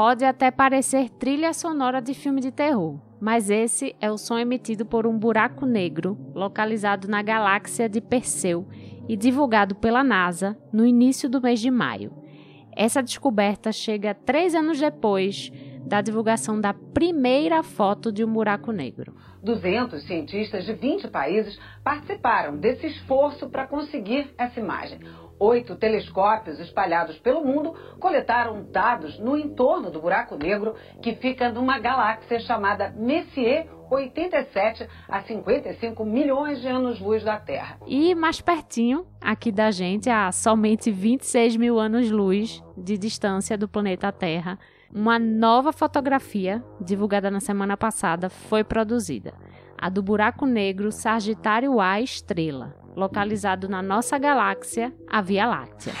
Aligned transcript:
Pode 0.00 0.24
até 0.24 0.48
parecer 0.52 1.10
trilha 1.10 1.52
sonora 1.52 2.00
de 2.00 2.14
filme 2.14 2.40
de 2.40 2.52
terror, 2.52 3.00
mas 3.20 3.50
esse 3.50 3.96
é 4.00 4.08
o 4.08 4.16
som 4.16 4.38
emitido 4.38 4.86
por 4.86 5.08
um 5.08 5.18
buraco 5.18 5.66
negro 5.66 6.16
localizado 6.36 7.08
na 7.08 7.20
galáxia 7.20 7.88
de 7.88 8.00
Perseu 8.00 8.64
e 9.08 9.16
divulgado 9.16 9.74
pela 9.74 10.04
NASA 10.04 10.56
no 10.72 10.86
início 10.86 11.28
do 11.28 11.42
mês 11.42 11.58
de 11.58 11.68
maio. 11.68 12.12
Essa 12.76 13.02
descoberta 13.02 13.72
chega 13.72 14.14
três 14.14 14.54
anos 14.54 14.78
depois 14.78 15.50
da 15.84 16.00
divulgação 16.00 16.60
da 16.60 16.72
primeira 16.72 17.64
foto 17.64 18.12
de 18.12 18.24
um 18.24 18.32
buraco 18.32 18.70
negro. 18.70 19.16
200 19.42 20.00
cientistas 20.06 20.64
de 20.64 20.74
20 20.74 21.08
países 21.08 21.58
participaram 21.82 22.56
desse 22.56 22.86
esforço 22.86 23.48
para 23.48 23.66
conseguir 23.66 24.32
essa 24.38 24.60
imagem. 24.60 25.00
Oito 25.40 25.76
telescópios 25.76 26.58
espalhados 26.58 27.18
pelo 27.18 27.44
mundo 27.44 27.74
coletaram 28.00 28.66
dados 28.70 29.18
no 29.18 29.36
entorno 29.36 29.90
do 29.90 30.00
buraco 30.00 30.36
negro, 30.36 30.74
que 31.00 31.14
fica 31.14 31.50
numa 31.50 31.78
galáxia 31.78 32.40
chamada 32.40 32.90
Messier 32.96 33.68
87 33.90 34.86
a 35.08 35.22
55 35.22 36.04
milhões 36.04 36.60
de 36.60 36.68
anos-luz 36.68 37.22
da 37.22 37.38
Terra. 37.38 37.78
E 37.86 38.14
mais 38.14 38.40
pertinho, 38.40 39.06
aqui 39.20 39.50
da 39.50 39.70
gente, 39.70 40.10
a 40.10 40.30
somente 40.32 40.90
26 40.90 41.56
mil 41.56 41.78
anos-luz 41.78 42.62
de 42.76 42.98
distância 42.98 43.56
do 43.56 43.68
planeta 43.68 44.12
Terra, 44.12 44.58
uma 44.92 45.18
nova 45.18 45.72
fotografia, 45.72 46.62
divulgada 46.80 47.30
na 47.30 47.40
semana 47.40 47.76
passada, 47.76 48.28
foi 48.28 48.64
produzida. 48.64 49.34
A 49.76 49.88
do 49.88 50.02
buraco 50.02 50.44
negro 50.44 50.90
Sagitário 50.90 51.80
A 51.80 52.00
Estrela, 52.00 52.74
localizado 52.98 53.68
na 53.68 53.80
nossa 53.80 54.18
galáxia, 54.18 54.92
a 55.08 55.22
Via 55.22 55.46
Láctea. 55.46 55.94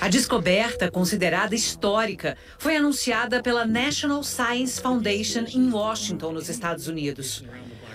A 0.00 0.08
descoberta, 0.08 0.90
considerada 0.90 1.54
histórica, 1.54 2.36
foi 2.58 2.76
anunciada 2.76 3.40
pela 3.40 3.64
National 3.64 4.24
Science 4.24 4.80
Foundation 4.80 5.44
em 5.54 5.72
Washington, 5.72 6.32
nos 6.32 6.48
Estados 6.48 6.88
Unidos. 6.88 7.44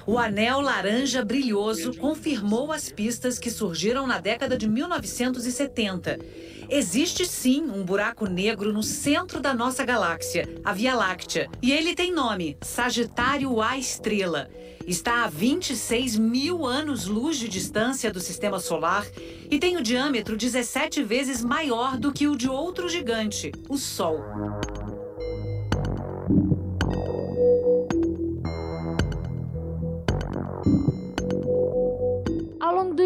O 0.05 0.17
anel 0.17 0.61
laranja 0.61 1.25
brilhoso 1.25 1.93
confirmou 1.97 2.71
as 2.71 2.89
pistas 2.89 3.37
que 3.37 3.51
surgiram 3.51 4.07
na 4.07 4.19
década 4.19 4.57
de 4.57 4.69
1970 4.69 6.17
Existe 6.69 7.25
sim 7.25 7.63
um 7.63 7.85
buraco 7.85 8.25
negro 8.25 8.73
no 8.73 8.83
centro 8.83 9.39
da 9.39 9.53
nossa 9.53 9.85
galáxia, 9.85 10.49
a 10.65 10.73
Via 10.73 10.95
Láctea. 10.95 11.49
E 11.61 11.71
ele 11.71 11.95
tem 11.95 12.11
nome: 12.11 12.57
Sagitário 12.61 13.61
A 13.61 13.77
Estrela. 13.77 14.49
Está 14.87 15.25
a 15.25 15.27
26 15.27 16.17
mil 16.17 16.65
anos-luz 16.65 17.37
de 17.37 17.49
distância 17.49 18.09
do 18.09 18.21
sistema 18.21 18.57
solar 18.57 19.05
e 19.51 19.59
tem 19.59 19.75
o 19.75 19.83
diâmetro 19.83 20.37
17 20.37 21.03
vezes 21.03 21.43
maior 21.43 21.97
do 21.97 22.13
que 22.13 22.25
o 22.25 22.37
de 22.37 22.49
outro 22.49 22.87
gigante, 22.87 23.51
o 23.67 23.77
Sol. 23.77 24.17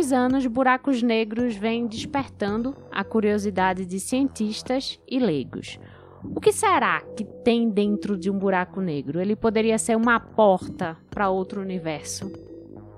dos 0.02 0.12
anos, 0.12 0.48
buracos 0.48 1.04
negros 1.04 1.56
vêm 1.56 1.86
despertando 1.86 2.76
a 2.92 3.04
curiosidade 3.04 3.86
de 3.86 4.00
cientistas 4.00 5.00
e 5.08 5.20
leigos. 5.20 5.78
O 6.24 6.40
que 6.40 6.52
será 6.52 7.02
que 7.16 7.24
tem 7.24 7.70
dentro 7.70 8.18
de 8.18 8.30
um 8.30 8.38
buraco 8.38 8.80
negro? 8.80 9.20
Ele 9.20 9.36
poderia 9.36 9.78
ser 9.78 9.96
uma 9.96 10.20
porta 10.20 10.98
para 11.10 11.30
outro 11.30 11.62
universo? 11.62 12.32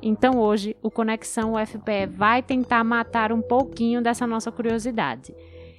Então 0.01 0.37
hoje 0.37 0.75
o 0.81 0.91
Conexão 0.91 1.53
UFPE 1.53 2.07
vai 2.07 2.43
tentar 2.43 2.83
matar 2.83 3.31
um 3.31 3.41
pouquinho 3.41 4.01
dessa 4.01 4.27
nossa 4.27 4.51
curiosidade. 4.51 5.33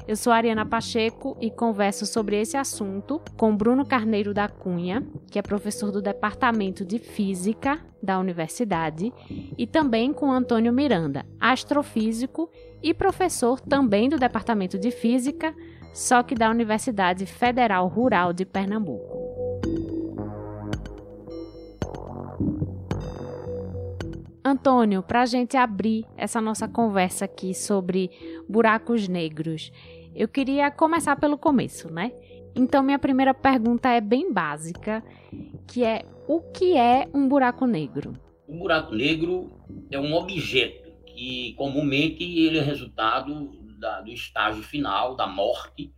Eu 0.06 0.16
sou 0.16 0.32
Ariana 0.32 0.66
Pacheco 0.66 1.34
e 1.40 1.50
converso 1.50 2.04
sobre 2.04 2.38
esse 2.38 2.58
assunto 2.58 3.20
com 3.38 3.56
Bruno 3.56 3.86
Carneiro 3.86 4.34
da 4.34 4.48
Cunha, 4.48 5.02
que 5.30 5.38
é 5.38 5.42
professor 5.42 5.90
do 5.90 6.02
Departamento 6.02 6.84
de 6.84 6.98
Física 6.98 7.80
da 8.02 8.18
Universidade, 8.18 9.10
e 9.56 9.66
também 9.66 10.12
com 10.12 10.30
Antônio 10.30 10.74
Miranda, 10.74 11.24
astrofísico 11.40 12.50
e 12.82 12.92
professor 12.92 13.58
também 13.60 14.10
do 14.10 14.18
Departamento 14.18 14.78
de 14.78 14.90
Física, 14.90 15.54
só 15.94 16.24
que 16.24 16.34
da 16.34 16.50
Universidade 16.50 17.24
Federal 17.24 17.86
Rural 17.86 18.32
de 18.32 18.44
Pernambuco. 18.44 19.24
Antônio, 24.44 25.02
para 25.02 25.22
a 25.22 25.26
gente 25.26 25.56
abrir 25.56 26.04
essa 26.16 26.40
nossa 26.40 26.68
conversa 26.68 27.24
aqui 27.24 27.54
sobre 27.54 28.10
buracos 28.48 29.08
negros, 29.08 29.72
eu 30.14 30.28
queria 30.28 30.70
começar 30.70 31.16
pelo 31.16 31.38
começo, 31.38 31.90
né? 31.90 32.12
Então, 32.54 32.82
minha 32.82 32.98
primeira 32.98 33.32
pergunta 33.32 33.88
é 33.88 34.00
bem 34.00 34.32
básica, 34.32 35.02
que 35.66 35.84
é 35.84 36.04
o 36.26 36.40
que 36.40 36.76
é 36.76 37.08
um 37.14 37.28
buraco 37.28 37.66
negro? 37.66 38.12
O 38.46 38.58
buraco 38.58 38.94
negro 38.94 39.50
é 39.90 39.98
um 39.98 40.12
objeto 40.14 40.92
que 41.06 41.54
comumente 41.54 42.22
ele 42.22 42.58
é 42.58 42.62
resultado 42.62 43.63
da, 43.84 44.00
do 44.00 44.10
estágio 44.10 44.62
final 44.62 45.14
da 45.14 45.26
morte 45.26 45.92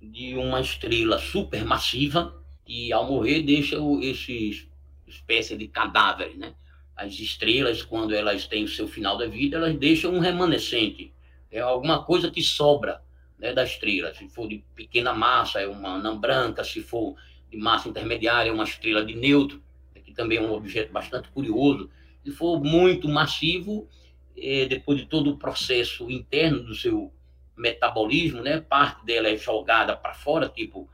de 0.00 0.34
uma 0.34 0.62
estrela 0.62 1.18
supermassiva 1.18 2.42
que 2.64 2.90
ao 2.90 3.06
morrer 3.06 3.42
deixa 3.42 3.76
esse 4.00 4.66
espécie 5.06 5.54
de 5.56 5.68
cadáver, 5.68 6.36
né? 6.38 6.54
as 6.96 7.12
estrelas, 7.20 7.82
quando 7.82 8.14
elas 8.14 8.46
têm 8.46 8.64
o 8.64 8.68
seu 8.68 8.88
final 8.88 9.16
da 9.18 9.26
vida, 9.26 9.58
elas 9.58 9.76
deixam 9.76 10.12
um 10.12 10.18
remanescente. 10.18 11.12
É 11.50 11.60
alguma 11.60 12.02
coisa 12.02 12.30
que 12.30 12.42
sobra 12.42 13.02
né, 13.38 13.52
da 13.52 13.62
estrela. 13.62 14.12
Se 14.14 14.28
for 14.28 14.48
de 14.48 14.64
pequena 14.74 15.12
massa, 15.12 15.60
é 15.60 15.68
uma 15.68 15.90
anã 15.90 16.18
branca. 16.18 16.64
Se 16.64 16.80
for 16.80 17.14
de 17.50 17.56
massa 17.56 17.88
intermediária, 17.88 18.50
é 18.50 18.52
uma 18.52 18.64
estrela 18.64 19.04
de 19.04 19.14
neutro, 19.14 19.62
que 20.04 20.12
também 20.12 20.38
é 20.38 20.42
um 20.42 20.52
objeto 20.52 20.92
bastante 20.92 21.28
curioso. 21.28 21.88
Se 22.24 22.32
for 22.32 22.60
muito 22.62 23.08
massivo, 23.08 23.88
é, 24.36 24.66
depois 24.66 24.98
de 24.98 25.06
todo 25.06 25.30
o 25.30 25.36
processo 25.36 26.10
interno 26.10 26.64
do 26.64 26.74
seu 26.74 27.12
metabolismo, 27.58 28.42
né, 28.42 28.60
parte 28.60 29.04
dela 29.04 29.28
é 29.28 29.36
jogada 29.36 29.96
para 29.96 30.14
fora, 30.14 30.48
tipo 30.48 30.88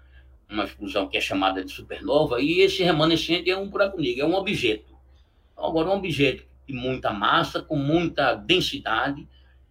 uma 0.49 0.65
explosão 0.65 1.09
que 1.09 1.17
é 1.17 1.21
chamada 1.21 1.65
de 1.65 1.73
supernova, 1.73 2.41
e 2.41 2.61
esse 2.61 2.83
remanescente 2.83 3.51
é 3.51 3.57
um 3.57 3.69
buraco 3.69 4.01
negro, 4.01 4.23
é 4.23 4.27
um 4.27 4.35
objeto 4.35 4.95
Agora, 5.57 5.89
um 5.89 5.95
objeto 5.95 6.45
de 6.67 6.75
muita 6.75 7.13
massa, 7.13 7.63
com 7.63 7.77
muita 7.77 8.35
densidade, 8.35 9.29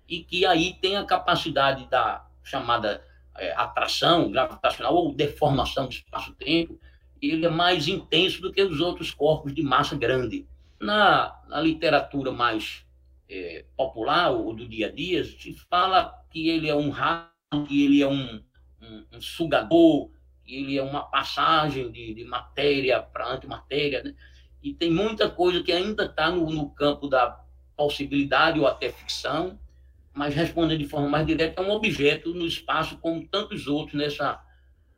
e 0.08 0.24
que 0.24 0.46
aí 0.46 0.74
tem 0.82 0.98
a 0.98 1.06
capacidade 1.06 1.88
da 1.90 2.26
chamada 2.44 3.04
é, 3.38 3.54
atração 3.54 4.32
gravitacional 4.32 4.96
ou 4.96 5.14
deformação 5.14 5.86
do 5.86 5.92
espaço-tempo, 5.92 6.80
ele 7.22 7.46
é 7.46 7.50
mais 7.50 7.88
intenso 7.88 8.42
do 8.42 8.52
que 8.52 8.62
os 8.62 8.80
outros 8.80 9.12
corpos 9.12 9.54
de 9.54 9.64
massa 9.64 9.96
grande. 9.96 10.46
Na, 10.80 11.40
na 11.48 11.62
literatura 11.62 12.32
mais 12.32 12.83
é, 13.34 13.66
popular, 13.76 14.32
ou 14.32 14.54
do 14.54 14.68
dia 14.68 14.88
a 14.88 14.92
dia, 14.92 15.24
se 15.24 15.56
fala 15.70 16.14
que 16.30 16.50
ele 16.50 16.70
é 16.70 16.76
um 16.76 16.90
rato, 16.90 17.32
que 17.68 17.86
ele 17.86 18.02
é 18.02 18.08
um, 18.08 18.44
um, 18.82 19.06
um 19.14 19.22
sugador, 19.22 20.12
que 20.44 20.56
ele 20.56 20.78
é 20.78 20.84
uma 20.84 21.02
passagem 21.04 21.92
de, 21.92 22.14
de 22.14 22.24
matéria 22.26 23.02
para 23.02 23.34
antimatéria, 23.34 24.04
né? 24.04 24.14
e 24.62 24.74
tem 24.74 24.92
muita 24.92 25.30
coisa 25.30 25.64
que 25.64 25.72
ainda 25.72 26.06
está 26.06 26.30
no, 26.30 26.50
no, 26.50 26.70
campo 26.70 27.08
da 27.08 27.44
possibilidade 27.76 28.60
ou 28.60 28.68
até 28.68 28.92
ficção, 28.92 29.60
mas 30.14 30.36
respondendo 30.36 30.80
de 30.80 30.88
forma 30.88 31.10
mais 31.10 31.26
direta, 31.26 31.62
é 31.62 31.66
um 31.66 31.72
objeto 31.72 32.34
no 32.34 32.46
espaço 32.46 32.98
como 33.00 33.28
tantos 33.28 33.68
outros 33.68 33.96
nessa 33.96 34.42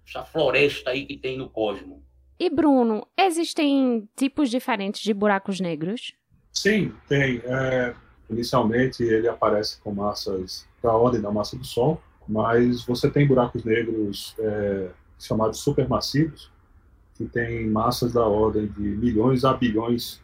essa 0.08 0.24
floresta 0.24 0.92
aí 0.92 1.04
que 1.04 1.18
tem 1.18 1.36
no 1.36 1.50
cosmos. 1.50 2.00
E 2.40 2.48
Bruno, 2.48 3.08
existem 3.18 4.08
tipos 4.16 4.52
diferentes 4.52 5.02
de 5.02 5.14
buracos 5.16 5.60
negros? 5.60 6.14
Sim, 6.52 6.94
tem. 7.08 7.42
É, 7.44 7.96
inicialmente 8.30 9.04
ele 9.04 9.28
aparece 9.28 9.80
com 9.82 9.94
massas 9.94 10.68
da 10.82 10.92
ordem 10.94 11.22
da 11.22 11.32
massa 11.32 11.58
do 11.58 11.66
Sol, 11.66 12.02
mas 12.28 12.84
você 12.84 13.10
tem 13.10 13.28
buracos 13.28 13.64
negros 13.64 14.36
é, 14.40 14.90
chamados 15.20 15.60
supermassivos, 15.60 16.52
que 17.16 17.26
tem 17.26 17.70
massas 17.70 18.14
da 18.14 18.26
ordem 18.26 18.68
de 18.68 18.82
milhões 18.82 19.46
a 19.46 19.54
bilhões 19.54 20.22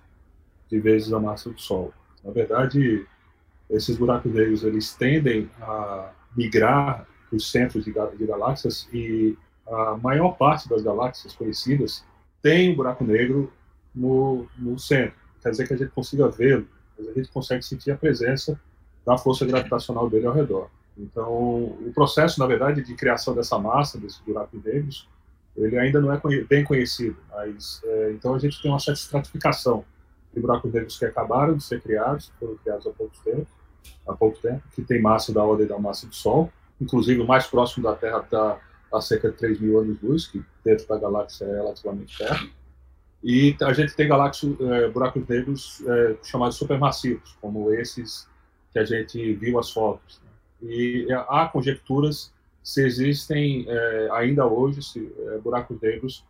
de 0.69 0.79
vezes 0.79 1.13
a 1.13 1.19
massa 1.19 1.49
do 1.49 1.59
Sol. 1.59 1.93
Na 2.23 2.31
verdade, 2.31 3.05
esses 3.69 3.97
buracos 3.97 4.31
negros 4.31 4.63
eles 4.63 4.93
tendem 4.93 5.49
a 5.61 6.11
migrar 6.35 7.07
os 7.31 7.49
centros 7.49 7.85
de, 7.85 7.93
de 7.93 8.25
galáxias 8.25 8.87
e 8.91 9.37
a 9.67 9.97
maior 9.97 10.31
parte 10.37 10.67
das 10.67 10.81
galáxias 10.81 11.33
conhecidas 11.33 12.03
tem 12.41 12.71
um 12.71 12.75
buraco 12.75 13.03
negro 13.03 13.51
no, 13.95 14.47
no 14.57 14.77
centro. 14.77 15.15
Quer 15.41 15.51
dizer 15.51 15.67
que 15.67 15.73
a 15.73 15.77
gente 15.77 15.91
consiga 15.91 16.27
vê-lo, 16.29 16.67
mas 17.01 17.09
a 17.09 17.19
gente 17.19 17.31
consegue 17.31 17.63
sentir 17.63 17.91
a 17.91 17.97
presença 17.97 18.59
da 19.05 19.17
força 19.17 19.45
gravitacional 19.45 20.09
dele 20.09 20.27
ao 20.27 20.33
redor. 20.33 20.69
Então, 20.97 21.31
o 21.31 21.91
processo, 21.93 22.39
na 22.39 22.45
verdade, 22.45 22.83
de 22.83 22.93
criação 22.95 23.33
dessa 23.33 23.57
massa, 23.57 23.97
desses 23.97 24.19
buracos 24.19 24.63
negros, 24.63 25.07
ele 25.55 25.77
ainda 25.77 25.99
não 25.99 26.13
é 26.13 26.21
bem 26.47 26.63
conhecido, 26.63 27.17
mas 27.31 27.81
é, 27.83 28.11
então 28.11 28.33
a 28.33 28.39
gente 28.39 28.61
tem 28.61 28.71
uma 28.71 28.79
certa 28.79 29.01
estratificação 29.01 29.83
de 30.33 30.39
buracos 30.39 30.71
negros 30.71 30.97
que 30.97 31.05
acabaram 31.05 31.55
de 31.57 31.63
ser 31.63 31.81
criados, 31.81 32.31
foram 32.39 32.55
criados 32.57 32.87
há 32.87 32.91
pouco 32.91 33.13
tempo, 33.23 33.47
há 34.07 34.13
pouco 34.13 34.39
tempo, 34.39 34.63
que 34.73 34.81
tem 34.81 35.01
massa 35.01 35.33
da 35.33 35.43
ordem 35.43 35.67
da 35.67 35.77
massa 35.77 36.07
do 36.07 36.15
Sol, 36.15 36.51
inclusive 36.79 37.19
o 37.19 37.27
mais 37.27 37.47
próximo 37.47 37.83
da 37.83 37.95
Terra 37.95 38.19
está 38.19 38.59
a 38.93 39.01
cerca 39.01 39.29
de 39.29 39.37
3 39.37 39.59
mil 39.59 39.79
anos-luz, 39.79 40.27
que 40.27 40.43
dentro 40.63 40.87
da 40.87 40.97
galáxia 40.97 41.45
é 41.45 41.55
relativamente 41.55 42.17
perto. 42.17 42.49
E 43.23 43.55
a 43.61 43.73
gente 43.73 43.95
tem 43.95 44.07
galáxias, 44.07 44.59
é, 44.59 44.89
buracos 44.89 45.27
negros 45.27 45.83
é, 45.85 46.17
chamados 46.23 46.57
supermassivos, 46.57 47.37
como 47.39 47.71
esses 47.73 48.27
que 48.71 48.79
a 48.79 48.85
gente 48.85 49.33
viu 49.33 49.59
as 49.59 49.71
fotos. 49.71 50.19
Né? 50.23 50.69
E 50.71 51.07
há 51.27 51.47
conjecturas 51.47 52.33
se 52.63 52.83
existem 52.83 53.65
é, 53.67 54.09
ainda 54.11 54.45
hoje 54.45 54.81
se, 54.81 55.11
é, 55.19 55.37
buracos 55.39 55.79
negros 55.81 56.25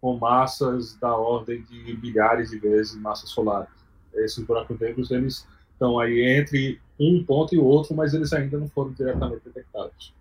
com 0.00 0.16
massas 0.16 0.94
da 0.94 1.14
ordem 1.14 1.62
de 1.62 1.96
milhares 1.98 2.50
de 2.50 2.58
vezes 2.58 2.94
massas 2.96 3.30
solares. 3.30 3.68
Esses 4.14 4.42
buracos 4.44 4.78
negros 4.78 5.10
eles 5.10 5.46
estão 5.72 5.98
aí 5.98 6.22
entre 6.22 6.80
um 6.98 7.22
ponto 7.24 7.54
e 7.54 7.58
outro, 7.58 7.94
mas 7.94 8.14
eles 8.14 8.32
ainda 8.32 8.58
não 8.58 8.68
foram 8.68 8.92
diretamente 8.92 9.42
detectados. 9.44 10.14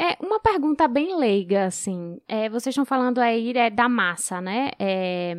É 0.00 0.16
uma 0.18 0.40
pergunta 0.40 0.88
bem 0.88 1.14
leiga, 1.18 1.66
assim. 1.66 2.18
É, 2.26 2.48
vocês 2.48 2.72
estão 2.72 2.86
falando 2.86 3.18
aí 3.18 3.52
é, 3.54 3.68
da 3.68 3.86
massa, 3.86 4.40
né? 4.40 4.70
É, 4.78 5.34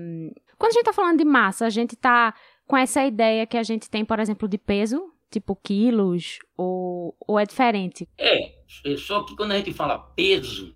quando 0.55 0.69
a 0.69 0.73
gente 0.73 0.81
está 0.81 0.93
falando 0.93 1.17
de 1.17 1.25
massa, 1.25 1.65
a 1.65 1.69
gente 1.71 1.95
está 1.95 2.31
com 2.67 2.77
essa 2.77 3.03
ideia 3.03 3.47
que 3.47 3.57
a 3.57 3.63
gente 3.63 3.89
tem, 3.89 4.05
por 4.05 4.19
exemplo, 4.19 4.47
de 4.47 4.59
peso, 4.59 5.11
tipo 5.31 5.55
quilos, 5.55 6.37
ou, 6.55 7.15
ou 7.27 7.39
é 7.39 7.45
diferente? 7.45 8.07
É, 8.19 8.51
é 8.85 8.97
só 8.97 9.23
que 9.23 9.35
quando 9.35 9.53
a 9.53 9.57
gente 9.57 9.73
fala 9.73 9.97
peso, 9.97 10.75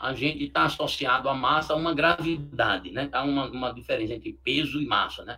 a 0.00 0.14
gente 0.14 0.44
está 0.44 0.66
associado 0.66 1.28
a 1.28 1.34
massa 1.34 1.72
a 1.72 1.76
uma 1.76 1.92
gravidade, 1.92 2.92
né? 2.92 3.08
Há 3.10 3.24
uma, 3.24 3.50
uma 3.50 3.74
diferença 3.74 4.14
entre 4.14 4.34
peso 4.34 4.80
e 4.80 4.86
massa, 4.86 5.24
né? 5.24 5.36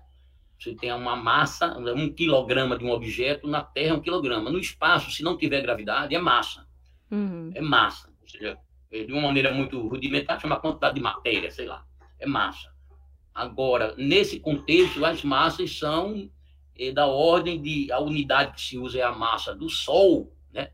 Você 0.58 0.74
tem 0.74 0.92
uma 0.92 1.16
massa, 1.16 1.78
um 1.78 2.12
quilograma 2.12 2.76
de 2.76 2.84
um 2.84 2.90
objeto, 2.90 3.48
na 3.48 3.62
Terra 3.62 3.94
é 3.94 3.96
um 3.96 4.02
quilograma. 4.02 4.50
No 4.50 4.58
espaço, 4.58 5.10
se 5.10 5.22
não 5.22 5.38
tiver 5.38 5.62
gravidade, 5.62 6.14
é 6.14 6.18
massa. 6.18 6.70
Uhum. 7.12 7.50
É 7.54 7.60
massa. 7.60 8.08
Ou 8.22 8.28
seja, 8.28 8.58
é, 8.90 9.04
de 9.04 9.12
uma 9.12 9.22
maneira 9.22 9.52
muito 9.52 9.86
rudimentar, 9.86 10.40
chama 10.40 10.58
quantidade 10.58 10.94
de 10.94 11.00
matéria, 11.00 11.50
sei 11.50 11.66
lá. 11.66 11.84
É 12.18 12.26
massa. 12.26 12.72
Agora, 13.34 13.94
nesse 13.96 14.40
contexto, 14.40 15.04
as 15.04 15.22
massas 15.22 15.78
são 15.78 16.30
é, 16.78 16.90
da 16.90 17.06
ordem 17.06 17.60
de. 17.60 17.90
A 17.92 18.00
unidade 18.00 18.54
que 18.54 18.60
se 18.60 18.78
usa 18.78 18.98
é 18.98 19.02
a 19.02 19.12
massa 19.12 19.54
do 19.54 19.68
Sol, 19.68 20.32
né? 20.52 20.70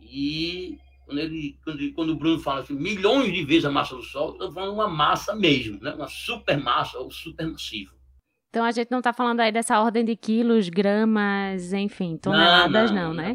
E 0.00 0.78
quando, 1.04 1.18
ele, 1.18 1.58
quando, 1.64 1.92
quando 1.92 2.10
o 2.10 2.16
Bruno 2.16 2.38
fala 2.38 2.60
assim, 2.60 2.74
milhões 2.74 3.32
de 3.32 3.44
vezes 3.44 3.64
a 3.64 3.70
massa 3.70 3.96
do 3.96 4.02
Sol, 4.02 4.32
estou 4.32 4.52
falando 4.52 4.74
uma 4.74 4.88
massa 4.88 5.34
mesmo, 5.34 5.80
né? 5.80 5.92
uma 5.92 6.08
supermassa 6.08 6.98
ou 6.98 7.10
supermassivo. 7.10 7.92
Então 8.48 8.64
a 8.64 8.72
gente 8.72 8.90
não 8.90 8.98
está 8.98 9.12
falando 9.12 9.40
aí 9.40 9.52
dessa 9.52 9.80
ordem 9.80 10.04
de 10.04 10.16
quilos, 10.16 10.68
gramas, 10.68 11.72
enfim, 11.72 12.16
toneladas, 12.16 12.90
não, 12.90 13.14
não, 13.14 13.14
não 13.14 13.34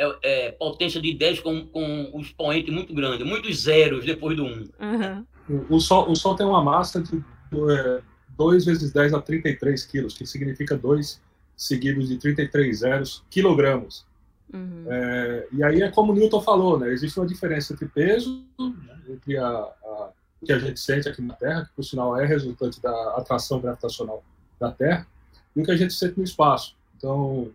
É, 0.00 0.18
é, 0.22 0.52
potência 0.52 0.98
de 0.98 1.12
10 1.12 1.40
com, 1.40 1.66
com 1.66 2.10
o 2.14 2.20
expoente 2.22 2.70
muito 2.70 2.94
grande, 2.94 3.22
muitos 3.22 3.64
zeros 3.64 4.06
depois 4.06 4.34
do 4.34 4.44
1. 4.44 4.46
Uhum. 4.48 5.26
O, 5.68 5.76
o, 5.76 5.80
sol, 5.80 6.10
o 6.10 6.16
Sol 6.16 6.34
tem 6.34 6.46
uma 6.46 6.64
massa 6.64 7.02
de 7.02 7.18
é, 7.18 8.00
2 8.34 8.64
vezes 8.64 8.92
10 8.92 9.12
a 9.12 9.20
33 9.20 9.84
quilos, 9.84 10.16
que 10.16 10.24
significa 10.24 10.74
2 10.74 11.20
seguidos 11.54 12.08
de 12.08 12.16
33 12.16 12.78
zeros, 12.78 13.22
quilogramas. 13.28 14.06
Uhum. 14.50 14.86
É, 14.88 15.48
e 15.52 15.62
aí 15.62 15.82
é 15.82 15.90
como 15.90 16.12
o 16.12 16.16
Newton 16.16 16.40
falou, 16.40 16.78
né? 16.78 16.90
Existe 16.90 17.20
uma 17.20 17.26
diferença 17.26 17.74
entre 17.74 17.86
peso, 17.86 18.42
né? 18.58 18.98
entre 19.10 19.36
a, 19.36 19.46
a, 19.46 20.10
o 20.40 20.46
que 20.46 20.52
a 20.52 20.58
gente 20.58 20.80
sente 20.80 21.10
aqui 21.10 21.20
na 21.20 21.34
Terra, 21.34 21.66
que 21.66 21.72
por 21.76 21.84
sinal 21.84 22.16
é 22.18 22.24
resultante 22.24 22.80
da 22.80 23.16
atração 23.18 23.60
gravitacional 23.60 24.24
da 24.58 24.72
Terra, 24.72 25.06
e 25.54 25.60
o 25.60 25.64
que 25.64 25.70
a 25.70 25.76
gente 25.76 25.92
sente 25.92 26.16
no 26.16 26.24
espaço. 26.24 26.74
Então, 26.96 27.52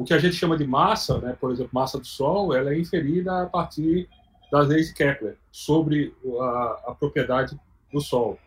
o 0.00 0.04
que 0.04 0.14
a 0.14 0.18
gente 0.18 0.34
chama 0.34 0.56
de 0.56 0.66
massa, 0.66 1.18
né? 1.18 1.36
Por 1.38 1.50
exemplo, 1.50 1.70
massa 1.74 1.98
do 1.98 2.06
Sol, 2.06 2.54
ela 2.54 2.72
é 2.72 2.78
inferida 2.78 3.42
a 3.42 3.46
partir 3.46 4.08
das 4.50 4.66
leis 4.66 4.86
de 4.86 4.94
Kepler 4.94 5.36
sobre 5.52 6.14
a, 6.40 6.84
a 6.86 6.96
propriedade 6.98 7.60
do 7.92 8.00
Sol. 8.00 8.38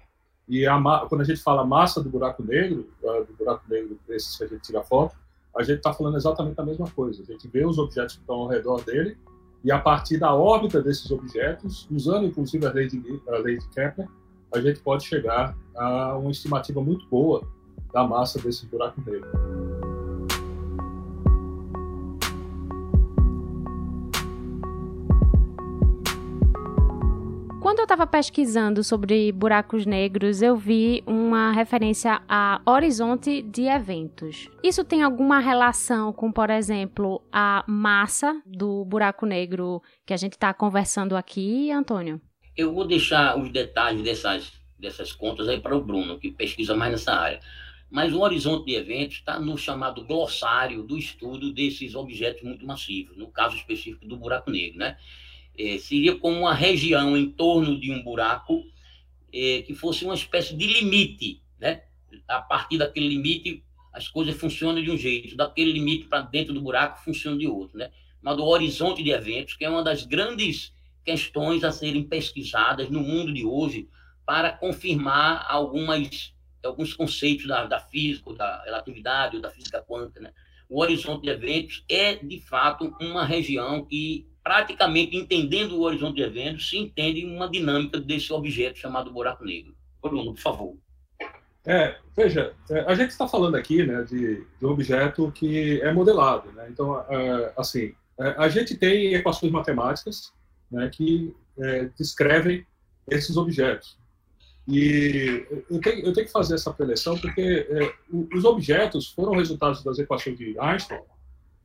E 0.50 0.66
a, 0.66 0.82
quando 1.08 1.22
a 1.22 1.24
gente 1.24 1.44
fala 1.44 1.64
massa 1.64 2.02
do 2.02 2.10
buraco 2.10 2.42
negro, 2.44 2.90
do 3.00 3.34
buraco 3.38 3.64
negro 3.70 4.00
desses 4.08 4.36
que 4.36 4.46
a 4.46 4.48
gente 4.48 4.64
tira 4.64 4.82
foto, 4.82 5.16
a 5.56 5.62
gente 5.62 5.78
está 5.78 5.94
falando 5.94 6.18
exatamente 6.18 6.60
a 6.60 6.66
mesma 6.66 6.90
coisa. 6.90 7.22
A 7.22 7.26
gente 7.26 7.48
vê 7.48 7.64
os 7.64 7.78
objetos 7.78 8.16
que 8.16 8.22
estão 8.22 8.38
ao 8.38 8.48
redor 8.48 8.84
dele 8.84 9.16
e 9.64 9.72
a 9.72 9.78
partir 9.78 10.18
da 10.18 10.34
órbita 10.34 10.82
desses 10.82 11.12
objetos, 11.12 11.88
usando 11.92 12.26
inclusive 12.26 12.66
a 12.66 12.72
lei 12.72 12.88
de, 12.88 13.22
a 13.30 13.38
lei 13.38 13.60
de 13.60 13.70
Kepler, 13.70 14.10
a 14.52 14.60
gente 14.60 14.80
pode 14.80 15.06
chegar 15.06 15.56
a 15.76 16.18
uma 16.18 16.32
estimativa 16.32 16.82
muito 16.82 17.08
boa 17.10 17.48
da 17.94 18.04
massa 18.08 18.40
desse 18.42 18.66
buraco 18.66 19.00
negro. 19.06 19.93
Quando 27.74 27.80
eu 27.80 27.86
estava 27.86 28.06
pesquisando 28.06 28.84
sobre 28.84 29.31
buracos 29.31 29.84
negros, 29.84 30.44
eu 30.44 30.56
vi 30.56 31.04
uma 31.08 31.52
referência 31.52 32.22
a 32.30 32.62
horizonte 32.68 33.42
de 33.42 33.64
eventos. 33.64 34.48
Isso 34.64 34.84
tem 34.84 35.02
alguma 35.02 35.40
relação 35.40 36.14
com, 36.14 36.31
por 36.31 36.52
exemplo, 36.52 37.20
a 37.31 37.66
massa 37.68 38.40
do 38.46 38.86
buraco 38.86 39.25
negro 39.25 39.81
que 40.06 40.14
a 40.14 40.18
gente 40.18 40.34
está 40.34 40.54
conversando 40.54 41.18
aqui, 41.18 41.72
Antônio? 41.72 42.22
Eu 42.56 42.72
vou 42.72 42.86
deixar 42.86 43.40
os 43.40 43.50
detalhes 43.50 44.04
dessas, 44.04 44.52
dessas 44.78 45.12
contas 45.12 45.50
aí 45.50 45.60
para 45.60 45.75
o 45.75 45.84
Bruno, 45.84 46.20
que 46.20 46.30
pesquisa 46.30 46.75
mais 46.75 46.92
nessa 46.92 47.12
área. 47.12 47.40
Mas 47.90 48.14
o 48.14 48.22
horizonte 48.22 48.68
de 48.68 48.75
eventos 48.75 49.16
está 49.16 49.40
no 49.40 49.58
chamado 49.58 50.06
glossário 50.06 50.84
do 50.84 50.96
estudo 50.96 51.52
desses 51.52 51.96
objetos 51.96 52.44
muito 52.44 52.68
massivos, 52.68 53.18
no 53.18 53.31
caso 53.31 53.56
específico 53.56 54.08
do 54.08 54.16
buraco 54.16 54.52
negro, 54.52 54.78
né? 54.78 54.96
É, 55.58 55.78
seria 55.78 56.16
como 56.16 56.40
uma 56.40 56.54
região 56.54 57.18
em 57.18 57.30
torno 57.30 57.80
de 57.80 57.92
um 57.92 58.04
buraco 58.04 58.64
é, 59.32 59.62
que 59.62 59.74
fosse 59.74 60.06
uma 60.06 60.14
espécie 60.14 60.56
de 60.56 60.68
limite, 60.68 61.42
né? 61.60 61.84
A 62.28 62.42
partir 62.42 62.78
daquele 62.78 63.08
limite, 63.08 63.64
as 63.92 64.08
coisas 64.08 64.36
funcionam 64.36 64.82
de 64.82 64.92
um 64.92 64.98
jeito, 64.98 65.36
daquele 65.36 65.72
limite 65.72 66.06
para 66.06 66.22
dentro 66.22 66.54
do 66.54 66.62
buraco 66.62 67.04
funciona 67.04 67.38
de 67.38 67.48
outro, 67.48 67.78
né? 67.78 67.92
Mas 68.22 68.38
do 68.38 68.46
horizonte 68.46 69.04
de 69.04 69.12
eventos, 69.12 69.56
que 69.56 69.66
é 69.66 69.70
uma 69.70 69.84
das 69.84 70.06
grandes 70.06 70.74
questões 71.04 71.64
a 71.64 71.72
serem 71.72 72.04
pesquisadas 72.04 72.90
no 72.90 73.02
mundo 73.02 73.34
de 73.34 73.46
hoje 73.46 73.90
para 74.26 74.52
confirmar 74.52 75.46
algumas 75.50 76.34
alguns 76.64 76.94
conceitos 76.94 77.46
da, 77.46 77.66
da 77.66 77.77
física, 77.77 78.34
da 78.36 78.63
relatividade 78.63 79.36
ou 79.36 79.42
da 79.42 79.50
física 79.50 79.84
quântica, 79.84 80.22
né? 80.22 80.34
O 80.70 80.80
horizonte 80.80 81.24
de 81.24 81.30
eventos 81.30 81.84
é, 81.89 82.16
de 82.16 82.39
fato, 82.39 82.96
uma 83.01 83.25
região 83.25 83.86
que 83.86 84.25
praticamente 84.44 85.16
entendendo 85.16 85.78
o 85.78 85.84
horizonte 85.84 86.16
de 86.16 86.22
eventos, 86.24 86.70
se 86.70 86.78
entende 86.78 87.26
uma 87.26 87.50
dinâmica 87.50 88.00
desse 88.00 88.34
objeto 88.34 88.78
chamado 88.78 89.12
buraco 89.12 89.46
negro. 89.46 89.74
Bruno, 90.02 90.34
por 90.34 90.42
favor. 90.42 90.78
É, 91.66 91.96
veja, 92.16 92.54
é, 92.70 92.82
a 92.82 92.94
gente 92.94 93.12
está 93.12 93.26
falando 93.26 93.56
aqui 93.56 93.86
né, 93.86 94.04
de, 94.04 94.46
de 94.60 94.66
um 94.66 94.70
objeto 94.70 95.32
que 95.32 95.82
é 95.82 95.94
modelado. 95.94 96.52
Né? 96.52 96.68
Então, 96.70 97.00
é, 97.10 97.54
assim, 97.58 97.96
é, 98.20 98.36
a 98.38 98.50
gente 98.50 98.76
tem 98.76 99.14
equações 99.14 99.52
matemáticas 99.52 100.34
né, 100.70 100.90
que 100.92 101.34
é, 101.58 101.86
descrevem 101.98 102.66
esses 103.10 103.38
objetos. 103.38 103.98
E 104.68 105.46
eu 105.70 105.80
tenho, 105.80 106.06
eu 106.06 106.14
tenho 106.14 106.26
que 106.26 106.32
fazer 106.32 106.56
essa 106.56 106.74
preleção 106.74 107.18
porque 107.18 107.68
é, 107.70 107.94
os 108.36 108.44
objetos 108.46 109.10
foram 109.12 109.34
resultados 109.34 109.84
das 109.84 110.00
equações 110.00 110.38
de 110.38 110.58
Einstein 110.60 111.02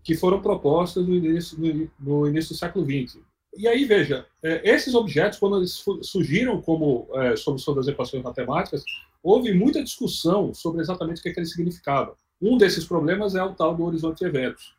que 0.08 0.14
foram 0.14 0.40
propostas 0.40 1.06
no 1.06 1.14
início, 1.14 1.58
no, 1.60 1.90
no 2.00 2.26
início 2.26 2.54
do 2.54 2.58
século 2.58 2.82
XX. 2.82 3.18
E 3.54 3.68
aí, 3.68 3.84
veja, 3.84 4.24
é, 4.42 4.66
esses 4.66 4.94
objetos, 4.94 5.38
quando 5.38 5.58
eles 5.58 5.84
surgiram 6.00 6.62
como 6.62 7.06
é, 7.12 7.36
solução 7.36 7.74
das 7.74 7.88
equações 7.88 8.22
matemáticas, 8.22 8.82
houve 9.22 9.52
muita 9.52 9.84
discussão 9.84 10.54
sobre 10.54 10.80
exatamente 10.80 11.18
o 11.18 11.22
que, 11.22 11.28
é 11.28 11.32
que 11.34 11.40
eles 11.40 11.52
significavam. 11.52 12.14
Um 12.40 12.56
desses 12.56 12.86
problemas 12.86 13.34
é 13.34 13.44
o 13.44 13.54
tal 13.54 13.74
do 13.74 13.84
horizonte 13.84 14.20
de 14.20 14.24
eventos. 14.24 14.74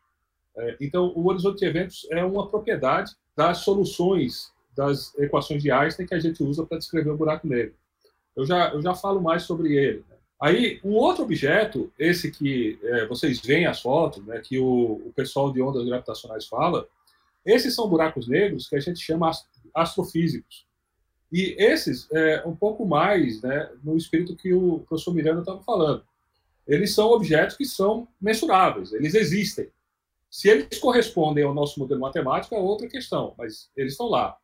É, 0.57 0.77
então, 0.81 1.13
o 1.15 1.27
horizonte 1.27 1.59
de 1.59 1.65
eventos 1.65 2.07
é 2.09 2.25
uma 2.25 2.47
propriedade 2.47 3.11
das 3.37 3.59
soluções 3.59 4.51
das 4.75 5.15
equações 5.19 5.61
de 5.61 5.69
Einstein 5.69 6.07
que 6.07 6.15
a 6.15 6.19
gente 6.19 6.41
usa 6.41 6.65
para 6.65 6.79
descrever 6.79 7.11
o 7.11 7.17
buraco 7.17 7.45
negro. 7.45 7.75
Eu 8.35 8.47
já, 8.47 8.69
eu 8.73 8.81
já 8.81 8.95
falo 8.95 9.21
mais 9.21 9.43
sobre 9.43 9.75
ele. 9.75 10.03
Né? 10.09 10.15
Aí, 10.41 10.79
um 10.85 10.93
outro 10.93 11.23
objeto, 11.23 11.91
esse 11.99 12.31
que 12.31 12.79
é, 12.81 13.05
vocês 13.07 13.41
veem 13.41 13.65
as 13.65 13.81
fotos, 13.81 14.25
né, 14.25 14.39
que 14.39 14.57
o, 14.57 15.01
o, 15.05 15.13
pessoal 15.13 15.51
de 15.51 15.61
ondas 15.61 15.85
gravitacionais 15.85 16.47
fala, 16.47 16.87
esses 17.45 17.75
são 17.75 17.89
buracos 17.89 18.27
negros 18.27 18.69
que 18.69 18.75
a 18.75 18.79
gente 18.79 18.99
chama 18.99 19.31
astrofísicos. 19.73 20.65
E 21.31 21.55
esses, 21.59 22.09
é, 22.11 22.41
um 22.45 22.55
pouco 22.55 22.85
mais 22.85 23.41
né, 23.41 23.69
no 23.83 23.97
espírito 23.97 24.35
que 24.35 24.53
o 24.53 24.79
professor 24.87 25.13
Miranda 25.13 25.41
estava 25.41 25.61
falando. 25.61 26.03
Eles 26.65 26.93
são 26.95 27.09
objetos 27.09 27.57
que 27.57 27.65
são 27.65 28.07
mensuráveis, 28.21 28.93
eles 28.93 29.15
existem. 29.15 29.69
Se 30.31 30.47
eles 30.47 30.79
correspondem 30.79 31.43
ao 31.43 31.53
nosso 31.53 31.79
modelo 31.79 31.99
matemático 31.99 32.55
é 32.55 32.59
outra 32.59 32.87
questão, 32.87 33.33
mas 33.37 33.69
eles 33.75 33.93
estão 33.93 34.07
lá. 34.07 34.37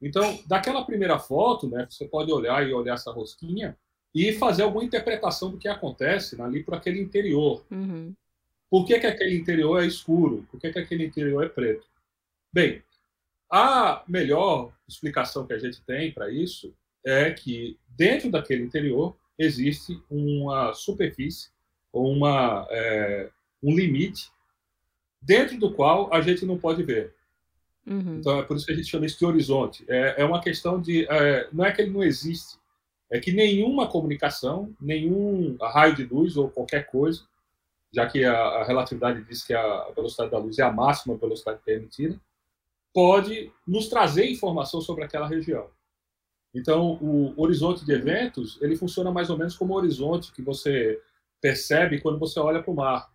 Então, 0.00 0.38
daquela 0.46 0.84
primeira 0.84 1.18
foto, 1.18 1.68
né, 1.68 1.86
você 1.90 2.06
pode 2.06 2.32
olhar 2.32 2.66
e 2.66 2.72
olhar 2.72 2.94
essa 2.94 3.10
rosquinha, 3.10 3.76
e 4.18 4.32
fazer 4.32 4.62
alguma 4.62 4.84
interpretação 4.84 5.50
do 5.50 5.58
que 5.58 5.68
acontece 5.68 6.40
ali 6.40 6.62
por 6.62 6.74
aquele 6.74 7.00
interior. 7.00 7.64
A 13.50 14.02
melhor 14.08 14.72
explicação 14.88 15.46
que 15.46 15.52
a 15.52 15.58
gente 15.58 15.80
tem 15.82 16.12
para 16.12 16.30
isso 16.30 16.74
é 17.04 17.30
que 17.30 17.78
dentro 17.96 18.30
daquele 18.30 18.62
interior 18.62 19.16
existe 19.38 20.02
uma 20.10 20.74
superfície 20.74 21.50
ou 21.92 22.12
uma, 22.12 22.66
é, 22.70 23.30
um 23.62 23.74
limite 23.74 24.30
dentro 25.22 25.58
do 25.58 25.72
qual 25.72 26.12
a 26.12 26.20
gente 26.20 26.44
não 26.44 26.58
pode 26.58 26.82
ver. 26.82 27.14
Uhum. 27.86 28.16
Então 28.18 28.38
é 28.38 28.42
por 28.42 28.56
isso 28.56 28.66
que 28.66 28.72
a 28.72 28.76
gente 28.76 28.88
chama 28.88 29.06
isso 29.06 29.18
de 29.18 29.24
horizonte. 29.24 29.84
É, 29.88 30.22
é 30.22 30.24
uma 30.24 30.42
questão 30.42 30.80
de. 30.80 31.06
É, 31.08 31.48
não 31.52 31.64
é 31.64 31.72
que 31.72 31.80
ele 31.80 31.90
não 31.90 32.02
existe, 32.02 32.58
é 33.10 33.18
que 33.18 33.32
nenhuma 33.32 33.88
comunicação, 33.88 34.74
nenhum 34.80 35.56
raio 35.60 35.94
de 35.94 36.04
luz 36.04 36.36
ou 36.36 36.50
qualquer 36.50 36.86
coisa, 36.86 37.22
já 37.92 38.06
que 38.06 38.24
a, 38.24 38.36
a 38.36 38.64
relatividade 38.64 39.24
diz 39.24 39.42
que 39.42 39.54
a 39.54 39.90
velocidade 39.94 40.30
da 40.30 40.38
luz 40.38 40.58
é 40.58 40.62
a 40.62 40.72
máxima 40.72 41.16
velocidade 41.16 41.60
permitida, 41.64 42.20
pode 42.92 43.50
nos 43.66 43.88
trazer 43.88 44.30
informação 44.30 44.80
sobre 44.80 45.04
aquela 45.04 45.26
região. 45.26 45.70
Então, 46.54 46.98
o 47.00 47.34
horizonte 47.36 47.84
de 47.84 47.92
eventos, 47.92 48.58
ele 48.60 48.76
funciona 48.76 49.10
mais 49.10 49.30
ou 49.30 49.38
menos 49.38 49.56
como 49.56 49.74
o 49.74 49.76
horizonte 49.76 50.32
que 50.32 50.42
você 50.42 51.00
percebe 51.40 52.00
quando 52.00 52.18
você 52.18 52.40
olha 52.40 52.62
para 52.62 52.72
o 52.72 52.76
mar. 52.76 53.10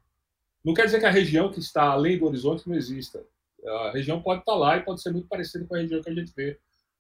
Não 0.64 0.74
quer 0.74 0.86
dizer 0.86 1.00
que 1.00 1.06
a 1.06 1.12
região 1.12 1.52
que 1.52 1.60
está 1.60 1.84
além 1.84 2.18
do 2.18 2.26
horizonte 2.26 2.68
não 2.68 2.76
exista. 2.76 3.26
A 3.66 3.92
região 3.92 4.22
pode 4.22 4.42
estar 4.42 4.56
lá 4.56 4.78
e 4.78 4.84
pode 4.84 5.02
ser 5.02 5.12
muito 5.12 5.28
parecida 5.28 5.66
com 5.66 5.76
a 5.76 5.80
região 5.80 6.02
que 6.02 6.10
a 6.10 6.14
gente 6.14 6.32
vê 6.36 6.60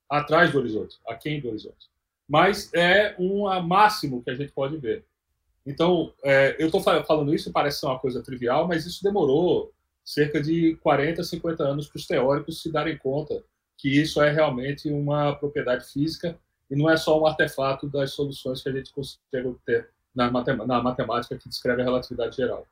atrás 0.10 0.52
do 0.52 0.58
horizonte, 0.58 1.00
aquém 1.08 1.40
do 1.40 1.50
horizonte. 1.50 1.93
Mas 2.34 2.74
é 2.74 3.14
um 3.20 3.44
máximo 3.62 4.24
que 4.24 4.32
a 4.32 4.34
gente 4.34 4.52
pode 4.52 4.76
ver. 4.78 5.06
Então, 5.64 6.12
é, 6.24 6.56
eu 6.58 6.66
estou 6.66 6.82
falando 6.82 7.32
isso, 7.32 7.52
parece 7.52 7.80
ser 7.80 7.86
uma 7.86 8.00
coisa 8.00 8.24
trivial, 8.24 8.68
mas 8.68 8.88
isso 8.88 9.04
demorou 9.04 9.72
cerca 10.04 10.42
de 10.42 10.76
40, 10.78 11.24
50 11.24 11.64
anos 11.64 11.88
para 11.88 11.98
os 12.00 12.08
teóricos 12.08 12.60
se 12.60 12.72
darem 12.72 12.98
conta 12.98 13.44
que 13.78 13.88
isso 13.88 14.20
é 14.20 14.32
realmente 14.32 14.90
uma 14.90 15.36
propriedade 15.36 15.86
física 15.86 16.36
e 16.72 16.76
não 16.76 16.90
é 16.90 16.98
só 16.98 17.22
um 17.22 17.28
artefato 17.28 17.88
das 17.88 18.14
soluções 18.14 18.64
que 18.64 18.70
a 18.70 18.72
gente 18.72 18.92
consegue 18.92 19.48
obter 19.48 19.92
na, 20.16 20.32
matemática 20.82 21.38
que 21.38 21.48
descreve 21.48 21.84
a 21.84 21.86
relatividade 21.86 22.36
geral. 22.36 22.66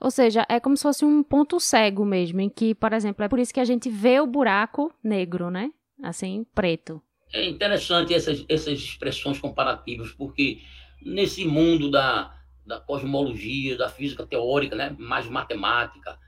Ou 0.00 0.10
seja, 0.10 0.46
é 0.48 0.58
como 0.58 0.78
se 0.78 0.84
fosse 0.84 1.04
um 1.04 1.22
ponto 1.22 1.60
cego 1.60 2.06
mesmo, 2.06 2.40
em 2.40 2.48
que, 2.48 2.74
por 2.74 2.94
exemplo, 2.94 3.22
é 3.22 3.28
por 3.28 3.38
isso 3.38 3.52
que 3.52 3.60
a 3.60 3.66
gente 3.66 3.90
vê 3.90 4.18
o 4.18 4.26
buraco 4.26 4.90
negro, 5.04 5.50
né? 5.50 5.70
Assim, 6.02 6.46
preto. 6.54 7.02
É 7.32 7.44
interessante 7.44 8.14
essas, 8.14 8.44
essas 8.48 8.78
expressões 8.78 9.38
comparativas, 9.38 10.12
porque 10.12 10.62
nesse 11.02 11.44
mundo 11.44 11.90
da, 11.90 12.34
da 12.66 12.80
cosmologia, 12.80 13.76
da 13.76 13.88
física 13.88 14.26
teórica, 14.26 14.74
né? 14.74 14.94
mais 14.98 15.28
matemática, 15.28 16.18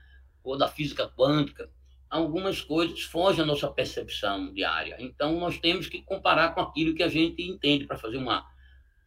ou 0.43 0.57
da 0.57 0.67
física 0.67 1.07
quântica, 1.07 1.69
algumas 2.09 2.61
coisas 2.61 3.03
fogem 3.03 3.43
à 3.43 3.45
nossa 3.45 3.69
percepção 3.69 4.53
diária. 4.53 4.97
Então, 4.99 5.39
nós 5.39 5.57
temos 5.57 5.87
que 5.87 6.01
comparar 6.01 6.53
com 6.53 6.61
aquilo 6.61 6.93
que 6.93 7.03
a 7.03 7.07
gente 7.07 7.41
entende 7.41 7.85
para 7.85 7.97
fazer 7.97 8.17
uma 8.17 8.45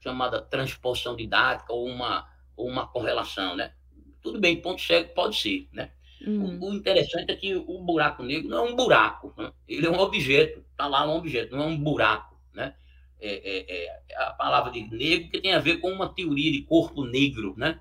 chamada 0.01 0.41
transposição 0.41 1.15
didática 1.15 1.73
ou 1.73 1.87
uma, 1.87 2.29
ou 2.57 2.69
uma 2.69 2.87
correlação, 2.87 3.57
né? 3.57 3.75
Tudo 4.23 4.41
bem, 4.41 4.61
ponto 4.61 4.81
cego 4.81 5.13
pode 5.15 5.37
ser, 5.37 5.69
né? 5.73 5.91
Uhum. 6.27 6.59
O, 6.61 6.71
o, 6.71 6.75
interessante 6.75 7.31
é 7.31 7.37
que 7.37 7.55
o 7.55 7.83
buraco 7.83 8.23
negro 8.23 8.49
não 8.49 8.67
é 8.67 8.71
um 8.71 8.77
buraco, 8.77 9.35
né? 9.37 9.53
ele 9.69 9.87
é 9.87 9.91
um 9.91 9.99
objeto, 9.99 10.65
está 10.71 10.87
lá 10.87 11.07
um 11.07 11.17
objeto, 11.17 11.57
não 11.57 11.65
é 11.65 11.67
um 11.67 11.79
buraco, 11.79 12.39
né? 12.53 12.75
É, 13.21 13.33
é, 13.33 13.87
é, 13.87 14.17
a 14.17 14.33
palavra 14.33 14.71
de 14.71 14.83
negro 14.83 15.31
que 15.31 15.41
tem 15.41 15.55
a 15.55 15.59
ver 15.59 15.79
com 15.79 15.91
uma 15.91 16.09
teoria 16.13 16.53
de 16.53 16.63
corpo 16.63 17.05
negro, 17.05 17.55
né? 17.57 17.81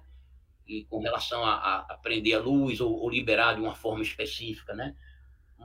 E 0.65 0.85
com 0.85 0.99
relação 0.99 1.43
a, 1.43 1.79
a 1.89 1.97
prender 2.01 2.35
a 2.35 2.39
luz 2.39 2.79
ou, 2.79 2.93
ou 2.93 3.09
liberar 3.09 3.53
de 3.53 3.61
uma 3.61 3.75
forma 3.75 4.01
específica, 4.01 4.73
né? 4.73 4.95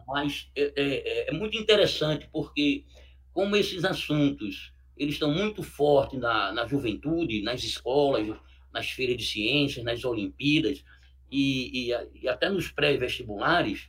mas 0.08 0.50
é, 0.56 0.62
é, 0.62 0.72
é, 0.76 1.28
é, 1.28 1.32
muito 1.32 1.56
interessante 1.58 2.28
porque 2.32 2.84
como 3.32 3.54
esses 3.56 3.84
assuntos 3.84 4.72
eles 4.96 5.14
estão 5.14 5.32
muito 5.32 5.62
fortes 5.62 6.18
na, 6.18 6.50
na 6.50 6.66
juventude, 6.66 7.42
nas 7.42 7.62
escolas, 7.62 8.36
nas 8.72 8.90
feiras 8.90 9.16
de 9.16 9.24
ciências, 9.24 9.84
nas 9.84 10.04
Olimpíadas 10.04 10.82
e, 11.30 11.90
e, 11.90 12.22
e 12.22 12.28
até 12.28 12.48
nos 12.48 12.70
pré-vestibulares, 12.70 13.88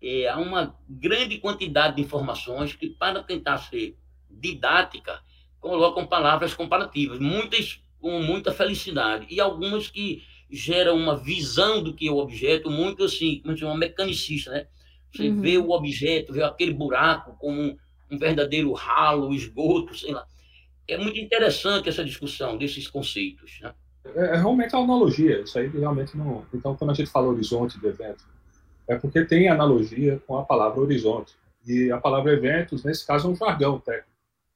é, 0.00 0.28
há 0.28 0.38
uma 0.38 0.76
grande 0.88 1.38
quantidade 1.38 1.96
de 1.96 2.02
informações 2.02 2.72
que, 2.72 2.88
para 2.88 3.22
tentar 3.22 3.58
ser 3.58 3.96
didática, 4.30 5.20
colocam 5.60 6.06
palavras 6.06 6.54
comparativas, 6.54 7.18
muitas 7.18 7.80
com 8.00 8.22
muita 8.22 8.52
felicidade 8.52 9.26
e 9.28 9.40
algumas 9.40 9.88
que 9.88 10.22
geram 10.50 10.96
uma 10.96 11.16
visão 11.16 11.82
do 11.82 11.92
que 11.92 12.06
é 12.08 12.10
o 12.10 12.18
objeto 12.18 12.70
muito 12.70 13.04
assim, 13.04 13.40
como 13.40 13.56
uma 13.56 13.76
mecanicista, 13.76 14.50
né? 14.50 14.66
Você 15.12 15.28
uhum. 15.28 15.40
vê 15.40 15.58
o 15.58 15.70
objeto, 15.70 16.32
vê 16.32 16.42
aquele 16.42 16.72
buraco 16.72 17.36
como 17.38 17.60
um, 17.60 17.76
um 18.10 18.18
verdadeiro 18.18 18.72
ralo, 18.72 19.34
esgoto, 19.34 19.96
sei 19.96 20.12
lá. 20.12 20.26
É 20.86 20.96
muito 20.96 21.18
interessante 21.18 21.88
essa 21.88 22.04
discussão 22.04 22.56
desses 22.56 22.86
conceitos. 22.86 23.58
Né? 23.60 23.74
É, 24.14 24.34
é 24.34 24.36
realmente 24.36 24.74
a 24.74 24.78
analogia, 24.78 25.40
isso 25.40 25.58
aí 25.58 25.68
realmente 25.68 26.16
não. 26.16 26.44
Então, 26.52 26.74
quando 26.76 26.90
a 26.90 26.94
gente 26.94 27.10
fala 27.10 27.28
horizonte 27.28 27.78
de 27.78 27.86
evento, 27.86 28.24
é 28.86 28.96
porque 28.96 29.24
tem 29.24 29.48
analogia 29.48 30.20
com 30.26 30.38
a 30.38 30.44
palavra 30.44 30.80
horizonte. 30.80 31.34
E 31.66 31.90
a 31.92 31.98
palavra 31.98 32.32
eventos, 32.32 32.82
nesse 32.84 33.06
caso, 33.06 33.28
é 33.28 33.30
um 33.30 33.36
jargão 33.36 33.78
técnico. 33.78 34.08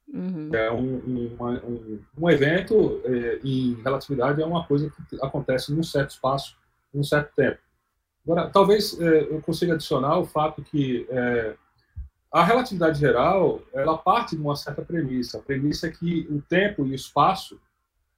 Uhum. 0.09 0.50
É 0.52 0.71
um, 0.71 0.94
um, 1.06 1.37
um, 1.40 2.00
um 2.18 2.30
evento, 2.30 3.00
é, 3.04 3.40
em 3.44 3.75
relatividade, 3.82 4.42
é 4.42 4.47
uma 4.47 4.64
coisa 4.66 4.90
que 4.90 5.16
acontece 5.23 5.73
num 5.73 5.82
certo 5.82 6.11
espaço, 6.11 6.56
num 6.92 7.04
certo 7.04 7.35
tempo. 7.35 7.59
Agora, 8.25 8.49
talvez 8.50 8.99
é, 9.00 9.23
eu 9.23 9.40
consiga 9.40 9.75
adicionar 9.75 10.18
o 10.18 10.25
fato 10.25 10.62
que 10.62 11.06
é, 11.11 11.54
a 12.30 12.44
relatividade 12.44 12.99
geral 12.99 13.61
ela 13.75 13.99
parte 13.99 14.37
de 14.37 14.42
uma 14.42 14.56
certa 14.56 14.82
premissa. 14.82 15.38
A 15.38 15.42
premissa 15.42 15.88
é 15.88 15.90
que 15.90 16.26
o 16.30 16.40
tempo 16.40 16.87
e 16.87 16.92
o 16.92 16.94
espaço 16.94 17.61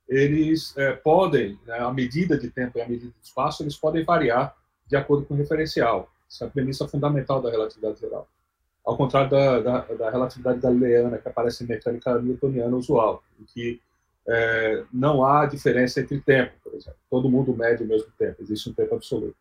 eles 0.09 0.77
é, 0.77 0.93
podem, 0.93 1.59
né, 1.67 1.79
a 1.79 1.93
medida 1.93 2.39
de 2.39 2.51
tempo 2.51 2.79
e 2.79 2.83
a 2.83 2.89
medida 2.89 3.11
de 3.11 3.27
espaço, 3.27 3.63
eles 3.63 3.77
podem 3.77 4.05
variar 4.05 4.55
de 4.87 4.97
acordo 4.97 5.25
com 5.25 5.35
o 5.35 5.37
referencial. 5.37 6.11
Essa 6.31 6.45
é 6.45 6.49
a 6.49 6.51
premissa 6.51 6.87
fundamental 6.87 7.41
da 7.41 7.51
relatividade 7.51 8.01
geral. 8.01 8.29
Ao 8.85 8.97
contrário 8.97 9.31
da, 9.31 9.61
da, 9.61 9.81
da 9.81 10.11
relatividade 10.11 10.61
galileana, 10.61 11.17
que 11.17 11.29
aparece 11.29 11.65
em 11.65 11.67
mecânica 11.67 12.21
newtoniana 12.21 12.77
usual, 12.77 13.23
em 13.41 13.45
que 13.45 13.81
é, 14.27 14.85
não 14.93 15.25
há 15.25 15.47
diferença 15.47 16.01
entre 16.01 16.21
tempo, 16.21 16.53
por 16.63 16.75
exemplo. 16.75 16.99
Todo 17.11 17.31
mundo 17.31 17.57
mede 17.57 17.83
o 17.83 17.87
mesmo 17.87 18.11
tempo, 18.19 18.43
existe 18.43 18.69
um 18.69 18.75
tempo 18.75 18.95
absoluto. 18.95 19.37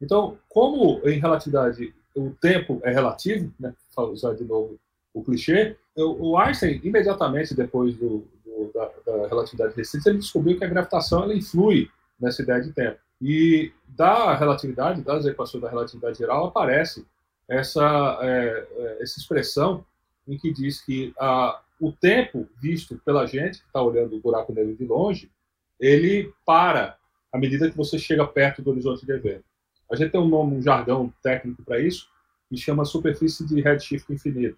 Então, 0.00 0.36
como 0.48 1.00
em 1.04 1.20
relatividade 1.20 1.94
o 2.16 2.30
tempo 2.40 2.80
é 2.84 2.92
relativo, 2.92 3.52
né, 3.58 3.74
usar 3.96 4.34
de 4.34 4.44
novo 4.44 4.78
o 5.12 5.22
clichê, 5.22 5.76
o 5.96 6.36
Einstein, 6.36 6.80
imediatamente 6.82 7.54
depois 7.54 7.96
do, 7.96 8.26
da, 8.74 8.90
da, 9.04 9.26
relatividade 9.26 9.74
restrita, 9.76 10.10
ele 10.10 10.18
descobriu 10.18 10.58
que 10.58 10.64
a 10.64 10.68
gravitação 10.68 11.22
ela 11.22 11.34
influi 11.34 11.88
nessa 12.20 12.42
ideia 12.42 12.60
de 12.60 12.72
tempo. 12.72 12.98
E 13.20 13.72
da 13.86 14.34
relatividade, 14.34 15.02
das 15.02 15.24
equações 15.24 15.62
da 15.62 15.70
relatividade 15.70 16.18
geral, 16.18 16.46
aparece 16.46 17.06
essa, 17.48 18.18
é, 18.22 18.66
é 18.76 19.02
essa 19.02 19.18
expressão 19.18 19.84
em 20.26 20.36
que 20.36 20.52
diz 20.52 20.80
que 20.82 21.12
a, 21.18 21.60
o 21.80 21.92
tempo 21.92 22.48
visto 22.60 23.00
pela 23.04 23.26
gente, 23.26 23.60
que 23.60 23.66
está 23.66 23.82
olhando 23.82 24.16
o 24.16 24.20
buraco 24.20 24.52
negro 24.52 24.74
de 24.74 24.84
longe, 24.84 25.30
ele 25.78 26.32
para 26.46 26.96
à 27.32 27.38
medida 27.38 27.68
que 27.68 27.76
você 27.76 27.98
chega 27.98 28.24
perto 28.26 28.62
do 28.62 28.70
horizonte 28.70 29.04
de 29.04 29.12
evento. 29.12 29.44
A 29.90 29.96
gente 29.96 30.12
tem 30.12 30.20
um 30.20 30.28
nome, 30.28 30.56
um 30.56 30.62
jargão 30.62 31.12
técnico 31.22 31.62
para 31.64 31.80
isso, 31.80 32.08
que 32.48 32.56
chama 32.56 32.84
superfície 32.84 33.46
de 33.46 33.60
redshift 33.60 34.12
infinito. 34.12 34.56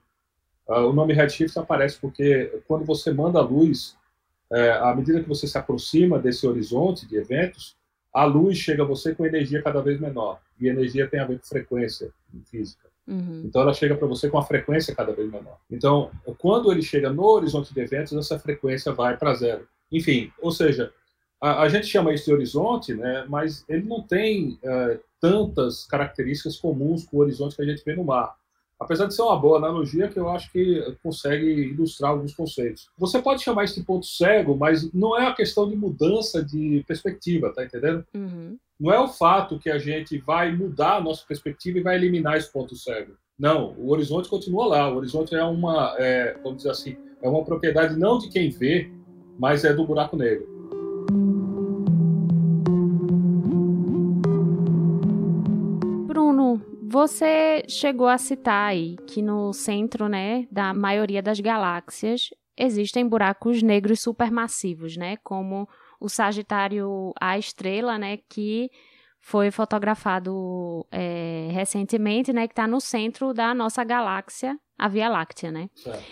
Uh, 0.68 0.88
o 0.88 0.92
nome 0.92 1.14
redshift 1.14 1.58
aparece 1.58 1.98
porque 2.00 2.60
quando 2.66 2.84
você 2.84 3.12
manda 3.12 3.38
a 3.38 3.42
luz, 3.42 3.96
é, 4.52 4.72
à 4.72 4.94
medida 4.94 5.22
que 5.22 5.28
você 5.28 5.46
se 5.46 5.58
aproxima 5.58 6.18
desse 6.18 6.46
horizonte 6.46 7.06
de 7.06 7.16
eventos, 7.16 7.76
a 8.12 8.24
luz 8.24 8.58
chega 8.58 8.82
a 8.82 8.86
você 8.86 9.14
com 9.14 9.26
energia 9.26 9.62
cada 9.62 9.80
vez 9.80 10.00
menor. 10.00 10.40
E 10.60 10.68
energia 10.68 11.06
tem 11.06 11.20
a 11.20 11.26
ver 11.26 11.38
com 11.38 11.46
frequência 11.46 12.10
em 12.34 12.40
física. 12.42 12.88
Uhum. 13.06 13.42
Então 13.44 13.62
ela 13.62 13.74
chega 13.74 13.94
para 13.94 14.08
você 14.08 14.28
com 14.28 14.38
a 14.38 14.42
frequência 14.42 14.94
cada 14.94 15.12
vez 15.12 15.30
menor. 15.30 15.58
Então, 15.70 16.10
quando 16.38 16.72
ele 16.72 16.82
chega 16.82 17.10
no 17.10 17.24
horizonte 17.24 17.72
de 17.72 17.80
eventos, 17.80 18.12
essa 18.14 18.38
frequência 18.38 18.92
vai 18.92 19.16
para 19.16 19.34
zero. 19.34 19.68
Enfim, 19.92 20.32
ou 20.40 20.50
seja, 20.50 20.92
a, 21.40 21.62
a, 21.62 21.68
gente 21.68 21.86
chama 21.86 22.12
isso 22.12 22.24
de 22.24 22.32
horizonte, 22.32 22.94
né, 22.94 23.24
mas 23.28 23.64
ele 23.68 23.84
não 23.84 24.02
tem 24.02 24.58
é, 24.62 24.98
tantas 25.20 25.84
características 25.84 26.56
comuns 26.56 27.04
com 27.04 27.18
o 27.18 27.20
horizonte 27.20 27.54
que 27.54 27.62
a 27.62 27.66
gente 27.66 27.84
vê 27.84 27.94
no 27.94 28.04
mar. 28.04 28.34
Apesar 28.78 29.06
de 29.06 29.14
ser 29.14 29.22
uma 29.22 29.38
boa 29.38 29.56
analogia, 29.56 30.08
que 30.08 30.18
eu 30.18 30.28
acho 30.28 30.52
que 30.52 30.96
consegue 31.02 31.46
ilustrar 31.46 32.10
alguns 32.10 32.34
conceitos. 32.34 32.88
Você 32.98 33.20
pode 33.22 33.42
chamar 33.42 33.64
isso 33.64 33.80
de 33.80 33.86
ponto 33.86 34.04
cego, 34.04 34.56
mas 34.56 34.92
não 34.92 35.18
é 35.18 35.26
a 35.26 35.34
questão 35.34 35.68
de 35.68 35.74
mudança 35.74 36.44
de 36.44 36.84
perspectiva, 36.86 37.52
tá 37.54 37.64
entendendo? 37.64 38.04
Uhum. 38.14 38.58
Não 38.78 38.92
é 38.92 39.00
o 39.00 39.08
fato 39.08 39.58
que 39.58 39.70
a 39.70 39.78
gente 39.78 40.18
vai 40.18 40.54
mudar 40.54 40.96
a 40.96 41.00
nossa 41.00 41.24
perspectiva 41.26 41.78
e 41.78 41.82
vai 41.82 41.96
eliminar 41.96 42.36
esse 42.36 42.52
ponto 42.52 42.76
cego. 42.76 43.14
Não, 43.38 43.72
o 43.78 43.90
horizonte 43.90 44.28
continua 44.28 44.66
lá. 44.66 44.90
O 44.90 44.96
horizonte 44.96 45.34
é 45.34 45.42
uma, 45.42 45.94
é, 45.98 46.36
vamos 46.42 46.58
dizer 46.58 46.70
assim, 46.70 46.96
é 47.22 47.28
uma 47.28 47.44
propriedade 47.44 47.98
não 47.98 48.18
de 48.18 48.28
quem 48.28 48.50
vê, 48.50 48.90
mas 49.38 49.64
é 49.64 49.72
do 49.72 49.86
buraco 49.86 50.16
negro. 50.16 50.55
Você 56.96 57.62
chegou 57.68 58.08
a 58.08 58.16
citar 58.16 58.70
aí 58.70 58.96
que 59.06 59.20
no 59.20 59.52
centro, 59.52 60.08
né, 60.08 60.46
da 60.50 60.72
maioria 60.72 61.20
das 61.20 61.38
galáxias 61.38 62.30
existem 62.56 63.06
buracos 63.06 63.62
negros 63.62 64.00
supermassivos, 64.00 64.96
né, 64.96 65.18
como 65.18 65.68
o 66.00 66.08
Sagitário 66.08 67.12
A 67.20 67.36
estrela, 67.36 67.98
né, 67.98 68.16
que 68.30 68.70
foi 69.20 69.50
fotografado 69.50 70.86
é, 70.90 71.50
recentemente, 71.52 72.32
né, 72.32 72.46
que 72.48 72.52
está 72.52 72.66
no 72.66 72.80
centro 72.80 73.34
da 73.34 73.52
nossa 73.52 73.84
galáxia, 73.84 74.58
a 74.78 74.88
Via 74.88 75.10
Láctea, 75.10 75.52
né? 75.52 75.68
Certo. 75.74 76.02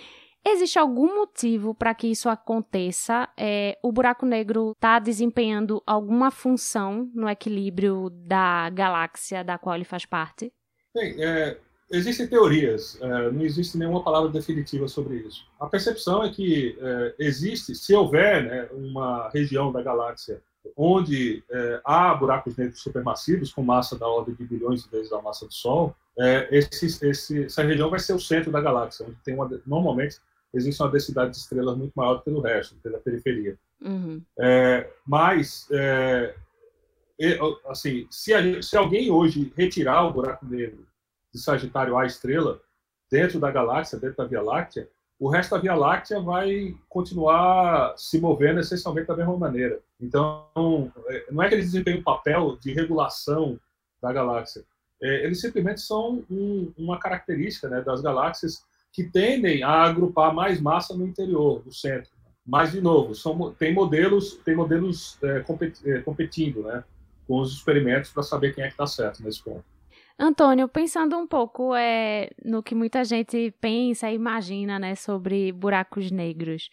Existe 0.46 0.78
algum 0.78 1.16
motivo 1.16 1.74
para 1.74 1.94
que 1.94 2.08
isso 2.08 2.28
aconteça? 2.28 3.26
É, 3.38 3.78
o 3.82 3.90
buraco 3.90 4.26
negro 4.26 4.72
está 4.72 4.98
desempenhando 4.98 5.82
alguma 5.86 6.30
função 6.30 7.10
no 7.14 7.26
equilíbrio 7.26 8.10
da 8.10 8.68
galáxia 8.68 9.42
da 9.42 9.56
qual 9.56 9.76
ele 9.76 9.86
faz 9.86 10.04
parte? 10.04 10.52
Bem, 10.94 11.16
é, 11.18 11.58
existem 11.90 12.26
teorias, 12.26 12.98
é, 13.00 13.30
não 13.30 13.42
existe 13.42 13.76
nenhuma 13.76 14.02
palavra 14.02 14.30
definitiva 14.30 14.86
sobre 14.88 15.16
isso. 15.16 15.44
A 15.58 15.66
percepção 15.66 16.22
é 16.22 16.30
que 16.30 16.78
é, 16.80 17.14
existe, 17.18 17.74
se 17.74 17.94
houver 17.94 18.44
né, 18.44 18.68
uma 18.72 19.28
região 19.30 19.72
da 19.72 19.82
galáxia 19.82 20.40
onde 20.76 21.44
é, 21.50 21.80
há 21.84 22.14
buracos 22.14 22.56
negros 22.56 22.80
supermassivos 22.80 23.52
com 23.52 23.62
massa 23.62 23.98
da 23.98 24.08
ordem 24.08 24.34
de 24.34 24.44
bilhões 24.44 24.82
de 24.82 24.90
vezes 24.90 25.12
a 25.12 25.20
massa 25.20 25.46
do 25.46 25.52
Sol, 25.52 25.94
é, 26.18 26.48
esse, 26.50 26.86
esse, 27.06 27.44
essa 27.44 27.62
região 27.62 27.90
vai 27.90 27.98
ser 27.98 28.14
o 28.14 28.20
centro 28.20 28.50
da 28.50 28.60
galáxia, 28.60 29.04
onde 29.06 29.16
tem 29.24 29.34
uma, 29.34 29.50
normalmente 29.66 30.16
existe 30.54 30.80
uma 30.80 30.90
densidade 30.90 31.32
de 31.32 31.38
estrelas 31.38 31.76
muito 31.76 31.92
maior 31.94 32.14
do 32.14 32.22
que 32.22 32.30
no 32.30 32.40
resto, 32.40 32.76
pela 32.76 32.98
periferia. 32.98 33.58
Uhum. 33.80 34.22
É, 34.38 34.88
mas, 35.06 35.66
é, 35.70 36.34
assim, 37.66 38.06
se, 38.10 38.34
a, 38.34 38.62
se, 38.62 38.76
alguém 38.76 39.10
hoje 39.10 39.52
retirar 39.56 40.04
o 40.04 40.12
buraco 40.12 40.46
negro 40.46 40.86
de 41.32 41.40
Sagitário 41.40 41.96
A 41.96 42.06
estrela 42.06 42.60
dentro 43.10 43.38
da 43.38 43.50
galáxia, 43.50 43.98
dentro 43.98 44.16
da 44.16 44.24
Via 44.24 44.42
Láctea, 44.42 44.88
o 45.18 45.28
resto 45.28 45.52
da 45.52 45.60
Via 45.60 45.74
Láctea 45.74 46.20
vai 46.20 46.74
continuar 46.88 47.94
se 47.96 48.20
movendo 48.20 48.60
essencialmente 48.60 49.06
da 49.06 49.16
mesma 49.16 49.36
maneira. 49.36 49.80
Então, 50.00 50.92
é, 51.08 51.26
não 51.30 51.42
é 51.42 51.48
que 51.48 51.54
eles 51.54 51.66
desempenham 51.66 52.00
um 52.00 52.04
papel 52.04 52.56
de 52.60 52.72
regulação 52.72 53.58
da 54.02 54.12
galáxia, 54.12 54.64
é, 55.02 55.24
eles 55.24 55.40
simplesmente 55.40 55.80
são 55.80 56.24
um, 56.30 56.72
uma 56.78 56.98
característica 56.98 57.68
né, 57.68 57.82
das 57.82 58.00
galáxias 58.00 58.64
que 58.92 59.04
tendem 59.04 59.62
a 59.62 59.82
agrupar 59.82 60.32
mais 60.32 60.60
massa 60.60 60.96
no 60.96 61.06
interior, 61.06 61.62
no 61.64 61.72
centro. 61.72 62.10
Mas, 62.46 62.72
de 62.72 62.80
novo, 62.80 63.14
são, 63.14 63.52
tem 63.52 63.74
modelos, 63.74 64.36
tem 64.44 64.54
modelos 64.54 65.18
é, 65.22 65.44
é, 65.86 66.00
competindo 66.00 66.62
né, 66.62 66.84
com 67.26 67.40
os 67.40 67.52
experimentos 67.52 68.10
para 68.10 68.22
saber 68.22 68.54
quem 68.54 68.64
é 68.64 68.66
que 68.66 68.74
está 68.74 68.86
certo 68.86 69.22
nesse 69.22 69.42
ponto. 69.42 69.64
Antônio, 70.18 70.68
pensando 70.68 71.16
um 71.16 71.26
pouco 71.26 71.74
é, 71.74 72.30
no 72.44 72.62
que 72.62 72.74
muita 72.74 73.04
gente 73.04 73.52
pensa 73.60 74.10
e 74.10 74.14
imagina 74.14 74.78
né, 74.78 74.94
sobre 74.94 75.50
buracos 75.50 76.10
negros, 76.10 76.70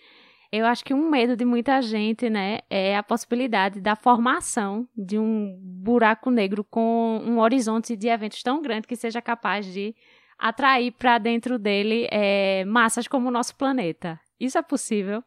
eu 0.52 0.66
acho 0.66 0.84
que 0.84 0.94
um 0.94 1.10
medo 1.10 1.36
de 1.36 1.46
muita 1.46 1.82
gente 1.82 2.30
né, 2.30 2.60
é 2.70 2.96
a 2.96 3.02
possibilidade 3.02 3.80
da 3.80 3.96
formação 3.96 4.88
de 4.96 5.18
um 5.18 5.58
buraco 5.62 6.30
negro 6.30 6.64
com 6.64 7.22
um 7.26 7.40
horizonte 7.40 7.96
de 7.96 8.10
eventos 8.10 8.44
tão 8.44 8.62
grande 8.62 8.88
que 8.88 8.96
seja 8.96 9.22
capaz 9.22 9.66
de 9.66 9.96
atrair 10.38 10.92
para 10.92 11.18
dentro 11.18 11.58
dele 11.58 12.08
é, 12.12 12.66
massas 12.66 13.08
como 13.08 13.30
o 13.30 13.32
nosso 13.32 13.56
planeta. 13.56 14.20
Isso 14.40 14.58
é 14.58 14.62
possível? 14.62 15.24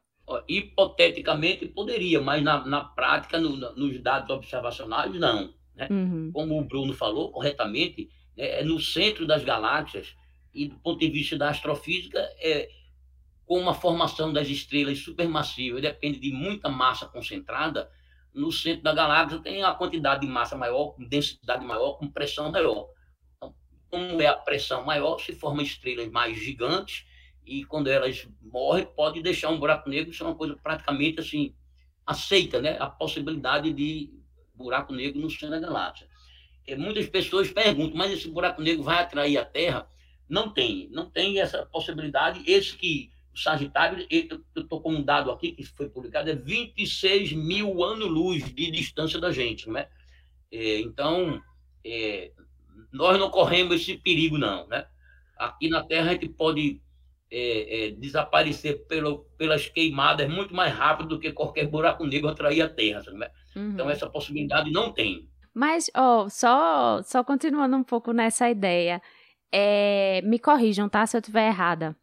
Hipoteticamente 0.48 1.66
poderia, 1.66 2.20
mas 2.20 2.42
na, 2.42 2.64
na 2.64 2.82
prática, 2.82 3.38
no, 3.38 3.56
nos 3.56 4.00
dados 4.02 4.30
observacionais, 4.30 5.12
não. 5.14 5.52
Né? 5.74 5.88
Uhum. 5.90 6.30
Como 6.32 6.58
o 6.58 6.64
Bruno 6.64 6.92
falou 6.92 7.30
corretamente, 7.30 8.08
né, 8.36 8.60
é 8.60 8.64
no 8.64 8.80
centro 8.80 9.26
das 9.26 9.44
galáxias, 9.44 10.14
e 10.52 10.68
do 10.68 10.76
ponto 10.76 11.00
de 11.00 11.10
vista 11.10 11.36
da 11.36 11.50
astrofísica, 11.50 12.18
é, 12.38 12.68
com 13.44 13.68
a 13.68 13.74
formação 13.74 14.32
das 14.32 14.48
estrelas 14.48 14.98
supermassivas, 14.98 15.82
depende 15.82 16.18
de 16.18 16.32
muita 16.32 16.68
massa 16.68 17.06
concentrada, 17.06 17.90
no 18.32 18.50
centro 18.50 18.82
da 18.82 18.94
galáxia 18.94 19.38
tem 19.38 19.62
a 19.62 19.72
quantidade 19.72 20.22
de 20.22 20.26
massa 20.26 20.56
maior, 20.56 20.94
com 20.94 21.04
densidade 21.04 21.64
maior, 21.64 21.98
com 21.98 22.08
pressão 22.08 22.50
maior 22.50 22.88
como 23.94 24.20
é 24.20 24.26
a 24.26 24.34
pressão 24.34 24.84
maior, 24.84 25.18
se 25.20 25.32
formam 25.32 25.62
estrelas 25.62 26.10
mais 26.10 26.36
gigantes 26.36 27.06
e 27.46 27.64
quando 27.64 27.88
elas 27.88 28.26
morrem, 28.42 28.86
pode 28.86 29.22
deixar 29.22 29.50
um 29.50 29.58
buraco 29.58 29.88
negro 29.88 30.12
ser 30.12 30.24
uma 30.24 30.34
coisa 30.34 30.56
praticamente 30.56 31.20
assim 31.20 31.54
aceita, 32.06 32.60
né? 32.60 32.76
A 32.78 32.88
possibilidade 32.88 33.72
de 33.72 34.10
buraco 34.54 34.92
negro 34.92 35.20
no 35.20 35.30
centro 35.30 35.50
da 35.50 35.60
galáxia. 35.60 36.08
E 36.66 36.74
muitas 36.76 37.06
pessoas 37.08 37.50
perguntam, 37.50 37.96
mas 37.96 38.12
esse 38.12 38.28
buraco 38.28 38.62
negro 38.62 38.82
vai 38.82 39.02
atrair 39.02 39.36
a 39.38 39.44
Terra? 39.44 39.88
Não 40.28 40.50
tem, 40.50 40.88
não 40.90 41.10
tem 41.10 41.40
essa 41.40 41.66
possibilidade. 41.66 42.42
Esse 42.46 42.76
que 42.76 43.10
o 43.34 43.38
Sagitário, 43.38 44.06
eu 44.08 44.40
estou 44.56 44.80
com 44.80 44.92
um 44.92 45.02
dado 45.02 45.30
aqui 45.30 45.52
que 45.52 45.64
foi 45.64 45.88
publicado, 45.88 46.30
é 46.30 46.34
26 46.34 47.32
mil 47.32 47.82
anos-luz 47.82 48.44
de 48.54 48.70
distância 48.70 49.20
da 49.20 49.32
gente, 49.32 49.68
não 49.68 49.78
é? 49.78 49.88
é 50.52 50.80
então, 50.80 51.42
é, 51.84 52.30
nós 52.92 53.18
não 53.18 53.30
corremos 53.30 53.74
esse 53.74 53.98
perigo, 53.98 54.38
não. 54.38 54.66
Né? 54.68 54.86
Aqui 55.36 55.68
na 55.68 55.82
Terra 55.82 56.10
a 56.10 56.12
gente 56.14 56.28
pode 56.28 56.80
é, 57.36 57.86
é, 57.86 57.90
desaparecer 57.90 58.86
pelo, 58.86 59.24
pelas 59.36 59.66
queimadas 59.66 60.28
muito 60.28 60.54
mais 60.54 60.72
rápido 60.72 61.08
do 61.08 61.18
que 61.18 61.32
qualquer 61.32 61.66
buraco 61.66 62.06
negro 62.06 62.28
atrair 62.28 62.62
a 62.62 62.68
Terra. 62.68 63.02
Né? 63.12 63.28
Uhum. 63.56 63.70
Então, 63.70 63.90
essa 63.90 64.08
possibilidade 64.08 64.70
não 64.70 64.92
tem. 64.92 65.28
Mas, 65.52 65.90
oh, 65.96 66.28
só, 66.30 67.02
só 67.02 67.24
continuando 67.24 67.76
um 67.76 67.82
pouco 67.82 68.12
nessa 68.12 68.48
ideia, 68.48 69.02
é, 69.52 70.22
me 70.22 70.38
corrijam, 70.38 70.88
tá? 70.88 71.04
Se 71.06 71.16
eu 71.16 71.20
estiver 71.20 71.48
errada. 71.48 71.96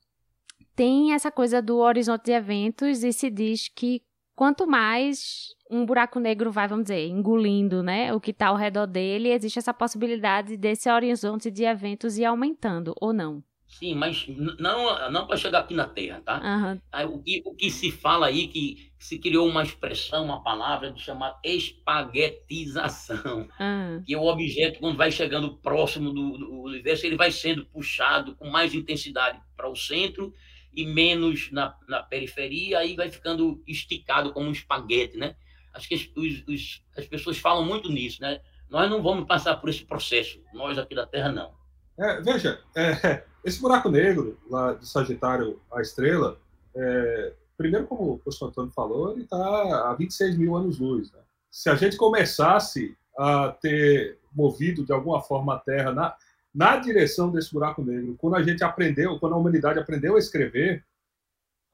Tem 0.76 1.14
essa 1.14 1.32
coisa 1.32 1.62
do 1.62 1.78
horizonte 1.78 2.26
de 2.26 2.32
eventos 2.32 3.04
e 3.04 3.14
se 3.14 3.30
diz 3.30 3.70
que 3.70 4.02
quanto 4.36 4.68
mais 4.68 5.56
um 5.70 5.86
buraco 5.86 6.20
negro 6.20 6.52
vai, 6.52 6.68
vamos 6.68 6.86
dizer, 6.86 7.08
engolindo, 7.08 7.82
né, 7.82 8.14
o 8.14 8.20
que 8.20 8.32
está 8.32 8.48
ao 8.48 8.58
redor 8.58 8.86
dele, 8.86 9.30
existe 9.30 9.60
essa 9.60 9.74
possibilidade 9.74 10.58
desse 10.58 10.90
horizonte 10.90 11.50
de 11.50 11.64
eventos 11.64 12.18
ir 12.18 12.26
aumentando, 12.26 12.94
ou 13.00 13.14
não? 13.14 13.42
Sim, 13.72 13.96
mas 13.96 14.28
não, 14.60 15.10
não 15.10 15.26
para 15.26 15.38
chegar 15.38 15.60
aqui 15.60 15.74
na 15.74 15.88
Terra, 15.88 16.22
tá? 16.24 16.42
Uhum. 16.44 16.80
Aí, 16.92 17.06
o, 17.06 17.20
que, 17.20 17.42
o 17.46 17.56
que 17.56 17.72
se 17.72 17.90
fala 17.90 18.28
aí, 18.28 18.48
que 18.48 18.92
se 19.00 19.18
criou 19.18 19.48
uma 19.48 19.64
expressão, 19.64 20.26
uma 20.26 20.44
palavra 20.44 20.92
de 20.92 21.02
chamar 21.02 21.40
espaguetização, 21.44 23.48
uhum. 23.60 24.04
que 24.06 24.14
é 24.14 24.18
o 24.18 24.26
objeto, 24.26 24.80
quando 24.80 24.98
vai 24.98 25.10
chegando 25.10 25.56
próximo 25.58 26.12
do, 26.12 26.38
do 26.38 26.62
universo, 26.64 27.06
ele 27.06 27.16
vai 27.16 27.32
sendo 27.32 27.66
puxado 27.66 28.36
com 28.36 28.50
mais 28.50 28.76
intensidade 28.76 29.40
para 29.56 29.70
o 29.70 29.76
centro 29.76 30.34
e 30.74 30.86
menos 30.86 31.50
na, 31.52 31.76
na 31.88 32.04
periferia, 32.04 32.80
aí 32.80 32.96
vai 32.96 33.10
ficando 33.10 33.64
esticado 33.66 34.34
como 34.34 34.48
um 34.48 34.52
espaguete, 34.52 35.18
né? 35.18 35.36
Acho 35.74 35.88
que 35.88 35.96
os, 35.96 36.44
os, 36.46 36.84
as 36.98 37.08
pessoas 37.08 37.38
falam 37.38 37.66
muito 37.66 37.90
nisso, 37.90 38.22
né? 38.22 38.42
Nós 38.70 38.90
não 38.90 39.02
vamos 39.02 39.26
passar 39.26 39.56
por 39.56 39.70
esse 39.70 39.86
processo, 39.86 40.42
nós 40.54 40.78
aqui 40.78 40.94
da 40.94 41.08
Terra 41.08 41.32
não. 41.32 41.61
É, 42.02 42.20
veja, 42.20 42.60
é, 42.76 43.24
esse 43.46 43.62
buraco 43.62 43.88
negro 43.88 44.36
lá 44.50 44.74
de 44.74 44.90
Sagitário 44.90 45.62
à 45.72 45.82
Estrela, 45.82 46.40
é, 46.76 47.34
primeiro, 47.56 47.86
como 47.86 48.14
o 48.14 48.18
professor 48.18 48.48
Antônio 48.48 48.72
falou, 48.72 49.12
ele 49.12 49.24
está 49.24 49.92
a 49.92 49.94
26 49.94 50.36
mil 50.36 50.56
anos-luz. 50.56 51.12
Né? 51.12 51.20
Se 51.52 51.70
a 51.70 51.76
gente 51.76 51.98
começasse 51.98 52.98
a 53.16 53.50
ter 53.50 54.18
movido 54.34 54.84
de 54.84 54.92
alguma 54.92 55.22
forma 55.22 55.54
a 55.54 55.60
Terra 55.60 55.92
na, 55.92 56.16
na 56.54 56.78
direção 56.78 57.30
desse 57.30 57.54
buraco 57.54 57.84
negro, 57.84 58.16
quando 58.18 58.36
a 58.36 58.42
gente 58.42 58.64
aprendeu, 58.64 59.20
quando 59.20 59.34
a 59.34 59.38
humanidade 59.38 59.78
aprendeu 59.78 60.16
a 60.16 60.20
escrever, 60.20 60.84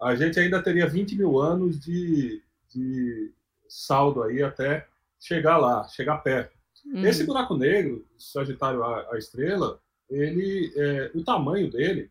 a 0.02 0.14
gente 0.14 0.38
ainda 0.40 0.62
teria 0.62 0.88
20 0.88 1.16
mil 1.16 1.40
anos 1.40 1.80
de, 1.80 2.44
de 2.70 3.32
saldo 3.70 4.24
aí 4.24 4.44
até 4.44 4.86
chegar 5.20 5.58
lá, 5.58 5.88
chegar 5.88 6.18
perto. 6.18 6.52
Uhum. 6.86 7.06
Esse 7.06 7.24
buraco 7.24 7.56
negro, 7.56 8.06
Sagitário 8.18 8.84
a, 8.84 9.14
a 9.14 9.18
estrela, 9.18 9.80
ele, 10.10 10.72
é, 10.76 11.12
o 11.14 11.24
tamanho 11.24 11.70
dele 11.70 12.10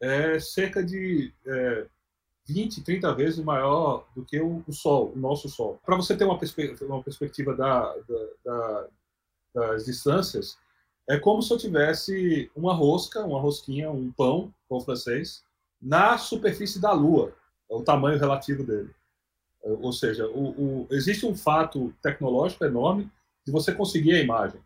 é 0.00 0.38
cerca 0.40 0.82
de 0.82 1.32
é, 1.46 1.86
20, 2.46 2.82
30 2.82 3.14
vezes 3.14 3.44
maior 3.44 4.06
do 4.14 4.24
que 4.24 4.40
o, 4.40 4.64
Sol, 4.72 5.12
o 5.14 5.18
nosso 5.18 5.48
Sol. 5.48 5.80
Para 5.84 5.96
você 5.96 6.16
ter 6.16 6.24
uma, 6.24 6.38
perspe 6.38 6.76
uma 6.82 7.02
perspectiva 7.02 7.54
da, 7.54 7.94
da, 7.94 8.28
da, 8.44 8.88
das 9.54 9.84
distâncias, 9.84 10.58
é 11.08 11.18
como 11.18 11.42
se 11.42 11.52
eu 11.52 11.58
tivesse 11.58 12.50
uma 12.54 12.74
rosca, 12.74 13.24
uma 13.24 13.40
rosquinha, 13.40 13.90
um 13.90 14.10
pão, 14.12 14.52
pão 14.68 14.80
francês, 14.80 15.44
na 15.80 16.16
superfície 16.18 16.80
da 16.80 16.92
Lua, 16.92 17.34
é 17.70 17.74
o 17.74 17.82
tamanho 17.82 18.18
relativo 18.18 18.64
dele. 18.64 18.90
Ou 19.62 19.92
seja, 19.92 20.26
o, 20.28 20.50
o, 20.50 20.86
existe 20.90 21.24
um 21.24 21.36
fato 21.36 21.94
tecnológico 22.02 22.64
enorme 22.64 23.10
de 23.44 23.52
você 23.52 23.72
conseguir 23.72 24.14
a 24.14 24.20
imagem. 24.20 24.60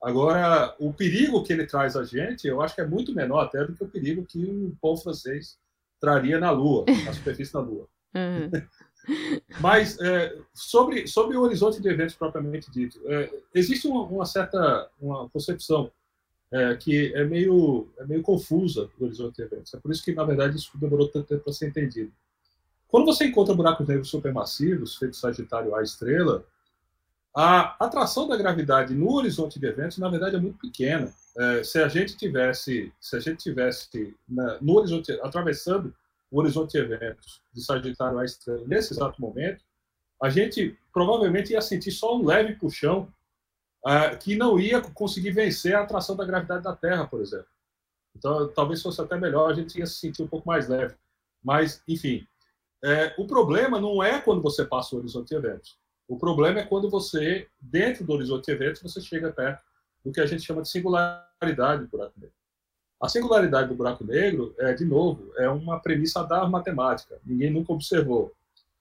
Agora, 0.00 0.74
o 0.78 0.92
perigo 0.92 1.42
que 1.42 1.52
ele 1.52 1.66
traz 1.66 1.96
a 1.96 2.04
gente, 2.04 2.46
eu 2.46 2.62
acho 2.62 2.74
que 2.74 2.80
é 2.80 2.86
muito 2.86 3.12
menor 3.12 3.40
até 3.40 3.64
do 3.64 3.74
que 3.74 3.82
o 3.82 3.88
perigo 3.88 4.24
que 4.24 4.38
um 4.38 4.74
povo 4.80 5.02
francês 5.02 5.58
traria 6.00 6.38
na 6.38 6.50
Lua, 6.50 6.84
na 7.04 7.12
superfície 7.12 7.52
da 7.52 7.60
Lua. 7.60 7.88
Uhum. 8.14 8.50
Mas 9.60 9.98
é, 10.00 10.36
sobre, 10.52 11.06
sobre 11.06 11.36
o 11.36 11.40
horizonte 11.40 11.80
de 11.80 11.88
eventos 11.88 12.14
propriamente 12.14 12.70
dito, 12.70 13.00
é, 13.06 13.30
existe 13.54 13.88
uma, 13.88 14.02
uma, 14.02 14.26
certa 14.26 14.88
uma 15.00 15.28
concepção 15.30 15.90
é, 16.52 16.76
que 16.76 17.12
é 17.14 17.24
meio, 17.24 17.88
é 17.98 18.04
meio 18.04 18.22
confusa 18.22 18.88
o 18.98 19.04
horizonte 19.04 19.36
de 19.36 19.42
eventos. 19.42 19.74
É 19.74 19.80
por 19.80 19.90
isso 19.90 20.04
que, 20.04 20.14
na 20.14 20.24
verdade, 20.24 20.56
isso 20.56 20.70
demorou 20.78 21.08
tanto 21.08 21.26
tempo 21.26 21.44
para 21.44 21.52
ser 21.52 21.68
entendido. 21.68 22.12
Quando 22.86 23.04
você 23.04 23.26
encontra 23.26 23.54
buracos 23.54 23.86
negros 23.86 24.08
supermassivos, 24.08 24.96
feitos 24.96 25.20
Sagitário 25.20 25.74
A 25.74 25.82
estrela, 25.82 26.44
a 27.36 27.76
atração 27.84 28.26
da 28.26 28.36
gravidade 28.36 28.94
no 28.94 29.12
horizonte 29.12 29.58
de 29.58 29.66
eventos, 29.66 29.98
na 29.98 30.08
verdade, 30.08 30.36
é 30.36 30.40
muito 30.40 30.58
pequena. 30.58 31.12
É, 31.36 31.62
se 31.62 31.78
a 31.78 31.88
gente 31.88 32.16
tivesse, 32.16 32.92
se 33.00 33.16
a 33.16 33.20
gente 33.20 33.38
tivesse 33.38 34.16
na, 34.28 34.60
no 34.60 34.76
horizonte, 34.76 35.12
atravessando 35.22 35.94
o 36.30 36.40
horizonte 36.40 36.72
de 36.72 36.78
eventos 36.78 37.40
de 37.52 37.62
Sagitário 37.62 38.18
A 38.18 38.24
estrela 38.24 38.66
nesse 38.66 38.92
exato 38.92 39.20
momento, 39.20 39.64
a 40.22 40.28
gente 40.28 40.76
provavelmente 40.92 41.52
ia 41.52 41.60
sentir 41.60 41.92
só 41.92 42.16
um 42.16 42.24
leve 42.24 42.56
puxão 42.56 43.12
uh, 43.86 44.18
que 44.18 44.36
não 44.36 44.58
ia 44.58 44.80
conseguir 44.80 45.30
vencer 45.30 45.76
a 45.76 45.82
atração 45.82 46.16
da 46.16 46.24
gravidade 46.24 46.64
da 46.64 46.74
Terra, 46.74 47.06
por 47.06 47.20
exemplo. 47.20 47.46
Então, 48.16 48.48
talvez 48.48 48.82
fosse 48.82 49.00
até 49.00 49.16
melhor, 49.16 49.50
a 49.50 49.54
gente 49.54 49.78
ia 49.78 49.86
se 49.86 49.94
sentir 49.94 50.22
um 50.22 50.28
pouco 50.28 50.48
mais 50.48 50.68
leve. 50.68 50.96
Mas, 51.42 51.82
enfim, 51.86 52.26
é, 52.82 53.14
o 53.16 53.26
problema 53.26 53.80
não 53.80 54.02
é 54.02 54.20
quando 54.20 54.42
você 54.42 54.64
passa 54.64 54.94
o 54.94 54.98
horizonte 54.98 55.28
de 55.28 55.36
eventos. 55.36 55.78
O 56.08 56.16
problema 56.16 56.60
é 56.60 56.64
quando 56.64 56.88
você, 56.88 57.46
dentro 57.60 58.02
do 58.04 58.12
horizonte 58.14 58.46
de 58.46 58.52
eventos, 58.52 58.82
você 58.82 59.00
chega 59.00 59.30
perto 59.30 59.62
do 60.02 60.10
que 60.10 60.20
a 60.20 60.26
gente 60.26 60.42
chama 60.42 60.62
de 60.62 60.70
singularidade 60.70 61.82
do 61.82 61.88
buraco 61.88 62.14
negro. 62.16 62.34
A 63.00 63.08
singularidade 63.08 63.68
do 63.68 63.74
buraco 63.74 64.02
negro, 64.04 64.54
é, 64.58 64.72
de 64.72 64.84
novo, 64.84 65.30
é 65.36 65.48
uma 65.48 65.78
premissa 65.78 66.24
da 66.24 66.48
matemática. 66.48 67.20
Ninguém 67.24 67.50
nunca 67.50 67.72
observou. 67.72 68.32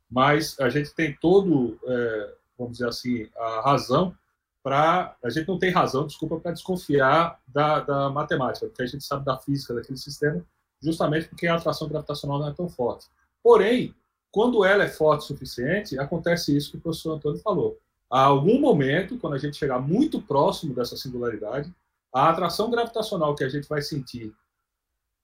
Mas 0.09 0.57
a 0.59 0.69
gente 0.69 0.95
tem 0.95 1.15
todo, 1.21 1.77
é, 1.85 2.33
vamos 2.57 2.77
dizer 2.77 2.87
assim, 2.87 3.29
a 3.35 3.61
razão 3.61 4.15
para. 4.63 5.15
A 5.23 5.29
gente 5.29 5.47
não 5.47 5.59
tem 5.59 5.69
razão, 5.69 6.07
desculpa, 6.07 6.39
para 6.39 6.51
desconfiar 6.51 7.39
da, 7.47 7.81
da 7.81 8.09
matemática, 8.09 8.65
porque 8.67 8.81
a 8.81 8.87
gente 8.87 9.03
sabe 9.03 9.25
da 9.25 9.37
física 9.37 9.73
daquele 9.73 9.97
sistema, 9.97 10.43
justamente 10.81 11.27
porque 11.27 11.45
a 11.45 11.55
atração 11.55 11.87
gravitacional 11.87 12.39
não 12.39 12.49
é 12.49 12.53
tão 12.53 12.69
forte. 12.69 13.07
Porém, 13.43 13.93
quando 14.38 14.63
ela 14.63 14.84
é 14.84 14.88
forte 14.88 15.21
o 15.21 15.26
suficiente, 15.26 15.97
acontece 15.97 16.56
isso 16.56 16.69
que 16.69 16.78
o 16.78 16.80
professor 16.80 17.15
Antônio 17.15 17.39
falou. 17.39 17.76
A 18.08 18.21
algum 18.21 18.62
momento, 18.62 19.17
quando 19.17 19.34
a 19.34 19.39
gente 19.39 19.58
chegar 19.58 19.80
muito 19.80 20.21
próximo 20.21 20.76
dessa 20.76 20.95
singularidade, 20.95 21.73
a 22.13 22.30
atração 22.30 22.69
gravitacional 22.69 23.34
que 23.34 23.43
a 23.43 23.50
gente 23.50 23.67
vai 23.67 23.82
sentir 23.82 24.32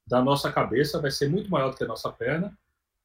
da 0.07 0.19
nossa 0.19 0.51
cabeça 0.51 0.99
vai 0.99 1.11
ser 1.11 1.29
muito 1.29 1.51
maior 1.51 1.69
do 1.69 1.77
que 1.77 1.83
a 1.83 1.87
nossa 1.87 2.11
perna 2.11 2.57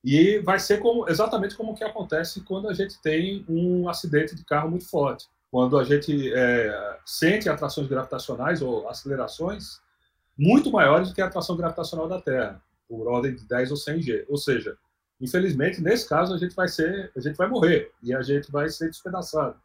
e 0.03 0.39
vai 0.39 0.59
ser 0.59 0.79
como, 0.79 1.07
exatamente 1.11 1.55
como 1.55 1.73
o 1.73 1.75
que 1.75 1.85
acontece 1.85 2.41
quando 2.41 2.71
a 2.71 2.73
gente 2.73 2.99
tem 3.03 3.45
um 3.47 3.87
acidente 3.87 4.35
de 4.35 4.47
carro 4.47 4.71
muito 4.71 4.89
forte. 4.89 5.29
Quando 5.51 5.79
a 5.79 5.85
gente 5.85 6.33
é, 6.33 6.99
sente 7.05 7.51
atrações 7.51 7.87
gravitacionais 7.87 8.63
ou 8.63 8.89
acelerações 8.89 9.79
muito 10.39 10.73
maiores 10.73 11.11
do 11.11 11.15
que 11.15 11.21
a 11.21 11.27
atração 11.27 11.55
gravitacional 11.55 12.09
da 12.09 12.19
Terra, 12.19 12.63
por 12.89 13.07
ordem 13.09 13.35
de 13.35 13.47
10 13.47 13.73
ou 13.73 13.77
100 13.77 14.01
G. 14.01 14.27
Ou 14.27 14.39
seja, 14.39 14.79
infelizmente, 15.21 15.81
nesse 15.81 16.09
caso, 16.09 16.35
a 16.35 16.39
gente 16.39 16.55
vai 16.55 16.69
ser, 16.69 17.11
a 17.17 17.21
gente 17.21 17.37
vai 17.37 17.49
morrer 17.49 17.93
e 18.03 18.15
a 18.15 18.23
gente 18.23 18.51
vai 18.51 18.69
ser 18.69 18.89
despedaçado. 18.89 19.57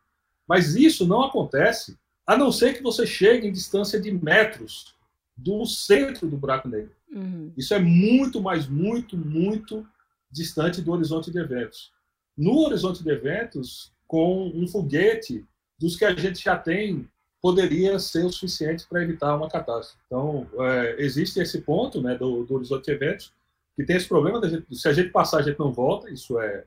Mas 0.48 0.76
isso 0.76 1.08
não 1.08 1.24
acontece 1.24 1.98
a 2.26 2.38
não 2.38 2.52
ser 2.52 2.74
que 2.74 2.84
você 2.84 3.06
chegue 3.06 3.48
em 3.48 3.52
distância 3.52 4.00
de 4.00 4.12
metros 4.12 4.96
do 5.36 5.66
centro 5.66 6.28
do 6.28 6.38
buraco 6.38 6.68
negro. 6.68 6.92
Uhum. 7.12 7.52
Isso 7.58 7.74
é 7.74 7.80
muito, 7.80 8.42
mas 8.42 8.68
muito, 8.68 9.18
muito 9.18 9.86
distante 10.32 10.82
do 10.82 10.92
horizonte 10.92 11.32
de 11.32 11.39
eventos. 11.39 11.92
No 12.36 12.60
horizonte 12.60 13.04
de 13.04 13.10
eventos, 13.10 13.92
com 14.08 14.48
um 14.48 14.68
foguete 14.68 15.46
dos 15.78 15.96
que 15.96 16.06
a 16.06 16.16
gente 16.16 16.44
já 16.44 16.58
tem, 16.58 17.08
poderia 17.42 18.00
ser 18.00 18.26
o 18.26 18.32
suficiente 18.32 18.88
para 18.88 19.04
evitar 19.04 19.36
uma 19.36 19.50
catástrofe. 19.50 20.02
Então, 20.08 20.48
é, 20.60 20.96
existe 21.00 21.39
esse 21.39 21.62
ponto 21.62 22.02
né, 22.02 22.16
do, 22.16 22.46
do 22.46 22.56
horizonte 22.56 22.86
de 22.86 22.92
eventos, 22.92 23.34
que 23.76 23.84
tem 23.84 23.96
esse 23.96 24.08
problema, 24.08 24.48
gente, 24.48 24.76
se 24.76 24.88
a 24.88 24.94
gente 24.94 25.10
passar, 25.10 25.40
a 25.40 25.42
gente 25.42 25.60
não 25.60 25.72
volta, 25.72 26.10
isso 26.10 26.40
é, 26.40 26.66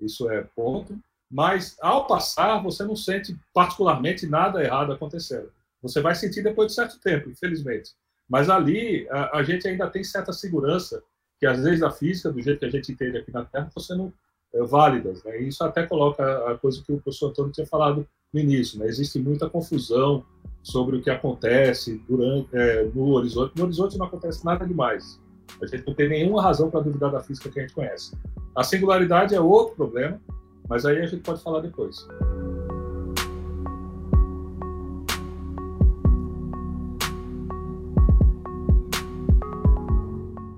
isso 0.00 0.30
é 0.30 0.42
ponto 0.54 0.98
mas 1.34 1.76
ao 1.80 2.06
passar 2.06 2.62
você 2.62 2.84
não 2.84 2.94
sente 2.94 3.36
particularmente 3.52 4.24
nada 4.24 4.62
errado 4.62 4.92
acontecendo. 4.92 5.50
Você 5.82 6.00
vai 6.00 6.14
sentir 6.14 6.44
depois 6.44 6.68
de 6.68 6.74
certo 6.74 6.98
tempo, 7.00 7.28
infelizmente. 7.28 7.90
Mas 8.28 8.48
ali 8.48 9.04
a, 9.10 9.38
a 9.38 9.42
gente 9.42 9.66
ainda 9.66 9.90
tem 9.90 10.04
certa 10.04 10.32
segurança 10.32 11.02
que 11.40 11.44
as 11.44 11.58
leis 11.58 11.80
da 11.80 11.90
física, 11.90 12.30
do 12.30 12.40
jeito 12.40 12.60
que 12.60 12.66
a 12.66 12.70
gente 12.70 12.92
entende 12.92 13.18
aqui 13.18 13.32
na 13.32 13.44
Terra, 13.44 13.66
estão 13.66 13.82
sendo 13.82 14.12
é, 14.54 14.62
válidas. 14.62 15.24
Né? 15.24 15.40
isso 15.40 15.64
até 15.64 15.84
coloca 15.84 16.22
a 16.48 16.56
coisa 16.56 16.80
que 16.80 16.92
o 16.92 17.00
professor 17.00 17.30
Antônio 17.30 17.50
tinha 17.50 17.66
falado 17.66 18.06
no 18.32 18.38
início. 18.40 18.78
Né? 18.78 18.86
Existe 18.86 19.18
muita 19.18 19.50
confusão 19.50 20.24
sobre 20.62 20.96
o 20.96 21.02
que 21.02 21.10
acontece 21.10 22.00
durante, 22.08 22.48
é, 22.52 22.84
no 22.94 23.08
horizonte. 23.10 23.58
No 23.58 23.64
horizonte 23.64 23.98
não 23.98 24.06
acontece 24.06 24.44
nada 24.44 24.64
demais. 24.64 25.20
A 25.62 25.66
gente 25.66 25.86
não 25.86 25.94
tem 25.94 26.08
nenhuma 26.08 26.42
razão 26.42 26.70
para 26.70 26.80
duvidar 26.80 27.10
da 27.10 27.20
física 27.20 27.50
que 27.50 27.58
a 27.58 27.62
gente 27.62 27.74
conhece. 27.74 28.16
A 28.54 28.62
singularidade 28.62 29.34
é 29.34 29.40
outro 29.40 29.74
problema, 29.74 30.20
mas 30.68 30.84
aí 30.86 30.98
a 30.98 31.06
gente 31.06 31.22
pode 31.22 31.42
falar 31.42 31.60
depois. 31.60 32.06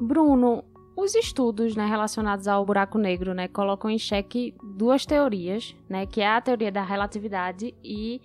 Bruno, 0.01 0.65
os 0.97 1.15
estudos 1.15 1.77
né, 1.77 1.85
relacionados 1.85 2.49
ao 2.49 2.65
buraco 2.65 2.97
negro 2.99 3.35
né, 3.35 3.49
colocam 3.49 3.91
em 3.91 3.99
xeque 3.99 4.55
duas 4.63 5.05
teorias, 5.05 5.77
né, 5.89 6.07
que 6.07 6.21
é 6.21 6.29
a 6.29 6.41
teoria 6.41 6.73
da 6.73 6.83
relatividade 6.83 7.75
e 7.85 8.21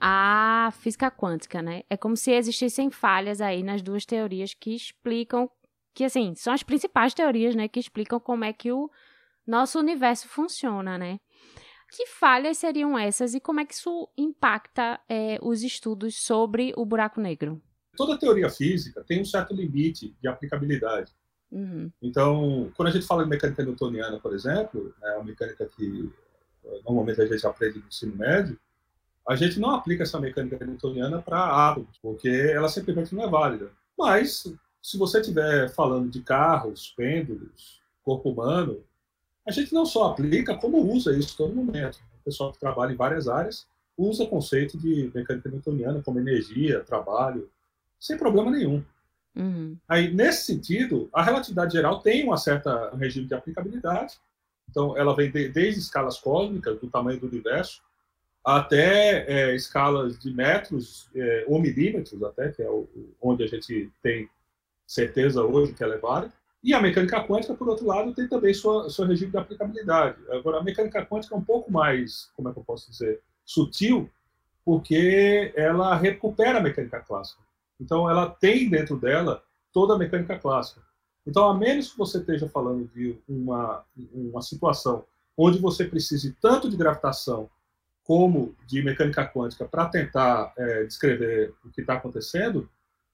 a 0.00 0.70
física 0.78 1.10
quântica. 1.10 1.60
Né? 1.60 1.82
É 1.90 1.96
como 1.96 2.16
se 2.16 2.32
existissem 2.32 2.90
falhas 2.90 3.40
aí 3.40 3.62
nas 3.62 3.82
duas 3.82 4.06
teorias 4.06 4.54
que 4.54 4.74
explicam, 4.74 5.50
que 5.94 6.04
assim, 6.04 6.34
são 6.34 6.52
as 6.52 6.62
principais 6.62 7.14
teorias 7.14 7.54
né, 7.54 7.68
que 7.68 7.80
explicam 7.80 8.20
como 8.20 8.44
é 8.44 8.52
que 8.52 8.70
o 8.72 8.90
nosso 9.46 9.78
universo 9.78 10.28
funciona, 10.28 10.98
né? 10.98 11.18
Que 11.90 12.06
falhas 12.06 12.58
seriam 12.58 12.98
essas 12.98 13.34
e 13.34 13.40
como 13.40 13.60
é 13.60 13.64
que 13.64 13.72
isso 13.72 14.08
impacta 14.16 15.00
é, 15.08 15.38
os 15.40 15.62
estudos 15.62 16.16
sobre 16.16 16.72
o 16.76 16.84
buraco 16.84 17.20
negro? 17.20 17.62
Toda 17.96 18.18
teoria 18.18 18.50
física 18.50 19.02
tem 19.06 19.20
um 19.20 19.24
certo 19.24 19.54
limite 19.54 20.14
de 20.20 20.28
aplicabilidade. 20.28 21.12
Uhum. 21.50 21.90
Então, 22.02 22.70
quando 22.76 22.88
a 22.88 22.90
gente 22.90 23.06
fala 23.06 23.24
de 23.24 23.30
mecânica 23.30 23.64
newtoniana, 23.64 24.20
por 24.20 24.34
exemplo, 24.34 24.94
é 25.02 25.14
uma 25.14 25.24
mecânica 25.24 25.66
que 25.66 26.12
eh, 26.64 26.80
normalmente 26.84 27.22
a 27.22 27.26
gente 27.26 27.46
aprende 27.46 27.78
no 27.78 27.86
ensino 27.88 28.14
médio, 28.14 28.58
a 29.26 29.34
gente 29.34 29.58
não 29.58 29.70
aplica 29.70 30.02
essa 30.02 30.20
mecânica 30.20 30.64
newtoniana 30.64 31.20
para 31.20 31.70
átomos, 31.70 31.98
porque 32.00 32.28
ela 32.28 32.68
simplesmente 32.68 33.14
não 33.14 33.24
é 33.24 33.28
válida. 33.28 33.70
Mas, 33.96 34.44
se 34.82 34.96
você 34.96 35.20
estiver 35.20 35.68
falando 35.70 36.08
de 36.08 36.20
carros, 36.20 36.92
pêndulos, 36.96 37.80
corpo 38.02 38.30
humano, 38.30 38.82
a 39.46 39.50
gente 39.50 39.72
não 39.72 39.86
só 39.86 40.10
aplica, 40.10 40.56
como 40.56 40.92
usa 40.92 41.16
isso 41.16 41.36
todo 41.36 41.54
momento. 41.54 41.98
O 42.20 42.24
pessoal 42.24 42.52
que 42.52 42.60
trabalha 42.60 42.92
em 42.92 42.96
várias 42.96 43.28
áreas 43.28 43.66
usa 43.96 44.24
o 44.24 44.28
conceito 44.28 44.78
de 44.78 45.10
mecânica 45.14 45.48
newtoniana 45.48 46.02
como 46.02 46.20
energia, 46.20 46.80
trabalho, 46.80 47.50
sem 47.98 48.16
problema 48.16 48.50
nenhum. 48.50 48.84
Uhum. 49.34 49.76
Aí, 49.88 50.12
nesse 50.12 50.44
sentido, 50.46 51.08
a 51.12 51.22
relatividade 51.22 51.72
geral 51.72 52.00
tem 52.00 52.24
uma 52.24 52.36
certa 52.36 52.94
um 52.94 52.96
regime 52.96 53.26
de 53.26 53.34
aplicabilidade. 53.34 54.18
Então, 54.68 54.96
ela 54.96 55.14
vem 55.14 55.30
de, 55.30 55.48
desde 55.48 55.80
escalas 55.80 56.18
cósmicas, 56.18 56.78
do 56.80 56.88
tamanho 56.88 57.18
do 57.18 57.26
universo, 57.26 57.82
até 58.44 59.24
é, 59.26 59.54
escalas 59.54 60.18
de 60.18 60.32
metros 60.32 61.08
é, 61.14 61.44
ou 61.48 61.60
milímetros, 61.60 62.22
até, 62.22 62.50
que 62.50 62.62
é 62.62 62.68
o, 62.68 62.88
onde 63.20 63.42
a 63.42 63.46
gente 63.46 63.90
tem 64.02 64.28
certeza 64.88 65.44
hoje 65.44 65.74
que 65.74 65.84
ela 65.84 65.94
é 65.94 65.98
válida. 65.98 66.32
E 66.64 66.74
a 66.74 66.80
mecânica 66.80 67.22
quântica, 67.22 67.54
por 67.54 67.68
outro 67.68 67.86
lado, 67.86 68.14
tem 68.14 68.26
também 68.26 68.52
sua, 68.52 68.90
seu 68.90 69.06
regime 69.06 69.30
de 69.30 69.36
aplicabilidade. 69.36 70.16
Agora, 70.30 70.58
a 70.58 70.62
mecânica 70.62 71.04
quântica 71.04 71.34
é 71.34 71.38
um 71.38 71.44
pouco 71.44 71.70
mais, 71.70 72.30
como 72.34 72.48
é 72.48 72.52
que 72.52 72.58
eu 72.58 72.64
posso 72.64 72.90
dizer, 72.90 73.20
sutil, 73.44 74.10
porque 74.64 75.52
ela 75.54 75.94
recupera 75.94 76.58
a 76.58 76.62
mecânica 76.62 77.00
clássica. 77.00 77.40
Então, 77.80 78.10
ela 78.10 78.28
tem 78.28 78.68
dentro 78.68 78.96
dela 78.96 79.42
toda 79.72 79.94
a 79.94 79.98
mecânica 79.98 80.36
clássica. 80.38 80.80
Então, 81.24 81.48
a 81.48 81.54
menos 81.54 81.92
que 81.92 81.98
você 81.98 82.18
esteja 82.18 82.48
falando 82.48 82.88
de 82.88 83.16
uma, 83.28 83.84
uma 84.12 84.42
situação 84.42 85.04
onde 85.36 85.58
você 85.58 85.84
precise 85.84 86.34
tanto 86.40 86.68
de 86.68 86.76
gravitação 86.76 87.48
como 88.02 88.56
de 88.66 88.82
mecânica 88.82 89.28
quântica 89.28 89.66
para 89.66 89.86
tentar 89.86 90.52
é, 90.56 90.84
descrever 90.84 91.54
o 91.64 91.70
que 91.70 91.82
está 91.82 91.94
acontecendo, 91.94 92.68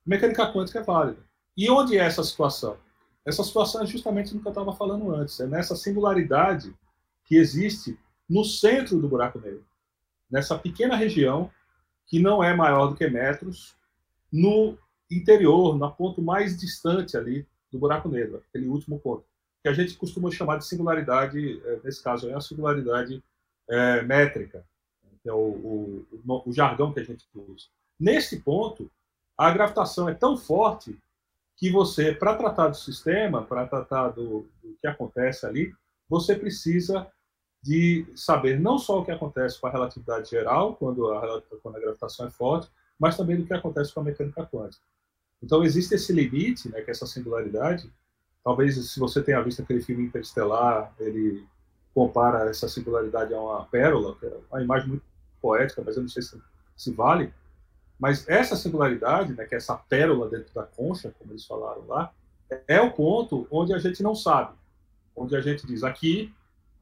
mecânica 0.06 0.50
quântica 0.50 0.78
é 0.78 0.82
válida. 0.82 1.18
E 1.56 1.70
onde 1.70 1.96
é 1.96 2.04
essa 2.04 2.22
situação? 2.22 2.76
Essa 3.24 3.42
situação 3.42 3.82
é 3.82 3.86
justamente 3.86 4.34
no 4.34 4.40
que 4.40 4.46
eu 4.46 4.50
estava 4.50 4.74
falando 4.74 5.14
antes, 5.14 5.40
é 5.40 5.46
nessa 5.46 5.74
singularidade 5.74 6.74
que 7.24 7.36
existe 7.36 7.98
no 8.28 8.44
centro 8.44 9.00
do 9.00 9.08
buraco 9.08 9.38
negro, 9.38 9.64
nessa 10.30 10.58
pequena 10.58 10.96
região 10.96 11.50
que 12.06 12.18
não 12.18 12.44
é 12.44 12.54
maior 12.54 12.88
do 12.88 12.96
que 12.96 13.08
metros, 13.08 13.74
no 14.30 14.76
interior, 15.10 15.76
no 15.76 15.90
ponto 15.90 16.20
mais 16.20 16.58
distante 16.58 17.16
ali 17.16 17.46
do 17.70 17.78
buraco 17.78 18.08
negro, 18.08 18.42
aquele 18.48 18.68
último 18.68 18.98
ponto, 18.98 19.24
que 19.62 19.68
a 19.68 19.72
gente 19.72 19.94
costuma 19.94 20.30
chamar 20.30 20.58
de 20.58 20.66
singularidade, 20.66 21.62
é, 21.64 21.80
nesse 21.82 22.02
caso 22.02 22.28
é 22.28 22.34
a 22.34 22.40
singularidade 22.40 23.22
é, 23.68 24.02
métrica, 24.02 24.64
que 25.22 25.28
é 25.28 25.32
o, 25.32 25.38
o, 25.38 26.42
o, 26.46 26.52
jargão 26.52 26.92
que 26.92 27.00
a 27.00 27.04
gente 27.04 27.24
usa. 27.34 27.66
Nesse 27.98 28.40
ponto, 28.40 28.90
a 29.38 29.50
gravitação 29.50 30.08
é 30.08 30.14
tão 30.14 30.36
forte 30.36 30.98
que 31.56 31.70
você, 31.70 32.12
para 32.12 32.34
tratar 32.34 32.68
do 32.68 32.76
sistema, 32.76 33.42
para 33.42 33.66
tratar 33.66 34.08
do, 34.08 34.48
do, 34.62 34.76
que 34.80 34.86
acontece 34.86 35.46
ali, 35.46 35.72
você 36.08 36.34
precisa 36.34 37.06
de 37.62 38.06
saber 38.14 38.60
não 38.60 38.78
só 38.78 39.00
o 39.00 39.04
que 39.04 39.10
acontece 39.10 39.60
com 39.60 39.66
a 39.66 39.70
relatividade 39.70 40.30
geral, 40.30 40.76
quando 40.76 41.10
a, 41.12 41.42
quando 41.62 41.76
a 41.76 41.80
gravitação 41.80 42.26
é 42.26 42.30
forte, 42.30 42.68
mas 42.98 43.16
também 43.16 43.36
do 43.36 43.46
que 43.46 43.54
acontece 43.54 43.92
com 43.92 44.00
a 44.00 44.04
mecânica 44.04 44.46
quântica. 44.46 44.84
Então, 45.42 45.62
existe 45.64 45.94
esse 45.94 46.12
limite, 46.12 46.68
né, 46.70 46.80
que 46.80 46.90
é 46.90 46.92
essa 46.92 47.06
singularidade. 47.06 47.90
Talvez, 48.42 48.76
se 48.90 49.00
você 49.00 49.22
tenha 49.22 49.42
visto 49.42 49.62
aquele 49.62 49.80
filme 49.80 50.04
Interestelar, 50.04 50.94
ele 50.98 51.46
compara 51.94 52.50
essa 52.50 52.68
singularidade 52.68 53.32
a 53.32 53.40
uma 53.40 53.64
pérola, 53.66 54.16
que 54.16 54.26
é 54.26 54.36
uma 54.50 54.62
imagem 54.62 54.88
muito 54.88 55.04
poética, 55.40 55.82
mas 55.84 55.96
eu 55.96 56.02
não 56.02 56.08
sei 56.08 56.22
se, 56.22 56.40
se 56.76 56.92
vale. 56.92 57.32
Mas 57.98 58.28
essa 58.28 58.57
singularidade, 58.57 59.33
né, 59.33 59.44
que 59.44 59.54
é 59.54 59.59
essa 59.59 59.74
pérola 59.74 60.28
dentro 60.28 60.52
da 60.54 60.64
concha, 60.64 61.14
como 61.18 61.33
eles 61.33 61.46
falaram 61.46 61.87
lá, 61.87 62.12
é 62.68 62.80
o 62.80 62.90
ponto 62.90 63.46
onde 63.50 63.72
a 63.72 63.78
gente 63.78 64.02
não 64.02 64.14
sabe, 64.14 64.52
onde 65.16 65.35
a 65.37 65.40
gente 65.40 65.66
diz 65.66 65.83
aqui 65.83 66.33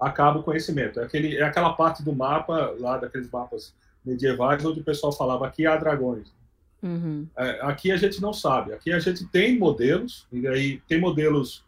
acaba 0.03 0.41
o 0.41 0.43
conhecimento. 0.43 0.99
É, 0.99 1.05
aquele, 1.05 1.37
é 1.37 1.45
aquela 1.45 1.73
parte 1.75 2.03
do 2.03 2.13
mapa, 2.13 2.75
lá 2.79 2.99
daqueles 2.99 3.31
mapas 3.31 3.73
medievais, 4.05 4.65
onde 4.65 4.81
o 4.81 4.85
pessoal 4.85 5.13
falava 5.13 5.47
aqui 5.47 5.65
há 5.65 5.77
dragões. 5.77 6.33
Uhum. 6.83 7.29
É, 7.37 7.61
aqui 7.63 7.93
a 7.93 7.97
gente 7.97 8.21
não 8.21 8.33
sabe. 8.33 8.73
Aqui 8.73 8.93
a 8.93 8.99
gente 8.99 9.25
tem 9.29 9.57
modelos, 9.57 10.27
e 10.33 10.47
aí 10.49 10.81
tem 10.89 11.01
modelos 11.01 11.65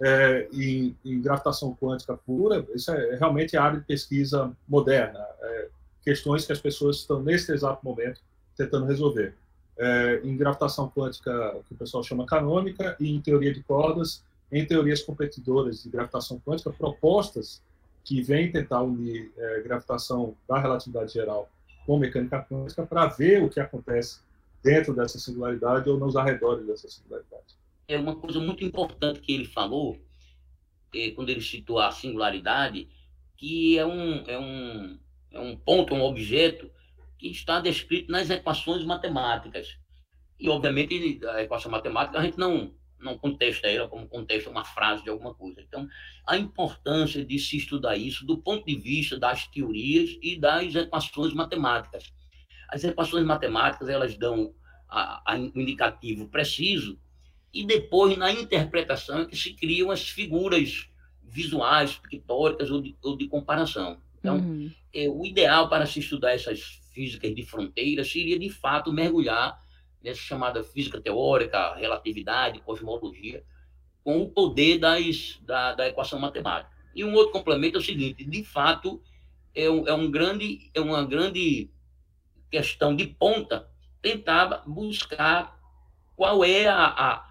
é, 0.00 0.48
em, 0.52 0.96
em, 1.04 1.20
gravitação 1.20 1.74
quântica 1.74 2.16
pura. 2.16 2.64
Isso 2.72 2.92
é 2.92 3.16
realmente 3.16 3.56
a 3.56 3.64
área 3.64 3.80
de 3.80 3.84
pesquisa 3.84 4.52
moderna. 4.68 5.18
É, 5.40 5.68
questões 6.04 6.46
que 6.46 6.52
as 6.52 6.60
pessoas 6.60 6.98
estão, 6.98 7.20
nesse 7.20 7.52
exato 7.52 7.84
momento, 7.84 8.20
tentando 8.56 8.86
resolver. 8.86 9.34
É, 9.78 10.20
em 10.22 10.36
gravitação 10.36 10.88
quântica, 10.88 11.56
que 11.66 11.74
o 11.74 11.76
pessoal 11.76 12.02
chama 12.04 12.26
canônica, 12.26 12.96
e 13.00 13.10
em 13.10 13.20
teoria 13.20 13.52
de 13.52 13.62
cordas, 13.62 14.22
em 14.50 14.66
teorias 14.66 15.02
competidoras 15.02 15.82
de 15.82 15.88
gravitação 15.88 16.40
quântica, 16.40 16.70
propostas 16.70 17.62
que 18.04 18.20
vêm 18.20 18.50
tentar 18.50 18.82
unir 18.82 19.32
é, 19.36 19.60
gravitação 19.62 20.36
da 20.48 20.58
relatividade 20.58 21.12
geral 21.12 21.48
com 21.86 21.98
mecânica 21.98 22.46
quântica 22.48 22.84
para 22.84 23.06
ver 23.06 23.42
o 23.42 23.48
que 23.48 23.60
acontece 23.60 24.20
dentro 24.62 24.94
dessa 24.94 25.18
singularidade 25.18 25.88
ou 25.88 25.98
nos 25.98 26.16
arredores 26.16 26.66
dessa 26.66 26.88
singularidade. 26.88 27.56
É 27.88 27.98
uma 27.98 28.14
coisa 28.14 28.38
muito 28.38 28.64
importante 28.64 29.20
que 29.20 29.32
ele 29.32 29.44
falou, 29.44 29.98
é, 30.94 31.10
quando 31.10 31.30
ele 31.30 31.40
citou 31.40 31.78
a 31.78 31.90
singularidade, 31.90 32.88
que 33.36 33.78
é 33.78 33.84
um, 33.84 34.22
é 34.26 34.38
um, 34.38 34.98
é 35.32 35.40
um 35.40 35.56
ponto, 35.56 35.94
um 35.94 36.02
objeto 36.02 36.70
que 37.22 37.30
está 37.30 37.60
descrito 37.60 38.10
nas 38.10 38.28
equações 38.30 38.84
matemáticas. 38.84 39.78
E, 40.40 40.48
obviamente, 40.48 41.24
a 41.24 41.42
equação 41.42 41.70
matemática 41.70 42.18
a 42.18 42.24
gente 42.24 42.36
não, 42.36 42.74
não 42.98 43.16
contesta 43.16 43.68
ela 43.68 43.88
como 43.88 44.08
contesta 44.08 44.50
uma 44.50 44.64
frase 44.64 45.04
de 45.04 45.10
alguma 45.10 45.32
coisa. 45.32 45.60
Então, 45.60 45.88
a 46.26 46.36
importância 46.36 47.24
de 47.24 47.38
se 47.38 47.58
estudar 47.58 47.96
isso 47.96 48.26
do 48.26 48.38
ponto 48.38 48.66
de 48.66 48.74
vista 48.74 49.16
das 49.16 49.46
teorias 49.46 50.18
e 50.20 50.36
das 50.36 50.74
equações 50.74 51.32
matemáticas. 51.32 52.12
As 52.68 52.82
equações 52.82 53.24
matemáticas, 53.24 53.88
elas 53.88 54.16
dão 54.16 54.52
a, 54.88 55.22
a 55.24 55.38
indicativo 55.38 56.28
preciso 56.28 56.98
e 57.54 57.64
depois, 57.64 58.16
na 58.16 58.32
interpretação, 58.32 59.20
é 59.20 59.26
que 59.26 59.36
se 59.36 59.54
criam 59.54 59.92
as 59.92 60.08
figuras 60.08 60.88
visuais, 61.22 61.96
pictóricas 61.98 62.68
ou 62.68 62.82
de, 62.82 62.96
ou 63.00 63.16
de 63.16 63.28
comparação. 63.28 64.00
Então, 64.18 64.38
uhum. 64.38 64.72
é, 64.92 65.08
o 65.08 65.24
ideal 65.24 65.68
para 65.68 65.86
se 65.86 66.00
estudar 66.00 66.32
essas 66.32 66.81
físicas 66.92 67.34
de 67.34 67.42
fronteira 67.42 68.04
seria, 68.04 68.38
de 68.38 68.50
fato, 68.50 68.92
mergulhar 68.92 69.60
nessa 70.02 70.20
chamada 70.20 70.62
física 70.64 71.00
teórica, 71.00 71.74
relatividade, 71.74 72.60
cosmologia, 72.60 73.44
com 74.02 74.20
o 74.20 74.30
poder 74.30 74.78
das, 74.78 75.38
da, 75.42 75.74
da 75.74 75.88
equação 75.88 76.18
matemática. 76.18 76.72
E 76.94 77.04
um 77.04 77.14
outro 77.14 77.32
complemento 77.32 77.78
é 77.78 77.80
o 77.80 77.84
seguinte, 77.84 78.24
de 78.24 78.44
fato, 78.44 79.02
é, 79.54 79.70
um, 79.70 79.86
é, 79.86 79.94
um 79.94 80.10
grande, 80.10 80.70
é 80.74 80.80
uma 80.80 81.04
grande 81.04 81.70
questão 82.50 82.94
de 82.94 83.06
ponta 83.06 83.68
tentar 84.00 84.62
buscar 84.66 85.58
qual 86.16 86.44
é 86.44 86.66
a, 86.66 86.84
a, 86.84 87.30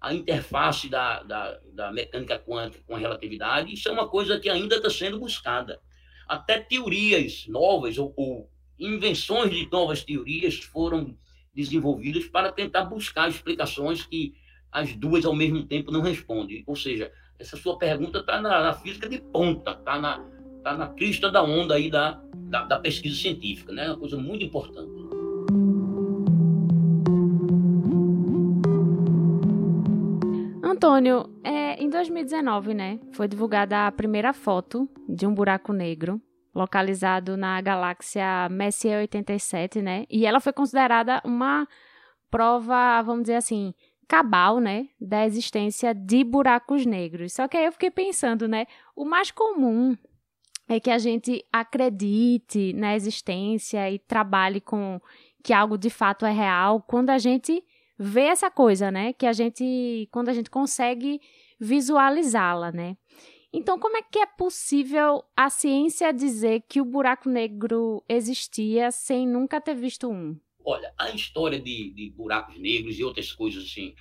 a 0.00 0.14
interface 0.14 0.88
da, 0.88 1.22
da, 1.22 1.60
da, 1.72 1.92
mecânica 1.92 2.38
quântica 2.38 2.82
com 2.86 2.94
a 2.94 2.98
relatividade. 2.98 3.74
Isso 3.74 3.88
é 3.88 3.92
uma 3.92 4.08
coisa 4.08 4.38
que 4.38 4.48
ainda 4.48 4.76
está 4.76 4.88
sendo 4.88 5.18
buscada. 5.18 5.80
Até 6.26 6.60
teorias 6.60 7.46
novas 7.48 7.98
ou, 7.98 8.14
ou 8.16 8.50
invenções 8.78 9.50
de 9.50 9.68
novas 9.70 10.02
teorias 10.02 10.58
foram 10.58 11.16
desenvolvidas 11.54 12.24
para 12.26 12.50
tentar 12.50 12.84
buscar 12.84 13.28
explicações 13.28 14.04
que 14.04 14.34
as 14.72 14.94
duas 14.96 15.24
ao 15.24 15.34
mesmo 15.34 15.62
tempo 15.62 15.92
não 15.92 16.00
respondem. 16.00 16.64
Ou 16.66 16.74
seja, 16.74 17.12
essa 17.38 17.56
sua 17.56 17.78
pergunta 17.78 18.18
está 18.18 18.40
na, 18.40 18.62
na, 18.62 18.72
física 18.72 19.08
de 19.08 19.18
ponta, 19.18 19.70
está 19.72 20.00
na, 20.00 20.18
tá 20.64 20.76
na 20.76 20.88
crista 20.88 21.30
da 21.30 21.42
onda 21.42 21.74
aí 21.74 21.90
da, 21.90 22.20
da, 22.34 22.64
da 22.64 22.78
pesquisa 22.80 23.16
científica, 23.16 23.72
né? 23.72 23.88
uma 23.88 23.98
coisa 23.98 24.16
muito 24.16 24.44
importante. 24.44 24.90
Antônio, 30.62 31.30
é, 31.44 31.80
em 31.80 31.88
2019, 31.88 32.74
né, 32.74 32.98
foi 33.12 33.28
divulgada 33.28 33.86
a 33.86 33.92
primeira 33.92 34.32
foto 34.32 34.88
de 35.08 35.24
um 35.24 35.32
buraco 35.32 35.72
negro 35.72 36.20
localizado 36.54 37.36
na 37.36 37.60
galáxia 37.60 38.48
Messier 38.48 39.00
87, 39.00 39.82
né? 39.82 40.06
E 40.08 40.24
ela 40.24 40.40
foi 40.40 40.52
considerada 40.52 41.20
uma 41.24 41.66
prova, 42.30 43.02
vamos 43.02 43.22
dizer 43.24 43.36
assim, 43.36 43.74
cabal, 44.06 44.60
né, 44.60 44.88
da 45.00 45.24
existência 45.24 45.94
de 45.94 46.22
buracos 46.22 46.86
negros. 46.86 47.32
Só 47.32 47.48
que 47.48 47.56
aí 47.56 47.64
eu 47.64 47.72
fiquei 47.72 47.90
pensando, 47.90 48.46
né, 48.46 48.66
o 48.94 49.04
mais 49.04 49.30
comum 49.30 49.96
é 50.68 50.80
que 50.80 50.90
a 50.90 50.98
gente 50.98 51.44
acredite 51.52 52.72
na 52.74 52.94
existência 52.94 53.90
e 53.90 53.98
trabalhe 53.98 54.60
com 54.60 55.00
que 55.42 55.52
algo 55.52 55.76
de 55.76 55.90
fato 55.90 56.24
é 56.24 56.32
real 56.32 56.82
quando 56.82 57.10
a 57.10 57.18
gente 57.18 57.62
vê 57.98 58.22
essa 58.22 58.50
coisa, 58.50 58.90
né, 58.90 59.12
que 59.12 59.26
a 59.26 59.32
gente 59.32 60.08
quando 60.10 60.28
a 60.28 60.32
gente 60.32 60.50
consegue 60.50 61.20
visualizá-la, 61.60 62.72
né? 62.72 62.96
Então, 63.56 63.78
como 63.78 63.96
é 63.96 64.02
que 64.02 64.18
é 64.18 64.26
possível 64.26 65.24
a 65.36 65.48
ciência 65.48 66.12
dizer 66.12 66.64
que 66.68 66.80
o 66.80 66.84
buraco 66.84 67.28
negro 67.28 68.02
existia 68.08 68.90
sem 68.90 69.28
nunca 69.28 69.60
ter 69.60 69.76
visto 69.76 70.10
um? 70.10 70.36
Olha, 70.64 70.92
a 70.98 71.10
história 71.10 71.60
de, 71.60 71.92
de 71.92 72.10
buracos 72.10 72.58
negros 72.58 72.98
e 72.98 73.04
outras 73.04 73.30
coisas 73.30 73.62
assim, 73.62 73.94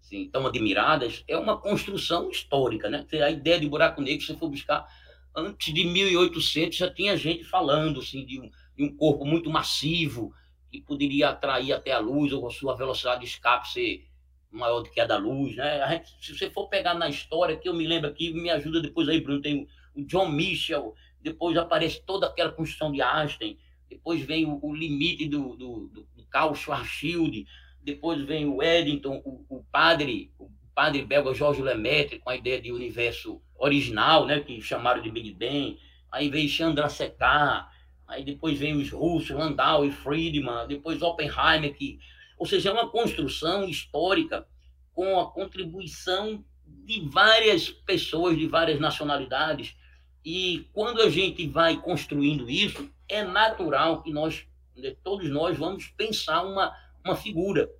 assim, 0.00 0.28
tão 0.28 0.44
admiradas 0.44 1.22
é 1.28 1.38
uma 1.38 1.56
construção 1.60 2.28
histórica, 2.28 2.90
né? 2.90 3.06
A 3.24 3.30
ideia 3.30 3.60
de 3.60 3.68
buraco 3.68 4.02
negro, 4.02 4.20
se 4.20 4.32
você 4.32 4.36
for 4.36 4.50
buscar, 4.50 4.84
antes 5.32 5.72
de 5.72 5.84
1800 5.84 6.76
já 6.76 6.90
tinha 6.90 7.16
gente 7.16 7.44
falando 7.44 8.00
assim, 8.00 8.26
de, 8.26 8.40
um, 8.40 8.50
de 8.76 8.82
um 8.82 8.96
corpo 8.96 9.24
muito 9.24 9.48
massivo 9.48 10.34
que 10.72 10.80
poderia 10.80 11.28
atrair 11.28 11.72
até 11.72 11.92
a 11.92 12.00
luz 12.00 12.32
ou 12.32 12.44
a 12.48 12.50
sua 12.50 12.74
velocidade 12.74 13.20
de 13.20 13.26
escape 13.28 13.68
ser 13.68 14.07
maior 14.50 14.80
do 14.80 14.90
que 14.90 15.00
a 15.00 15.06
da 15.06 15.16
luz, 15.16 15.56
né? 15.56 15.86
Gente, 15.88 16.16
se 16.20 16.38
você 16.38 16.50
for 16.50 16.68
pegar 16.68 16.94
na 16.94 17.08
história, 17.08 17.56
que 17.56 17.68
eu 17.68 17.74
me 17.74 17.86
lembro 17.86 18.10
aqui, 18.10 18.32
me 18.32 18.50
ajuda 18.50 18.80
depois 18.80 19.08
aí, 19.08 19.20
Bruno, 19.20 19.42
tem 19.42 19.66
o 19.94 20.04
John 20.04 20.28
Mitchell, 20.28 20.94
depois 21.20 21.56
aparece 21.56 22.02
toda 22.04 22.26
aquela 22.26 22.52
construção 22.52 22.92
de 22.92 23.02
Einstein, 23.02 23.58
depois 23.88 24.22
vem 24.22 24.46
o, 24.46 24.58
o 24.62 24.74
limite 24.74 25.26
do, 25.26 25.56
do, 25.56 25.88
do, 25.88 26.08
do 26.16 26.24
Carl 26.30 26.54
Schwarzschild, 26.54 27.46
depois 27.82 28.20
vem 28.22 28.46
o 28.46 28.62
Eddington, 28.62 29.22
o, 29.24 29.44
o 29.48 29.64
padre, 29.70 30.32
o 30.38 30.50
padre 30.74 31.04
belga 31.04 31.34
Georges 31.34 31.64
Lemaitre, 31.64 32.18
com 32.18 32.30
a 32.30 32.36
ideia 32.36 32.60
de 32.60 32.72
universo 32.72 33.40
original, 33.56 34.26
né, 34.26 34.40
que 34.40 34.60
chamaram 34.60 35.02
de 35.02 35.10
Big 35.10 35.32
Bang, 35.34 35.78
aí 36.10 36.28
vem 36.28 36.48
Chandrasekhar, 36.48 37.70
aí 38.06 38.24
depois 38.24 38.58
vem 38.58 38.76
os 38.76 38.90
russos, 38.90 39.30
Landau 39.30 39.84
e 39.84 39.90
Friedman, 39.90 40.66
depois 40.68 41.02
Oppenheimer, 41.02 41.74
que 41.74 41.98
ou 42.38 42.46
seja, 42.46 42.70
é 42.70 42.72
uma 42.72 42.88
construção 42.88 43.68
histórica 43.68 44.46
com 44.94 45.18
a 45.18 45.30
contribuição 45.30 46.44
de 46.66 47.00
várias 47.08 47.68
pessoas, 47.68 48.36
de 48.36 48.46
várias 48.46 48.80
nacionalidades. 48.80 49.76
E 50.24 50.66
quando 50.72 51.00
a 51.00 51.10
gente 51.10 51.46
vai 51.46 51.80
construindo 51.80 52.48
isso, 52.48 52.90
é 53.08 53.22
natural 53.22 54.02
que 54.02 54.12
nós, 54.12 54.46
né, 54.76 54.94
todos 55.02 55.28
nós, 55.30 55.56
vamos 55.56 55.88
pensar 55.88 56.42
uma, 56.42 56.74
uma 57.04 57.16
figura 57.16 57.70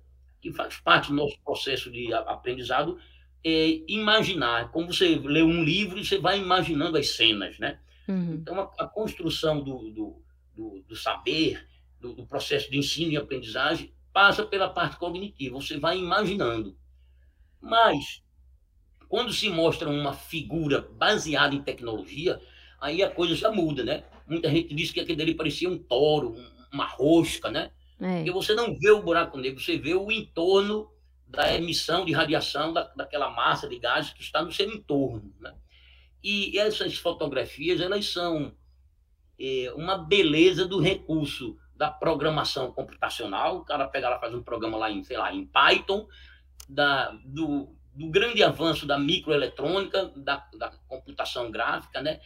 que 0.41 0.51
faz 0.51 0.77
parte 0.77 1.09
do 1.09 1.15
nosso 1.15 1.37
processo 1.43 1.91
de 1.91 2.13
aprendizado, 2.13 2.97
é 3.43 3.81
imaginar. 3.87 4.71
Como 4.71 4.91
você 4.91 5.15
lê 5.15 5.41
um 5.41 5.63
livro 5.63 5.97
e 5.97 6.05
você 6.05 6.17
vai 6.17 6.39
imaginando 6.39 6.97
as 6.97 7.09
cenas, 7.09 7.57
né? 7.59 7.79
Uhum. 8.07 8.33
Então, 8.33 8.59
a, 8.59 8.83
a 8.83 8.87
construção 8.87 9.61
do, 9.61 9.89
do, 9.91 10.23
do, 10.55 10.83
do 10.87 10.95
saber, 10.95 11.67
do, 11.99 12.13
do, 12.13 12.25
processo 12.25 12.69
de 12.71 12.77
ensino 12.77 13.11
e 13.11 13.17
aprendizagem, 13.17 13.93
passa 14.19 14.43
pela 14.43 14.67
parte 14.67 14.97
cognitiva, 14.97 15.55
você 15.55 15.77
vai 15.77 15.97
imaginando. 15.97 16.77
Mas, 17.61 18.21
quando 19.07 19.31
se 19.31 19.49
mostra 19.49 19.87
uma 19.87 20.11
figura 20.11 20.81
baseada 20.81 21.55
em 21.55 21.61
tecnologia, 21.61 22.37
aí 22.81 23.01
a 23.01 23.09
coisa 23.09 23.33
já 23.33 23.49
muda, 23.49 23.81
né? 23.81 24.03
Muita 24.27 24.49
gente 24.49 24.75
diz 24.75 24.91
que 24.91 24.99
aquele 24.99 25.21
ali 25.21 25.33
parecia 25.33 25.69
um 25.69 25.77
touro, 25.77 26.35
uma 26.69 26.85
rosca, 26.85 27.49
né? 27.49 27.71
É. 27.97 28.17
Porque 28.17 28.31
você 28.31 28.53
não 28.53 28.77
vê 28.77 28.91
o 28.91 29.01
buraco 29.01 29.37
negro, 29.37 29.63
você 29.63 29.77
vê 29.77 29.93
o 29.93 30.11
entorno 30.11 30.91
da 31.25 31.55
emissão 31.55 32.03
de 32.03 32.11
radiação 32.11 32.73
da, 32.73 32.83
daquela 32.93 33.29
massa 33.29 33.69
de 33.69 33.79
gases 33.79 34.11
que 34.11 34.21
está 34.21 34.43
no 34.43 34.51
seu 34.51 34.69
entorno. 34.69 35.33
Né? 35.39 35.55
E 36.21 36.59
essas 36.59 36.97
fotografias, 36.97 37.79
elas 37.79 38.05
são 38.07 38.53
é, 39.39 39.71
uma 39.77 39.97
beleza 39.97 40.65
do 40.65 40.77
recurso 40.77 41.57
da 41.79 41.89
programação 41.89 42.73
computacional. 42.73 43.59
O 43.59 43.63
cara 43.63 43.87
pega 43.87 44.09
lá, 44.09 44.19
faz 44.19 44.35
um 44.35 44.43
programa 44.43 44.77
lá 44.77 44.91
em, 44.91 45.01
sei 45.01 45.17
lá, 45.17 45.33
em 45.33 45.45
Python, 45.45 46.05
da, 46.67 47.09
do, 47.23 47.73
do 47.95 48.09
grande 48.09 48.43
avanço 48.43 48.85
da 48.85 48.99
microeletrônica, 48.99 50.11
da, 50.17 50.45
da 50.57 50.71
computação 50.89 51.49
gráfica, 51.49 52.01
né? 52.01 52.19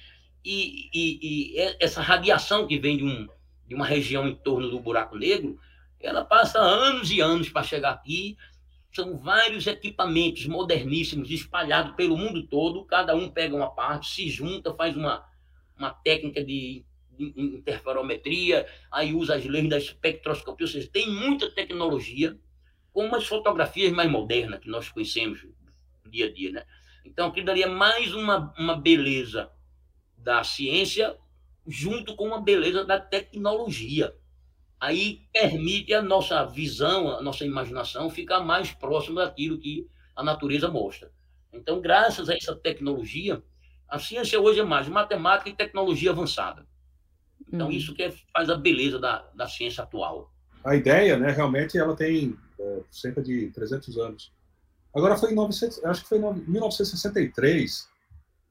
E, 0.43 0.89
e, 0.91 1.53
e, 1.53 1.75
essa 1.79 2.01
radiação 2.01 2.65
que 2.65 2.79
vem 2.79 2.97
de, 2.97 3.03
um, 3.03 3.29
de 3.67 3.75
uma 3.75 3.85
região 3.85 4.27
em 4.27 4.33
torno 4.33 4.71
do 4.71 4.79
buraco 4.79 5.15
negro, 5.15 5.59
ela 5.99 6.25
passa 6.25 6.59
anos 6.59 7.11
e 7.11 7.21
anos 7.21 7.47
para 7.47 7.61
chegar 7.61 7.91
aqui. 7.91 8.35
São 8.91 9.19
vários 9.19 9.67
equipamentos 9.67 10.47
moderníssimos 10.47 11.29
espalhados 11.29 11.95
pelo 11.95 12.17
mundo 12.17 12.41
todo. 12.47 12.85
Cada 12.85 13.15
um 13.15 13.29
pega 13.29 13.55
uma 13.55 13.69
parte, 13.69 14.09
se 14.09 14.27
junta, 14.29 14.73
faz 14.73 14.97
uma, 14.97 15.23
uma 15.77 15.91
técnica 15.91 16.43
de 16.43 16.83
interferometria, 17.17 18.67
aí 18.91 19.13
usa 19.13 19.36
as 19.36 19.45
leis 19.45 19.69
da 19.69 19.78
espectroscopia, 19.78 20.65
ou 20.65 20.71
seja, 20.71 20.89
tem 20.91 21.10
muita 21.10 21.49
tecnologia, 21.52 22.38
como 22.91 23.15
as 23.15 23.26
fotografias 23.26 23.91
mais 23.91 24.10
modernas 24.10 24.60
que 24.60 24.69
nós 24.69 24.89
conhecemos 24.89 25.45
no 26.04 26.12
dia 26.12 26.28
a 26.28 26.32
dia, 26.32 26.52
né? 26.52 26.65
Então, 27.06 27.28
aquilo 27.28 27.45
daria 27.45 27.67
mais 27.67 28.13
uma, 28.13 28.54
uma 28.58 28.76
beleza 28.76 29.52
da 30.17 30.43
ciência 30.43 31.17
junto 31.65 32.15
com 32.15 32.28
uma 32.28 32.41
beleza 32.41 32.86
da 32.86 32.99
tecnologia. 32.99 34.15
Aí 34.80 35.21
permite 35.32 35.93
a 35.93 36.02
nossa 36.02 36.43
visão, 36.45 37.10
a 37.10 37.21
nossa 37.21 37.45
imaginação 37.45 38.10
ficar 38.10 38.41
mais 38.41 38.71
próxima 38.71 39.23
daquilo 39.23 39.58
que 39.58 39.88
a 40.15 40.23
natureza 40.23 40.69
mostra. 40.69 41.12
Então, 41.52 41.80
graças 41.80 42.30
a 42.30 42.36
essa 42.36 42.56
tecnologia, 42.56 43.41
a 43.88 43.99
ciência 43.99 44.39
hoje 44.39 44.60
é 44.60 44.63
mais 44.63 44.88
matemática 44.88 45.49
e 45.49 45.56
tecnologia 45.56 46.12
avançada. 46.12 46.67
Então, 47.53 47.67
uhum. 47.67 47.73
isso 47.73 47.93
que 47.93 48.01
é, 48.01 48.11
faz 48.33 48.49
a 48.49 48.55
beleza 48.55 48.97
da, 48.97 49.23
da 49.35 49.47
ciência 49.47 49.83
atual. 49.83 50.31
A 50.65 50.75
ideia, 50.75 51.17
né, 51.17 51.29
realmente, 51.31 51.77
ela 51.77 51.95
tem 51.95 52.35
é, 52.59 52.79
cerca 52.89 53.21
de 53.21 53.51
300 53.51 53.97
anos. 53.99 54.33
Agora, 54.95 55.15
foi 55.15 55.31
em 55.31 55.35
900, 55.35 55.85
acho 55.85 56.01
que 56.01 56.09
foi 56.09 56.17
em 56.17 56.33
1963 56.47 57.87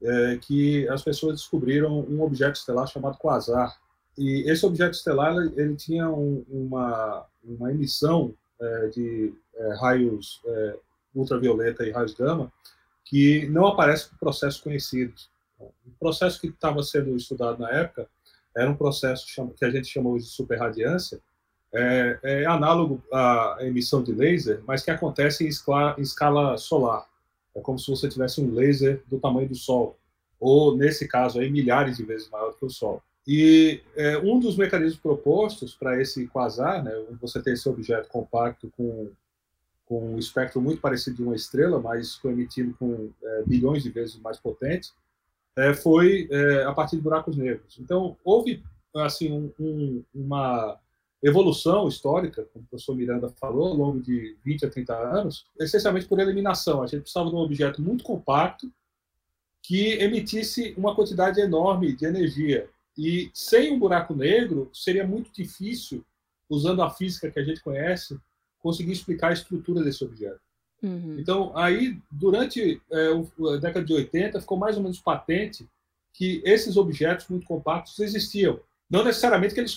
é, 0.01 0.37
que 0.37 0.87
as 0.87 1.01
pessoas 1.01 1.35
descobriram 1.35 1.99
um 1.99 2.21
objeto 2.21 2.55
estelar 2.55 2.87
chamado 2.87 3.17
quasar. 3.17 3.75
E 4.17 4.49
esse 4.49 4.65
objeto 4.65 4.93
estelar, 4.93 5.35
ele 5.55 5.75
tinha 5.75 6.09
um, 6.09 6.45
uma, 6.47 7.25
uma 7.43 7.71
emissão 7.71 8.33
é, 8.61 8.87
de 8.87 9.33
é, 9.55 9.73
raios 9.75 10.41
é, 10.45 10.75
ultravioleta 11.13 11.85
e 11.85 11.91
raios 11.91 12.13
gama 12.13 12.51
que 13.03 13.47
não 13.47 13.67
aparece 13.67 14.09
por 14.09 14.17
processos 14.17 14.61
conhecidos. 14.61 15.29
O 15.59 15.91
processo 15.99 16.39
que 16.39 16.47
estava 16.47 16.81
sendo 16.83 17.15
estudado 17.15 17.59
na 17.59 17.69
época 17.69 18.07
era 18.55 18.69
um 18.69 18.75
processo 18.75 19.25
que 19.57 19.65
a 19.65 19.69
gente 19.69 19.87
chamou 19.87 20.17
de 20.17 20.25
superradiância, 20.25 21.19
é, 21.73 22.19
é 22.23 22.45
análogo 22.45 23.03
à 23.11 23.57
emissão 23.61 24.03
de 24.03 24.11
laser, 24.11 24.61
mas 24.67 24.83
que 24.83 24.91
acontece 24.91 25.43
em 25.43 25.47
escala, 25.47 25.95
em 25.97 26.01
escala, 26.01 26.57
solar. 26.57 27.07
É 27.55 27.61
como 27.61 27.79
se 27.79 27.89
você 27.89 28.07
tivesse 28.07 28.41
um 28.41 28.53
laser 28.53 29.01
do 29.07 29.19
tamanho 29.19 29.49
do 29.49 29.55
Sol, 29.55 29.97
ou 30.39 30.77
nesse 30.77 31.07
caso 31.07 31.39
aí 31.39 31.49
milhares 31.49 31.97
de 31.97 32.03
vezes 32.03 32.29
maior 32.29 32.53
que 32.53 32.65
o 32.65 32.69
Sol. 32.69 33.01
E 33.25 33.81
é, 33.95 34.17
um 34.17 34.39
dos 34.39 34.57
mecanismos 34.57 34.99
propostos 34.99 35.73
para 35.73 35.99
esse 36.01 36.27
quasar, 36.27 36.83
né, 36.83 36.91
você 37.21 37.41
tem 37.41 37.53
esse 37.53 37.67
objeto 37.69 38.09
compacto 38.09 38.71
com, 38.75 39.09
com 39.85 40.13
um 40.13 40.19
espectro 40.19 40.61
muito 40.61 40.81
parecido 40.81 41.17
de 41.17 41.23
uma 41.23 41.35
estrela, 41.35 41.79
mas 41.79 42.19
emitindo 42.25 42.75
com 42.77 43.09
é, 43.23 43.43
bilhões 43.45 43.81
de 43.81 43.89
vezes 43.89 44.19
mais 44.19 44.37
potente, 44.37 44.91
é, 45.57 45.73
foi 45.73 46.27
é, 46.31 46.63
a 46.63 46.73
partir 46.73 46.95
de 46.95 47.01
buracos 47.01 47.37
negros. 47.37 47.77
Então, 47.79 48.17
houve 48.23 48.63
assim 48.95 49.31
um, 49.31 49.51
um, 49.59 50.03
uma 50.13 50.79
evolução 51.21 51.87
histórica, 51.87 52.45
como 52.51 52.65
o 52.65 52.67
professor 52.67 52.95
Miranda 52.95 53.29
falou, 53.39 53.69
ao 53.69 53.75
longo 53.75 54.01
de 54.01 54.35
20 54.43 54.65
a 54.65 54.69
30 54.69 54.93
anos, 54.93 55.45
essencialmente 55.59 56.05
por 56.05 56.19
eliminação. 56.19 56.81
A 56.81 56.87
gente 56.87 57.01
precisava 57.01 57.29
de 57.29 57.35
um 57.35 57.39
objeto 57.39 57.81
muito 57.81 58.03
compacto 58.03 58.71
que 59.61 59.93
emitisse 59.93 60.73
uma 60.77 60.93
quantidade 60.93 61.39
enorme 61.39 61.95
de 61.95 62.05
energia. 62.05 62.69
E 62.97 63.31
sem 63.33 63.71
um 63.71 63.79
buraco 63.79 64.13
negro, 64.13 64.69
seria 64.73 65.07
muito 65.07 65.31
difícil, 65.31 66.05
usando 66.49 66.83
a 66.83 66.89
física 66.89 67.31
que 67.31 67.39
a 67.39 67.43
gente 67.43 67.61
conhece, 67.61 68.19
conseguir 68.59 68.91
explicar 68.91 69.29
a 69.29 69.33
estrutura 69.33 69.81
desse 69.81 70.03
objeto. 70.03 70.41
Uhum. 70.83 71.17
Então, 71.17 71.57
aí, 71.57 71.97
durante 72.11 72.81
é, 72.91 73.07
a 73.53 73.57
década 73.57 73.85
de 73.85 73.93
80, 73.93 74.41
ficou 74.41 74.57
mais 74.57 74.75
ou 74.75 74.83
menos 74.83 74.99
patente 74.99 75.65
que 76.13 76.41
esses 76.45 76.77
objetos 76.77 77.27
muito 77.29 77.47
compactos 77.47 77.97
existiam. 77.99 78.59
Não 78.89 79.03
necessariamente 79.03 79.53
que 79.53 79.59
eles 79.59 79.75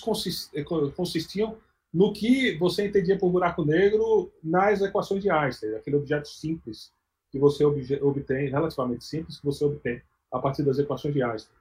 eh, 0.53 0.63
consistiam 0.95 1.57
no 1.91 2.13
que 2.13 2.55
você 2.57 2.85
entendia 2.85 3.17
por 3.17 3.31
buraco 3.31 3.65
negro 3.65 4.31
nas 4.43 4.81
equações 4.81 5.23
de 5.23 5.31
Einstein, 5.31 5.73
aquele 5.75 5.95
objeto 5.95 6.27
simples 6.27 6.91
que 7.31 7.39
você 7.39 7.65
obtém, 7.65 8.49
relativamente 8.49 9.03
simples, 9.03 9.39
que 9.39 9.45
você 9.45 9.65
obtém 9.65 10.01
a 10.31 10.39
partir 10.39 10.63
das 10.63 10.77
equações 10.77 11.13
de 11.13 11.23
Einstein. 11.23 11.55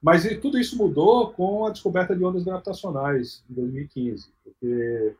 Mas 0.00 0.24
tudo 0.40 0.58
isso 0.58 0.76
mudou 0.76 1.32
com 1.32 1.66
a 1.66 1.70
descoberta 1.70 2.14
de 2.14 2.24
ondas 2.24 2.44
gravitacionais 2.44 3.42
em 3.50 3.54
2015, 3.54 4.32
porque 4.44 5.14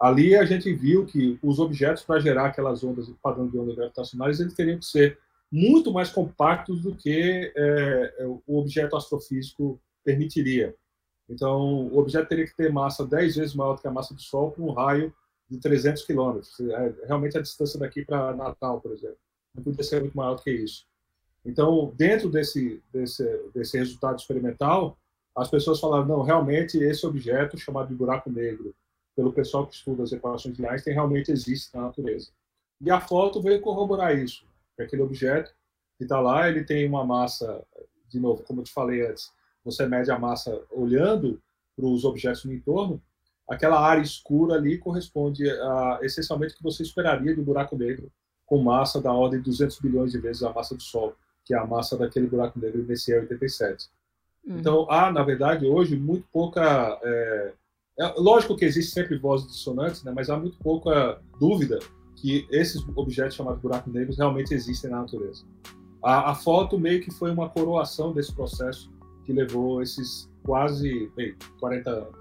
Ali 0.00 0.34
a 0.34 0.46
gente 0.46 0.72
viu 0.72 1.04
que 1.04 1.38
os 1.42 1.58
objetos, 1.58 2.02
para 2.02 2.20
gerar 2.20 2.46
aquelas 2.46 2.82
ondas, 2.82 3.06
padrão 3.22 3.46
de 3.46 3.58
ondas 3.58 3.76
gravitacionais, 3.76 4.40
eles 4.40 4.54
teriam 4.54 4.78
que 4.78 4.86
ser 4.86 5.18
muito 5.52 5.92
mais 5.92 6.10
compactos 6.10 6.80
do 6.80 6.94
que 6.94 7.52
é, 7.54 8.14
é 8.18 8.26
o 8.26 8.58
objeto 8.58 8.96
astrofísico 8.96 9.78
permitiria. 10.02 10.74
Então, 11.28 11.86
o 11.88 11.98
objeto 11.98 12.28
teria 12.28 12.46
que 12.46 12.56
ter 12.56 12.72
massa 12.72 13.06
10 13.06 13.36
vezes 13.36 13.54
maior 13.54 13.74
do 13.74 13.82
que 13.82 13.88
a 13.88 13.92
massa 13.92 14.14
do 14.14 14.22
Sol 14.22 14.52
com 14.52 14.62
um 14.62 14.72
raio 14.72 15.12
de 15.48 15.58
300 15.58 16.02
quilômetros. 16.04 16.58
É, 16.58 16.94
realmente 17.06 17.36
a 17.36 17.42
distância 17.42 17.78
daqui 17.78 18.04
para 18.04 18.34
Natal, 18.34 18.80
por 18.80 18.92
exemplo. 18.92 19.18
Não 19.54 19.62
podia 19.62 19.84
ser 19.84 20.00
muito 20.00 20.16
maior 20.16 20.34
do 20.34 20.42
que 20.42 20.50
isso. 20.50 20.86
Então, 21.44 21.92
dentro 21.96 22.30
desse, 22.30 22.82
desse, 22.92 23.24
desse 23.54 23.76
resultado 23.76 24.18
experimental, 24.18 24.96
as 25.36 25.48
pessoas 25.48 25.78
falaram, 25.78 26.06
não, 26.06 26.22
realmente 26.22 26.78
esse 26.78 27.06
objeto, 27.06 27.58
chamado 27.58 27.88
de 27.88 27.94
buraco 27.94 28.30
negro, 28.30 28.74
pelo 29.14 29.32
pessoal 29.32 29.66
que 29.66 29.74
estuda 29.74 30.02
as 30.02 30.12
equações 30.12 30.56
de 30.56 30.66
Einstein, 30.66 30.94
realmente 30.94 31.30
existe 31.30 31.74
na 31.74 31.82
natureza. 31.82 32.30
E 32.80 32.90
a 32.90 33.00
foto 33.00 33.42
veio 33.42 33.60
corroborar 33.60 34.16
isso. 34.16 34.44
Que 34.76 34.82
aquele 34.82 35.02
objeto 35.02 35.52
que 35.98 36.04
está 36.04 36.18
lá, 36.20 36.48
ele 36.48 36.64
tem 36.64 36.88
uma 36.88 37.04
massa, 37.04 37.62
de 38.08 38.18
novo, 38.18 38.42
como 38.42 38.60
eu 38.60 38.64
te 38.64 38.72
falei 38.72 39.06
antes, 39.06 39.30
você 39.64 39.86
mede 39.86 40.10
a 40.10 40.18
massa 40.18 40.62
olhando 40.70 41.40
para 41.76 41.86
os 41.86 42.04
objetos 42.04 42.44
no 42.44 42.52
entorno, 42.52 43.00
aquela 43.48 43.80
área 43.80 44.00
escura 44.00 44.54
ali 44.54 44.78
corresponde 44.78 45.50
a, 45.50 45.98
essencialmente, 46.02 46.54
o 46.54 46.56
que 46.56 46.62
você 46.62 46.82
esperaria 46.82 47.34
de 47.34 47.40
um 47.40 47.44
buraco 47.44 47.76
negro 47.76 48.10
com 48.46 48.62
massa 48.62 49.00
da 49.00 49.12
ordem 49.12 49.40
de 49.40 49.44
200 49.44 49.78
bilhões 49.80 50.12
de 50.12 50.18
vezes 50.18 50.42
a 50.42 50.52
massa 50.52 50.74
do 50.74 50.82
Sol, 50.82 51.14
que 51.44 51.54
é 51.54 51.58
a 51.58 51.66
massa 51.66 51.96
daquele 51.96 52.26
buraco 52.26 52.58
negro 52.58 52.82
Messier 52.82 53.20
87. 53.20 53.88
Uhum. 54.44 54.58
Então, 54.58 54.90
há, 54.90 55.12
na 55.12 55.22
verdade, 55.22 55.66
hoje, 55.66 55.96
muito 55.96 56.26
pouca 56.32 56.98
é, 57.02 57.08
é, 57.08 57.52
lógico 58.16 58.56
que 58.56 58.64
existe 58.64 58.92
sempre 58.92 59.18
vozes 59.18 59.46
dissonantes, 59.48 60.02
né, 60.04 60.12
mas 60.14 60.30
há 60.30 60.36
muito 60.36 60.58
pouca 60.58 61.20
dúvida 61.38 61.78
que 62.16 62.46
esses 62.50 62.82
objetos 62.94 63.34
chamados 63.34 63.60
buracos 63.60 63.92
negros 63.92 64.18
realmente 64.18 64.52
existem 64.54 64.90
na 64.90 65.00
natureza. 65.00 65.44
A, 66.02 66.30
a, 66.30 66.34
foto 66.34 66.78
meio 66.78 67.02
que 67.02 67.10
foi 67.10 67.30
uma 67.30 67.48
coroação 67.48 68.12
desse 68.12 68.32
processo 68.34 68.90
que 69.24 69.32
levou 69.32 69.82
esses 69.82 70.30
quase 70.42 71.10
bem, 71.14 71.34
40 71.58 71.90
anos. 71.90 72.14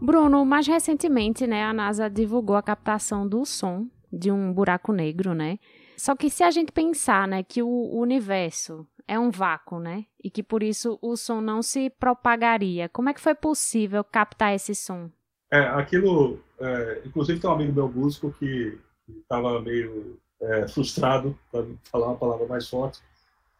Bruno, 0.00 0.44
mais 0.44 0.66
recentemente, 0.66 1.46
né, 1.46 1.64
a 1.64 1.72
NASA 1.72 2.10
divulgou 2.10 2.56
a 2.56 2.62
captação 2.62 3.26
do 3.26 3.46
som 3.46 3.86
de 4.12 4.30
um 4.30 4.52
buraco 4.52 4.92
negro, 4.92 5.32
né? 5.32 5.58
Só 6.02 6.16
que 6.16 6.28
se 6.28 6.42
a 6.42 6.50
gente 6.50 6.72
pensar, 6.72 7.28
né, 7.28 7.44
que 7.44 7.62
o 7.62 7.96
universo 7.96 8.84
é 9.06 9.16
um 9.20 9.30
vácuo, 9.30 9.78
né, 9.78 10.04
e 10.20 10.28
que 10.28 10.42
por 10.42 10.60
isso 10.60 10.98
o 11.00 11.16
som 11.16 11.40
não 11.40 11.62
se 11.62 11.90
propagaria, 11.90 12.88
como 12.88 13.08
é 13.08 13.14
que 13.14 13.20
foi 13.20 13.36
possível 13.36 14.02
captar 14.02 14.52
esse 14.52 14.74
som? 14.74 15.08
É, 15.48 15.60
aquilo, 15.60 16.40
é, 16.58 17.02
inclusive 17.06 17.38
tem 17.38 17.48
um 17.48 17.52
amigo 17.52 17.72
meu 17.72 17.88
músico 17.88 18.32
que 18.32 18.80
estava 19.20 19.62
meio 19.62 20.18
é, 20.40 20.66
frustrado, 20.66 21.38
para 21.52 21.66
falar 21.84 22.08
uma 22.08 22.16
palavra 22.16 22.48
mais 22.48 22.68
forte, 22.68 23.00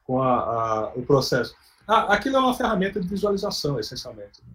com 0.02 0.20
a, 0.20 0.40
a, 0.40 0.92
o 0.96 1.06
processo. 1.06 1.54
Ah, 1.86 2.12
aquilo 2.12 2.38
é 2.38 2.40
uma 2.40 2.54
ferramenta 2.54 3.00
de 3.00 3.06
visualização, 3.06 3.78
essencialmente. 3.78 4.42
Né? 4.42 4.52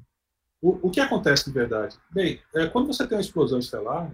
O, 0.62 0.90
o 0.90 0.92
que 0.92 1.00
acontece 1.00 1.46
de 1.46 1.52
verdade? 1.52 1.98
Bem, 2.12 2.42
é, 2.54 2.68
quando 2.68 2.88
você 2.88 3.08
tem 3.08 3.18
uma 3.18 3.22
explosão 3.22 3.60
estelar, 3.60 4.12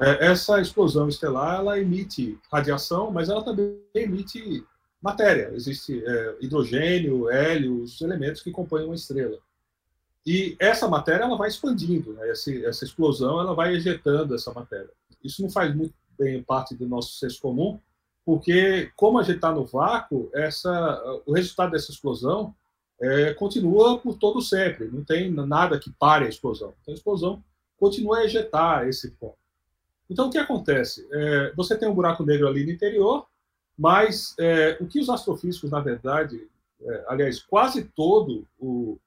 é, 0.00 0.26
essa 0.26 0.60
explosão 0.60 1.08
estelar 1.08 1.56
ela 1.56 1.78
emite 1.78 2.38
radiação, 2.50 3.10
mas 3.10 3.28
ela 3.28 3.44
também 3.44 3.80
emite 3.94 4.64
matéria, 5.00 5.50
existe 5.54 6.02
é, 6.04 6.36
hidrogênio, 6.40 7.28
hélio, 7.28 7.82
os 7.82 8.00
elementos 8.00 8.42
que 8.42 8.50
compõem 8.50 8.86
uma 8.86 8.94
estrela. 8.94 9.38
E 10.26 10.56
essa 10.58 10.88
matéria 10.88 11.24
ela 11.24 11.36
vai 11.36 11.48
expandindo, 11.48 12.14
né? 12.14 12.30
essa, 12.30 12.50
essa 12.66 12.84
explosão 12.84 13.40
ela 13.40 13.54
vai 13.54 13.74
ejetando 13.74 14.34
essa 14.34 14.52
matéria. 14.52 14.90
Isso 15.22 15.42
não 15.42 15.50
faz 15.50 15.74
muito 15.74 15.94
bem 16.18 16.42
parte 16.42 16.74
do 16.74 16.88
nosso 16.88 17.18
senso 17.18 17.40
comum, 17.40 17.78
porque 18.24 18.90
como 18.96 19.18
a 19.18 19.22
gente 19.22 19.36
está 19.36 19.52
no 19.52 19.66
vácuo, 19.66 20.30
essa, 20.32 21.22
o 21.26 21.32
resultado 21.32 21.72
dessa 21.72 21.92
explosão 21.92 22.54
é, 23.00 23.34
continua 23.34 23.98
por 23.98 24.16
todo 24.16 24.40
sempre, 24.40 24.88
não 24.88 25.04
tem 25.04 25.30
nada 25.30 25.78
que 25.78 25.92
pare 25.92 26.24
a 26.24 26.28
explosão. 26.28 26.72
Então 26.80 26.94
a 26.94 26.96
explosão 26.96 27.44
continua 27.76 28.18
a 28.18 28.24
ejetar 28.24 28.88
esse 28.88 29.10
ponto. 29.10 29.43
Então 30.08 30.28
o 30.28 30.30
que 30.30 30.38
acontece? 30.38 31.06
É, 31.12 31.52
você 31.56 31.76
tem 31.76 31.88
um 31.88 31.94
buraco 31.94 32.24
negro 32.24 32.46
ali 32.46 32.64
no 32.64 32.72
interior, 32.72 33.26
mas 33.76 34.34
é, 34.38 34.76
o 34.80 34.86
que 34.86 35.00
os 35.00 35.08
astrofísicos, 35.08 35.70
na 35.70 35.80
verdade, 35.80 36.46
é, 36.80 37.04
aliás, 37.08 37.42
quase 37.42 37.84
todo 37.84 38.46
o, 38.58 38.98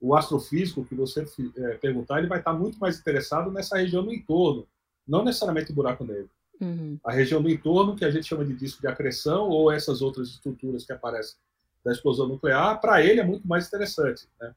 o 0.00 0.14
astrofísico 0.14 0.84
que 0.84 0.94
você 0.94 1.26
é, 1.56 1.74
perguntar, 1.78 2.18
ele 2.18 2.28
vai 2.28 2.38
estar 2.38 2.52
muito 2.52 2.78
mais 2.78 2.98
interessado 2.98 3.50
nessa 3.50 3.76
região 3.76 4.02
no 4.02 4.12
entorno, 4.12 4.66
não 5.06 5.24
necessariamente 5.24 5.72
o 5.72 5.74
buraco 5.74 6.04
negro. 6.04 6.30
Uhum. 6.60 6.98
A 7.04 7.12
região 7.12 7.42
do 7.42 7.50
entorno, 7.50 7.96
que 7.96 8.04
a 8.04 8.10
gente 8.10 8.26
chama 8.26 8.44
de 8.44 8.54
disco 8.54 8.80
de 8.80 8.86
acreção, 8.86 9.48
ou 9.48 9.72
essas 9.72 10.00
outras 10.00 10.28
estruturas 10.28 10.84
que 10.84 10.92
aparecem 10.92 11.36
da 11.84 11.92
explosão 11.92 12.26
nuclear, 12.26 12.80
para 12.80 13.02
ele 13.02 13.20
é 13.20 13.24
muito 13.24 13.46
mais 13.46 13.66
interessante. 13.66 14.26
Né? 14.40 14.54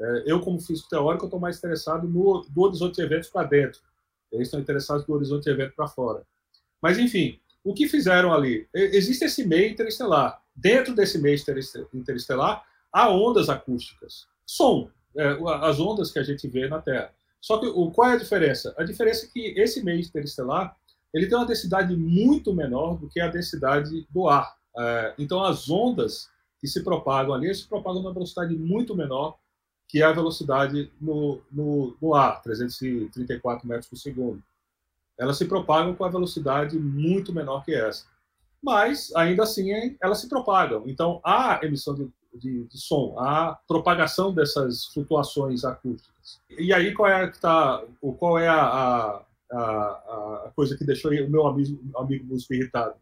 É, 0.00 0.22
eu, 0.26 0.40
como 0.40 0.60
físico 0.60 0.88
teórico, 0.88 1.24
estou 1.24 1.40
mais 1.40 1.58
interessado 1.58 2.06
no 2.06 2.44
do 2.48 2.62
horizonte 2.62 2.96
de 2.96 3.02
eventos 3.02 3.28
para 3.28 3.48
dentro. 3.48 3.80
Eles 4.30 4.48
estão 4.48 4.60
interessados 4.60 5.06
no 5.06 5.14
horizonte 5.14 5.44
de 5.44 5.50
eventos 5.50 5.74
para 5.74 5.88
fora. 5.88 6.22
Mas, 6.80 6.98
enfim, 6.98 7.40
o 7.64 7.74
que 7.74 7.88
fizeram 7.88 8.32
ali? 8.32 8.68
Existe 8.74 9.24
esse 9.24 9.46
meio 9.46 9.70
interestelar. 9.70 10.42
Dentro 10.54 10.94
desse 10.94 11.18
meio 11.18 11.38
interestelar, 11.92 12.64
há 12.92 13.10
ondas 13.10 13.48
acústicas. 13.48 14.26
Som, 14.46 14.90
é, 15.16 15.38
as 15.62 15.78
ondas 15.78 16.10
que 16.10 16.18
a 16.18 16.22
gente 16.22 16.46
vê 16.48 16.68
na 16.68 16.80
Terra. 16.80 17.12
Só 17.40 17.58
que 17.58 17.66
o, 17.66 17.90
qual 17.90 18.10
é 18.10 18.14
a 18.14 18.18
diferença? 18.18 18.74
A 18.76 18.84
diferença 18.84 19.26
é 19.26 19.28
que 19.28 19.60
esse 19.60 19.82
meio 19.82 20.00
interestelar 20.00 20.76
ele 21.12 21.26
tem 21.26 21.38
uma 21.38 21.46
densidade 21.46 21.96
muito 21.96 22.54
menor 22.54 22.98
do 22.98 23.08
que 23.08 23.20
a 23.20 23.28
densidade 23.28 24.06
do 24.10 24.28
ar. 24.28 24.56
É, 24.76 25.14
então, 25.18 25.42
as 25.42 25.70
ondas 25.70 26.28
que 26.60 26.66
se 26.66 26.82
propagam 26.82 27.34
ali 27.34 27.54
se 27.54 27.66
propagam 27.66 28.02
numa 28.02 28.12
velocidade 28.12 28.54
muito 28.54 28.94
menor 28.94 29.38
que 29.88 30.02
a 30.02 30.12
velocidade 30.12 30.92
no, 31.00 31.40
no, 31.50 31.96
no 32.00 32.14
ar, 32.14 32.42
334 32.42 33.66
metros 33.66 33.88
por 33.88 33.96
segundo. 33.96 34.42
Elas 35.18 35.38
se 35.38 35.46
propagam 35.46 35.94
com 35.94 36.04
a 36.04 36.10
velocidade 36.10 36.78
muito 36.78 37.32
menor 37.32 37.64
que 37.64 37.74
essa. 37.74 38.04
Mas, 38.62 39.14
ainda 39.16 39.44
assim, 39.44 39.70
elas 40.00 40.20
se 40.20 40.28
propagam. 40.28 40.84
Então, 40.86 41.20
há 41.24 41.58
emissão 41.62 41.94
de, 41.94 42.08
de, 42.34 42.64
de 42.64 42.78
som, 42.78 43.16
há 43.18 43.58
propagação 43.66 44.32
dessas 44.32 44.86
flutuações 44.86 45.64
acústicas. 45.64 46.40
E 46.50 46.72
aí, 46.72 46.92
qual 46.92 47.10
é, 47.10 47.28
que 47.28 47.40
tá, 47.40 47.82
qual 48.18 48.38
é 48.38 48.48
a, 48.48 48.62
a 48.62 49.22
a, 49.50 50.44
a 50.46 50.52
coisa 50.54 50.76
que 50.76 50.84
deixou 50.84 51.10
o 51.10 51.30
meu 51.30 51.46
amigo, 51.46 51.80
amigo 51.96 52.26
músico 52.26 52.54
irritado. 52.54 52.94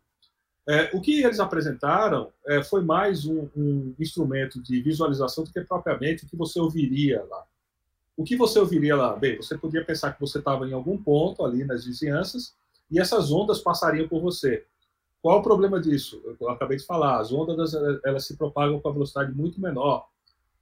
É, 0.68 0.90
o 0.92 1.00
que 1.00 1.22
eles 1.22 1.38
apresentaram 1.38 2.32
é, 2.44 2.62
foi 2.62 2.82
mais 2.82 3.24
um, 3.24 3.48
um, 3.56 3.94
instrumento 4.00 4.60
de 4.60 4.82
visualização 4.82 5.44
do 5.44 5.52
que 5.52 5.60
propriamente 5.60 6.24
o 6.24 6.28
que 6.28 6.34
você 6.36 6.58
ouviria 6.58 7.24
lá. 7.30 7.44
O 8.16 8.24
que 8.24 8.36
você 8.36 8.58
ouviria 8.58 8.96
lá? 8.96 9.14
Bem, 9.14 9.36
você 9.36 9.56
podia 9.56 9.84
pensar 9.84 10.12
que 10.12 10.20
você 10.20 10.38
estava 10.38 10.66
em 10.66 10.72
algum 10.72 11.00
ponto 11.00 11.44
ali 11.44 11.64
nas 11.64 11.84
vizinhanças 11.84 12.54
e 12.90 12.98
essas 12.98 13.30
ondas 13.30 13.60
passariam 13.60 14.08
por 14.08 14.20
você. 14.20 14.64
Qual 15.22 15.38
o 15.38 15.42
problema 15.42 15.80
disso? 15.80 16.20
Eu 16.40 16.48
acabei 16.50 16.78
de 16.78 16.86
falar, 16.86 17.20
as 17.20 17.32
ondas 17.32 17.72
elas 18.04 18.26
se 18.26 18.36
propagam 18.36 18.80
com 18.80 18.88
a 18.88 18.92
velocidade 18.92 19.32
muito 19.32 19.60
menor. 19.60 20.08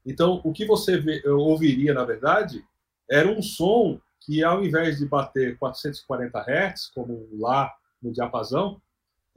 Então, 0.04 0.40
o 0.44 0.52
que 0.52 0.66
você 0.66 1.02
ouviria, 1.26 1.94
na 1.94 2.04
verdade, 2.04 2.64
era 3.10 3.28
um 3.28 3.40
som 3.40 3.98
que 4.20 4.42
ao 4.42 4.64
invés 4.64 4.98
de 4.98 5.06
bater 5.06 5.56
440 5.58 6.38
Hz, 6.38 6.90
como 6.94 7.28
lá 7.32 7.72
no 8.02 8.12
diapasão, 8.12 8.80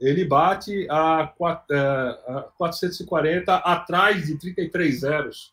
ele 0.00 0.24
bate 0.24 0.86
a 0.90 1.26
440 2.56 3.52
é, 3.52 3.60
atrás 3.64 4.26
de 4.26 4.38
33 4.38 5.00
zeros 5.00 5.52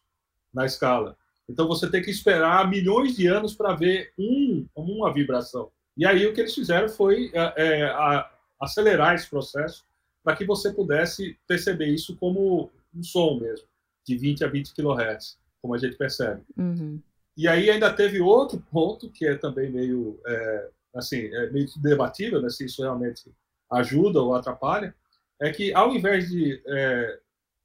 na 0.53 0.65
escala. 0.65 1.17
Então 1.47 1.67
você 1.67 1.89
tem 1.89 2.01
que 2.01 2.11
esperar 2.11 2.69
milhões 2.69 3.15
de 3.15 3.27
anos 3.27 3.55
para 3.55 3.73
ver 3.75 4.11
um, 4.17 4.65
uma 4.75 5.13
vibração. 5.13 5.69
E 5.97 6.05
aí 6.05 6.25
o 6.25 6.33
que 6.33 6.41
eles 6.41 6.53
fizeram 6.53 6.89
foi 6.89 7.31
é, 7.33 7.53
é, 7.55 8.25
acelerar 8.59 9.15
esse 9.15 9.29
processo 9.29 9.83
para 10.23 10.35
que 10.35 10.45
você 10.45 10.73
pudesse 10.73 11.37
perceber 11.47 11.87
isso 11.87 12.15
como 12.17 12.69
um 12.93 13.03
som 13.03 13.39
mesmo, 13.39 13.67
de 14.05 14.17
20 14.17 14.43
a 14.43 14.47
20 14.47 14.73
kHz, 14.73 15.37
como 15.61 15.75
a 15.75 15.77
gente 15.77 15.95
percebe. 15.95 16.41
Uhum. 16.57 16.99
E 17.37 17.47
aí 17.47 17.69
ainda 17.69 17.93
teve 17.93 18.21
outro 18.21 18.63
ponto 18.71 19.09
que 19.09 19.27
é 19.27 19.35
também 19.35 19.69
meio 19.69 20.19
é, 20.25 20.69
assim 20.95 21.27
é 21.33 21.49
meio 21.51 21.67
debatível, 21.77 22.41
né, 22.41 22.49
se 22.49 22.65
isso 22.65 22.81
realmente 22.81 23.29
ajuda 23.71 24.21
ou 24.21 24.33
atrapalha, 24.33 24.95
é 25.39 25.51
que 25.51 25.73
ao 25.73 25.93
invés 25.93 26.29
de 26.29 26.61
é, 26.65 27.19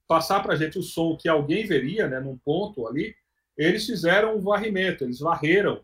passar 0.09 0.43
para 0.43 0.55
a 0.55 0.57
gente 0.57 0.79
o 0.79 0.83
som 0.83 1.17
que 1.17 1.29
alguém 1.29 1.67
veria, 1.67 2.09
né, 2.09 2.19
num 2.21 2.37
ponto 2.37 2.87
ali, 2.87 3.15
eles 3.57 3.87
fizeram 3.87 4.37
um 4.37 4.41
varrimento, 4.41 5.05
eles 5.05 5.21
varreram 5.21 5.83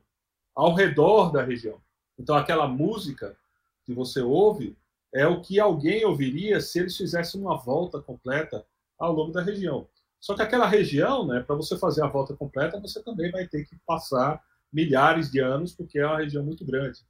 ao 0.55 0.75
redor 0.75 1.31
da 1.31 1.43
região. 1.43 1.81
Então 2.19 2.35
aquela 2.35 2.67
música 2.67 3.37
que 3.85 3.93
você 3.93 4.21
ouve 4.21 4.77
é 5.12 5.27
o 5.27 5.41
que 5.41 5.61
alguém 5.61 6.05
ouviria 6.05 6.61
se 6.61 6.81
eles 6.81 6.97
fizessem 6.97 7.41
uma 7.41 7.57
volta 7.57 8.01
completa 8.01 8.64
ao 8.99 9.12
longo 9.12 9.33
da 9.33 9.43
região. 9.43 9.87
Só 10.19 10.35
que 10.35 10.43
aquela 10.43 10.67
região, 10.67 11.27
né, 11.27 11.41
para 11.41 11.55
você 11.55 11.79
fazer 11.79 12.03
a 12.03 12.09
volta 12.09 12.35
completa, 12.35 12.81
você 12.81 13.03
também 13.03 13.31
vai 13.31 13.47
ter 13.47 13.64
que 13.64 13.77
passar 13.87 14.43
milhares 14.73 15.31
de 15.31 15.39
anos, 15.39 15.73
porque 15.73 15.99
é 15.99 16.07
uma 16.07 16.19
região 16.19 16.43
muito 16.43 16.64
grande. 16.64 17.01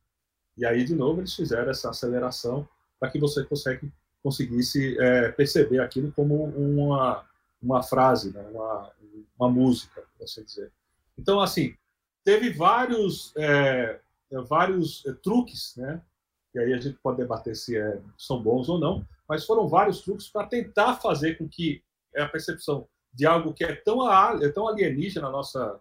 E 0.57 0.65
aí, 0.67 0.85
de 0.85 0.95
novo, 0.95 1.21
eles 1.21 1.35
fizeram 1.35 1.71
essa 1.71 1.91
aceleração 1.91 2.69
para 2.99 3.11
que 3.11 3.18
você 3.18 3.44
consegue, 3.44 3.92
conseguisse 4.22 4.99
é, 4.99 5.30
perceber 5.32 5.80
aquilo 5.80 6.12
como 6.12 6.44
uma, 6.44 7.24
uma 7.62 7.82
frase, 7.82 8.32
né, 8.32 8.42
uma, 8.53 8.90
uma 9.38 9.49
música, 9.49 10.03
por 10.16 10.24
assim 10.24 10.44
dizer. 10.44 10.72
Então, 11.18 11.40
assim, 11.40 11.74
teve 12.24 12.51
vários, 12.51 13.32
é, 13.36 14.01
vários 14.49 15.05
é, 15.07 15.12
truques, 15.12 15.74
né, 15.76 16.01
e 16.55 16.59
aí 16.59 16.72
a 16.72 16.78
gente 16.78 16.99
pode 17.03 17.18
debater 17.18 17.55
se 17.55 17.76
é, 17.76 18.01
são 18.16 18.42
bons 18.42 18.68
ou 18.68 18.78
não, 18.78 19.07
mas 19.28 19.44
foram 19.44 19.68
vários 19.68 20.01
truques 20.01 20.28
para 20.28 20.47
tentar 20.47 20.97
fazer 20.97 21.36
com 21.36 21.49
que 21.49 21.82
a 22.16 22.26
percepção 22.26 22.88
de 23.12 23.26
algo 23.26 23.53
que 23.53 23.64
é 23.64 23.74
tão, 23.74 24.11
é 24.42 24.49
tão 24.51 24.68
alienígena 24.68 25.26
a 25.28 25.30
nossa, 25.30 25.80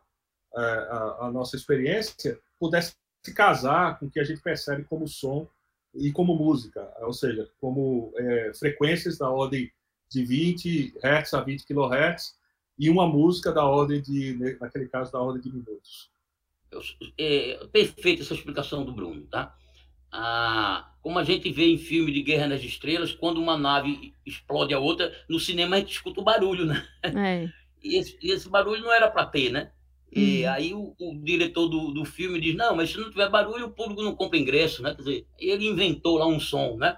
é, 0.55 0.59
a, 0.59 1.17
a 1.21 1.31
nossa 1.31 1.55
experiência 1.55 2.39
pudesse 2.59 2.95
se 3.23 3.33
casar 3.33 3.99
com 3.99 4.05
o 4.05 4.09
que 4.09 4.19
a 4.19 4.23
gente 4.23 4.41
percebe 4.41 4.83
como 4.83 5.07
som 5.07 5.47
e 5.95 6.11
como 6.11 6.35
música, 6.35 6.91
ou 7.01 7.13
seja, 7.13 7.49
como 7.59 8.13
é, 8.17 8.51
frequências 8.53 9.17
da 9.17 9.29
ordem 9.29 9.71
de 10.09 10.23
20 10.23 10.93
Hz 11.03 11.33
a 11.33 11.41
20 11.41 11.65
kHz 11.65 12.35
e 12.77 12.89
uma 12.89 13.07
música 13.07 13.51
da 13.51 13.65
ordem 13.65 14.01
de, 14.01 14.57
naquele 14.59 14.87
caso, 14.87 15.11
da 15.11 15.19
ordem 15.19 15.41
de 15.41 15.49
minutos. 15.49 16.09
É, 17.17 17.65
perfeita 17.71 18.21
essa 18.21 18.33
explicação 18.33 18.83
do 18.83 18.91
Bruno, 18.91 19.25
tá? 19.27 19.55
Ah, 20.11 20.91
como 21.01 21.19
a 21.19 21.23
gente 21.23 21.51
vê 21.51 21.65
em 21.65 21.77
filme 21.77 22.11
de 22.11 22.21
Guerra 22.21 22.47
nas 22.47 22.61
Estrelas, 22.61 23.13
quando 23.13 23.41
uma 23.41 23.57
nave 23.57 24.13
explode 24.25 24.73
a 24.73 24.79
outra, 24.79 25.13
no 25.29 25.39
cinema 25.39 25.75
a 25.75 25.79
gente 25.79 25.91
escuta 25.91 26.19
o 26.19 26.23
barulho, 26.23 26.65
né? 26.65 26.85
É. 27.03 27.49
E, 27.83 27.97
esse, 27.97 28.17
e, 28.21 28.31
esse, 28.31 28.49
barulho 28.49 28.81
não 28.81 28.91
era 28.91 29.09
para 29.09 29.25
ter, 29.25 29.51
né? 29.51 29.71
E 30.15 30.43
uhum. 30.43 30.51
aí 30.51 30.73
o, 30.73 30.95
o, 30.97 31.19
diretor 31.21 31.67
do, 31.67 31.91
do 31.91 32.05
filme 32.05 32.39
diz, 32.39 32.55
não, 32.55 32.73
mas 32.73 32.89
se 32.89 32.97
não 32.97 33.09
tiver 33.09 33.29
barulho, 33.29 33.65
o 33.65 33.71
público 33.71 34.01
não 34.01 34.15
compra 34.15 34.39
ingresso, 34.39 34.81
né? 34.81 34.95
Quer 34.95 35.01
dizer, 35.01 35.27
ele 35.37 35.67
inventou 35.67 36.17
lá 36.17 36.25
um 36.25 36.39
som, 36.39 36.77
né? 36.77 36.97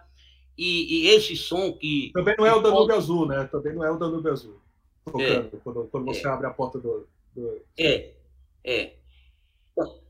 E, 0.55 1.01
e 1.01 1.07
esse 1.07 1.35
som 1.35 1.73
que... 1.73 2.11
Também 2.13 2.35
não 2.37 2.45
é 2.45 2.53
o 2.53 2.61
Danúbio 2.61 2.87
pode... 2.87 2.99
Azul, 2.99 3.25
né? 3.25 3.43
Também 3.51 3.73
não 3.73 3.83
é 3.83 3.91
o 3.91 3.97
Danúbio 3.97 4.31
Azul. 4.31 4.61
Tocando, 5.03 5.25
é. 5.25 5.59
quando, 5.63 5.87
quando 5.87 6.05
você 6.05 6.27
é. 6.27 6.29
abre 6.29 6.45
a 6.45 6.51
porta 6.51 6.77
do, 6.77 7.07
do... 7.35 7.61
É, 7.75 8.13
é. 8.63 8.93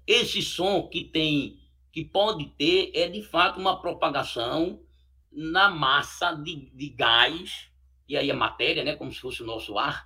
Esse 0.05 0.41
som 0.41 0.87
que 0.89 1.05
tem 1.05 1.57
que 1.93 2.03
pode 2.03 2.45
ter 2.57 2.91
é 2.93 3.07
de 3.07 3.23
fato 3.23 3.59
uma 3.59 3.81
propagação 3.81 4.81
na 5.31 5.69
massa 5.69 6.33
de, 6.33 6.69
de 6.73 6.89
gás, 6.89 7.69
e 8.07 8.17
aí 8.17 8.29
a 8.29 8.35
matéria, 8.35 8.83
né, 8.83 8.95
como 8.95 9.11
se 9.11 9.19
fosse 9.19 9.41
o 9.41 9.45
nosso 9.45 9.77
ar, 9.77 10.05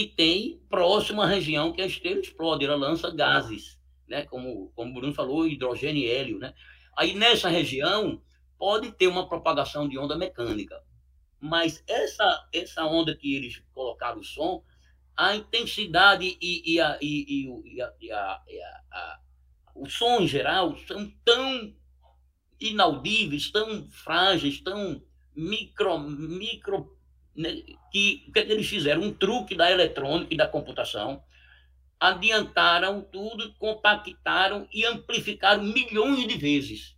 que 0.00 0.06
tem 0.06 0.58
próxima 0.70 1.26
região 1.26 1.72
que 1.72 1.82
a 1.82 1.86
estrela 1.86 2.20
explode, 2.20 2.64
ela 2.64 2.74
lança 2.74 3.10
gases, 3.10 3.78
né, 4.08 4.24
como, 4.24 4.72
como 4.74 4.90
o 4.90 4.94
Bruno 4.94 5.12
falou, 5.12 5.46
hidrogênio 5.46 6.02
e 6.02 6.10
hélio. 6.10 6.38
Né? 6.38 6.54
Aí 6.96 7.14
nessa 7.14 7.50
região 7.50 8.22
pode 8.58 8.92
ter 8.92 9.08
uma 9.08 9.28
propagação 9.28 9.86
de 9.86 9.98
onda 9.98 10.16
mecânica, 10.16 10.82
mas 11.38 11.84
essa, 11.86 12.48
essa 12.50 12.84
onda 12.86 13.14
que 13.14 13.34
eles 13.34 13.62
colocaram 13.74 14.20
o 14.20 14.24
som, 14.24 14.64
a 15.14 15.36
intensidade 15.36 16.38
e, 16.40 16.74
e, 16.74 16.80
a, 16.80 16.98
e, 17.02 17.46
e, 17.66 17.82
a, 17.82 17.92
a, 18.16 18.42
a 18.92 19.20
o 19.74 19.88
som 19.88 20.20
em 20.20 20.26
geral, 20.26 20.76
são 20.86 21.10
tão 21.24 21.74
inaudíveis, 22.58 23.50
tão 23.50 23.88
frágeis, 23.90 24.60
tão 24.60 25.02
micro, 25.34 25.98
micro 26.00 26.99
que, 27.34 28.24
o 28.28 28.32
que, 28.32 28.38
é 28.38 28.44
que 28.44 28.52
eles 28.52 28.68
fizeram? 28.68 29.02
Um 29.02 29.12
truque 29.12 29.54
da 29.54 29.70
eletrônica 29.70 30.32
e 30.32 30.36
da 30.36 30.46
computação, 30.46 31.22
adiantaram 31.98 33.02
tudo, 33.02 33.52
compactaram 33.54 34.66
e 34.72 34.84
amplificaram 34.86 35.62
milhões 35.62 36.26
de 36.26 36.38
vezes. 36.38 36.96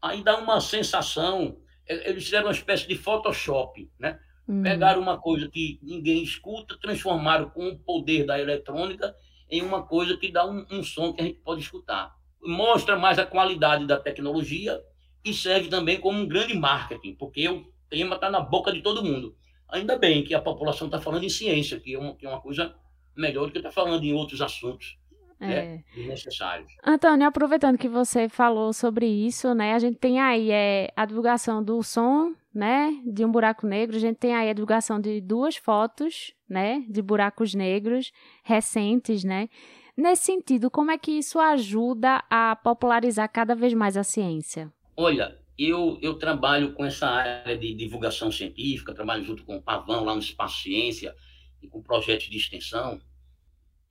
Aí 0.00 0.24
dá 0.24 0.38
uma 0.38 0.60
sensação, 0.60 1.58
eles 1.86 2.24
fizeram 2.24 2.46
uma 2.46 2.52
espécie 2.52 2.88
de 2.88 2.96
Photoshop, 2.96 3.90
né? 3.98 4.18
Uhum. 4.48 4.62
Pegaram 4.62 5.00
uma 5.00 5.18
coisa 5.18 5.48
que 5.48 5.78
ninguém 5.82 6.22
escuta, 6.22 6.78
transformaram 6.80 7.50
com 7.50 7.68
o 7.68 7.78
poder 7.78 8.24
da 8.24 8.40
eletrônica 8.40 9.14
em 9.50 9.62
uma 9.62 9.82
coisa 9.82 10.16
que 10.16 10.32
dá 10.32 10.46
um, 10.46 10.64
um 10.70 10.82
som 10.82 11.12
que 11.12 11.20
a 11.20 11.24
gente 11.24 11.40
pode 11.40 11.60
escutar. 11.60 12.14
Mostra 12.42 12.98
mais 12.98 13.18
a 13.18 13.26
qualidade 13.26 13.86
da 13.86 13.98
tecnologia 13.98 14.80
e 15.24 15.34
serve 15.34 15.68
também 15.68 16.00
como 16.00 16.18
um 16.18 16.26
grande 16.26 16.54
marketing, 16.54 17.14
porque 17.14 17.46
o 17.48 17.70
tema 17.90 18.14
está 18.14 18.30
na 18.30 18.40
boca 18.40 18.72
de 18.72 18.80
todo 18.80 19.04
mundo. 19.04 19.36
Ainda 19.72 19.96
bem 19.96 20.24
que 20.24 20.34
a 20.34 20.40
população 20.40 20.86
está 20.86 21.00
falando 21.00 21.24
em 21.24 21.28
ciência, 21.28 21.78
que 21.78 21.94
é, 21.94 21.98
uma, 21.98 22.14
que 22.14 22.26
é 22.26 22.28
uma 22.28 22.40
coisa 22.40 22.74
melhor 23.16 23.46
do 23.46 23.52
que 23.52 23.58
estar 23.58 23.70
tá 23.70 23.74
falando 23.74 24.04
em 24.04 24.12
outros 24.12 24.40
assuntos. 24.40 24.98
Né, 25.38 25.76
é. 25.76 25.94
Desnecessários. 25.94 26.70
Antônio, 26.84 27.26
aproveitando 27.26 27.78
que 27.78 27.88
você 27.88 28.28
falou 28.28 28.74
sobre 28.74 29.06
isso, 29.06 29.54
né? 29.54 29.72
A 29.72 29.78
gente 29.78 29.96
tem 29.96 30.20
aí 30.20 30.50
é, 30.50 30.92
a 30.94 31.06
divulgação 31.06 31.64
do 31.64 31.82
som, 31.82 32.34
né? 32.54 32.94
De 33.06 33.24
um 33.24 33.32
buraco 33.32 33.66
negro. 33.66 33.96
A 33.96 34.00
gente 34.00 34.18
tem 34.18 34.34
aí 34.34 34.50
a 34.50 34.52
divulgação 34.52 35.00
de 35.00 35.18
duas 35.18 35.56
fotos, 35.56 36.34
né? 36.46 36.84
De 36.86 37.00
buracos 37.00 37.54
negros 37.54 38.12
recentes, 38.44 39.24
né? 39.24 39.48
Nesse 39.96 40.24
sentido, 40.24 40.70
como 40.70 40.90
é 40.90 40.98
que 40.98 41.12
isso 41.12 41.38
ajuda 41.38 42.22
a 42.28 42.56
popularizar 42.56 43.30
cada 43.32 43.54
vez 43.54 43.72
mais 43.72 43.96
a 43.96 44.04
ciência? 44.04 44.70
Olha, 44.96 45.38
eu, 45.58 45.98
eu 46.00 46.14
trabalho 46.14 46.72
com 46.72 46.84
essa 46.84 47.06
área 47.06 47.56
de 47.56 47.74
divulgação 47.74 48.30
científica, 48.32 48.94
trabalho 48.94 49.24
junto 49.24 49.44
com 49.44 49.56
o 49.56 49.62
Pavão 49.62 50.04
lá 50.04 50.14
no 50.14 50.20
Espaço 50.20 50.62
Ciência 50.62 51.14
e 51.62 51.68
com 51.68 51.82
projetos 51.82 52.28
de 52.28 52.36
extensão. 52.36 53.00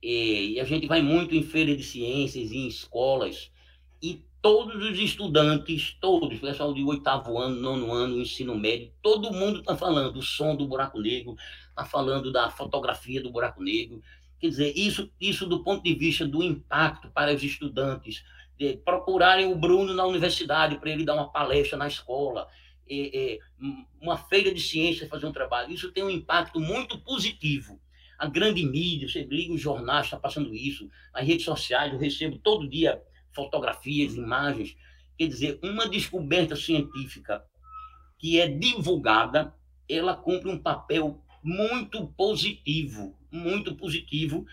E, 0.02 0.54
e 0.54 0.60
a 0.60 0.64
gente 0.64 0.86
vai 0.86 1.02
muito 1.02 1.34
em 1.34 1.42
feira 1.42 1.76
de 1.76 1.82
ciências, 1.82 2.50
em 2.50 2.66
escolas, 2.66 3.50
e 4.02 4.24
todos 4.40 4.82
os 4.82 4.98
estudantes, 4.98 5.96
todos, 6.00 6.38
pessoal 6.38 6.72
de 6.72 6.82
oitavo 6.82 7.38
ano, 7.38 7.56
nono 7.56 7.92
ano, 7.92 8.18
ensino 8.18 8.56
médio, 8.56 8.90
todo 9.02 9.32
mundo 9.32 9.60
está 9.60 9.76
falando 9.76 10.14
do 10.14 10.22
som 10.22 10.56
do 10.56 10.66
buraco 10.66 10.98
negro, 10.98 11.36
está 11.68 11.84
falando 11.84 12.32
da 12.32 12.50
fotografia 12.50 13.22
do 13.22 13.30
buraco 13.30 13.62
negro. 13.62 14.02
Quer 14.38 14.48
dizer, 14.48 14.72
isso, 14.74 15.10
isso 15.20 15.46
do 15.46 15.62
ponto 15.62 15.82
de 15.82 15.94
vista 15.94 16.26
do 16.26 16.42
impacto 16.42 17.10
para 17.10 17.34
os 17.34 17.42
estudantes, 17.42 18.24
de 18.60 18.76
procurarem 18.76 19.50
o 19.50 19.56
Bruno 19.56 19.94
na 19.94 20.04
universidade 20.04 20.78
para 20.78 20.90
ele 20.90 21.04
dar 21.04 21.14
uma 21.14 21.32
palestra 21.32 21.78
na 21.78 21.88
escola, 21.88 22.46
uma 24.00 24.18
feira 24.18 24.52
de 24.52 24.60
ciências 24.60 25.08
fazer 25.08 25.24
um 25.24 25.32
trabalho. 25.32 25.72
Isso 25.72 25.90
tem 25.90 26.04
um 26.04 26.10
impacto 26.10 26.60
muito 26.60 26.98
positivo 27.00 27.80
a 28.20 28.26
grande 28.26 28.62
mídia, 28.62 29.08
você 29.08 29.22
liga 29.22 29.54
os 29.54 29.60
jornais, 29.62 30.04
está 30.04 30.18
passando 30.18 30.54
isso, 30.54 30.90
as 31.10 31.26
redes 31.26 31.42
sociais, 31.42 31.90
eu 31.90 31.98
recebo 31.98 32.38
todo 32.38 32.68
dia 32.68 33.02
fotografias, 33.32 34.14
imagens. 34.14 34.76
Quer 35.16 35.26
dizer, 35.26 35.58
uma 35.62 35.88
descoberta 35.88 36.54
científica 36.54 37.42
que 38.18 38.38
é 38.38 38.46
divulgada, 38.46 39.54
ela 39.88 40.14
cumpre 40.14 40.50
um 40.50 40.58
papel 40.58 41.24
muito 41.42 42.08
positivo, 42.08 43.16
muito 43.32 43.74
positivo, 43.74 44.44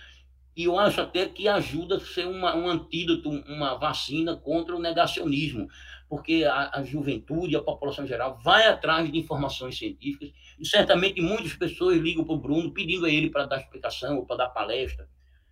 e 0.57 0.63
eu 0.63 0.79
acho 0.79 0.99
até 0.99 1.27
que 1.27 1.47
ajuda 1.47 1.97
a 1.97 1.99
ser 1.99 2.25
uma, 2.25 2.55
um 2.55 2.67
antídoto, 2.67 3.29
uma 3.29 3.75
vacina 3.75 4.35
contra 4.35 4.75
o 4.75 4.79
negacionismo, 4.79 5.69
porque 6.09 6.45
a, 6.45 6.79
a 6.79 6.83
juventude, 6.83 7.55
a 7.55 7.61
população 7.61 8.05
em 8.05 8.07
geral, 8.07 8.39
vai 8.43 8.67
atrás 8.67 9.11
de 9.11 9.19
informações 9.19 9.77
científicas 9.77 10.31
e 10.59 10.65
certamente 10.65 11.21
muitas 11.21 11.53
pessoas 11.53 11.99
ligam 11.99 12.25
para 12.25 12.33
o 12.33 12.39
Bruno 12.39 12.73
pedindo 12.73 13.05
a 13.05 13.09
ele 13.09 13.29
para 13.29 13.45
dar 13.45 13.59
explicação 13.59 14.17
ou 14.17 14.25
para 14.25 14.37
dar 14.37 14.49
palestra. 14.49 15.07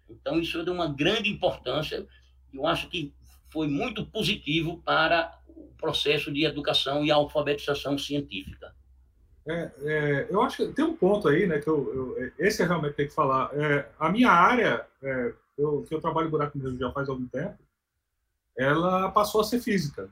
Então, 0.09 0.39
isso 0.39 0.59
é 0.59 0.63
de 0.63 0.71
uma 0.71 0.87
grande 0.87 1.29
importância. 1.29 2.03
Eu 2.51 2.65
acho 2.65 2.89
que 2.89 3.13
foi 3.51 3.67
muito 3.67 4.07
positivo 4.07 4.81
para 4.83 5.39
o 5.49 5.67
processo 5.77 6.33
de 6.33 6.45
educação 6.45 7.05
e 7.05 7.11
alfabetização 7.11 7.95
científica. 7.95 8.74
É, 9.47 9.71
é, 9.83 10.27
eu 10.29 10.41
acho 10.41 10.57
que 10.57 10.73
tem 10.73 10.83
um 10.83 10.95
ponto 10.95 11.27
aí, 11.27 11.45
né, 11.45 11.59
que 11.59 11.67
eu, 11.67 12.15
eu 12.17 12.31
esse 12.39 12.63
eu 12.63 12.67
realmente 12.67 12.95
tenho 12.95 13.09
que 13.09 13.15
falar. 13.15 13.51
É, 13.53 13.87
a 13.99 14.09
minha 14.09 14.31
área, 14.31 14.85
é, 15.03 15.33
eu, 15.57 15.83
que 15.83 15.93
eu 15.93 16.01
trabalho 16.01 16.29
buraco 16.29 16.57
negro 16.57 16.77
já 16.77 16.91
faz 16.91 17.07
algum 17.09 17.27
tempo, 17.27 17.57
ela 18.57 19.11
passou 19.11 19.41
a 19.41 19.43
ser 19.43 19.59
física 19.59 20.09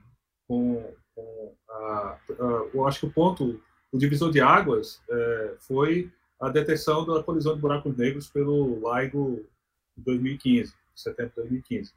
com, 0.48 0.94
com 1.16 1.54
a, 1.70 2.18
a, 2.30 2.70
eu 2.74 2.88
acho 2.88 3.00
que 3.00 3.06
o 3.08 3.12
ponto, 3.12 3.60
o 3.92 3.98
divisor 3.98 4.32
de 4.32 4.40
águas 4.40 5.02
é, 5.10 5.56
foi 5.60 6.12
a 6.40 6.50
detecção 6.50 7.06
da 7.06 7.24
colisão 7.24 7.56
de 7.56 7.62
buracos 7.62 7.96
negros 7.98 8.28
pelo 8.28 8.82
LIGO 8.94 9.46
em 9.98 10.02
2015, 10.02 10.74
setembro 10.96 11.32
de 11.32 11.36
2015. 11.42 11.94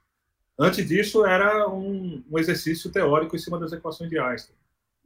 Antes 0.59 0.87
disso, 0.89 1.27
era 1.27 1.69
um, 1.69 2.23
um, 2.31 2.39
exercício 2.39 2.91
teórico 2.91 3.37
em 3.37 3.39
cima 3.39 3.59
das 3.59 3.73
equações 3.73 4.09
de 4.09 4.19
Einstein. 4.19 4.57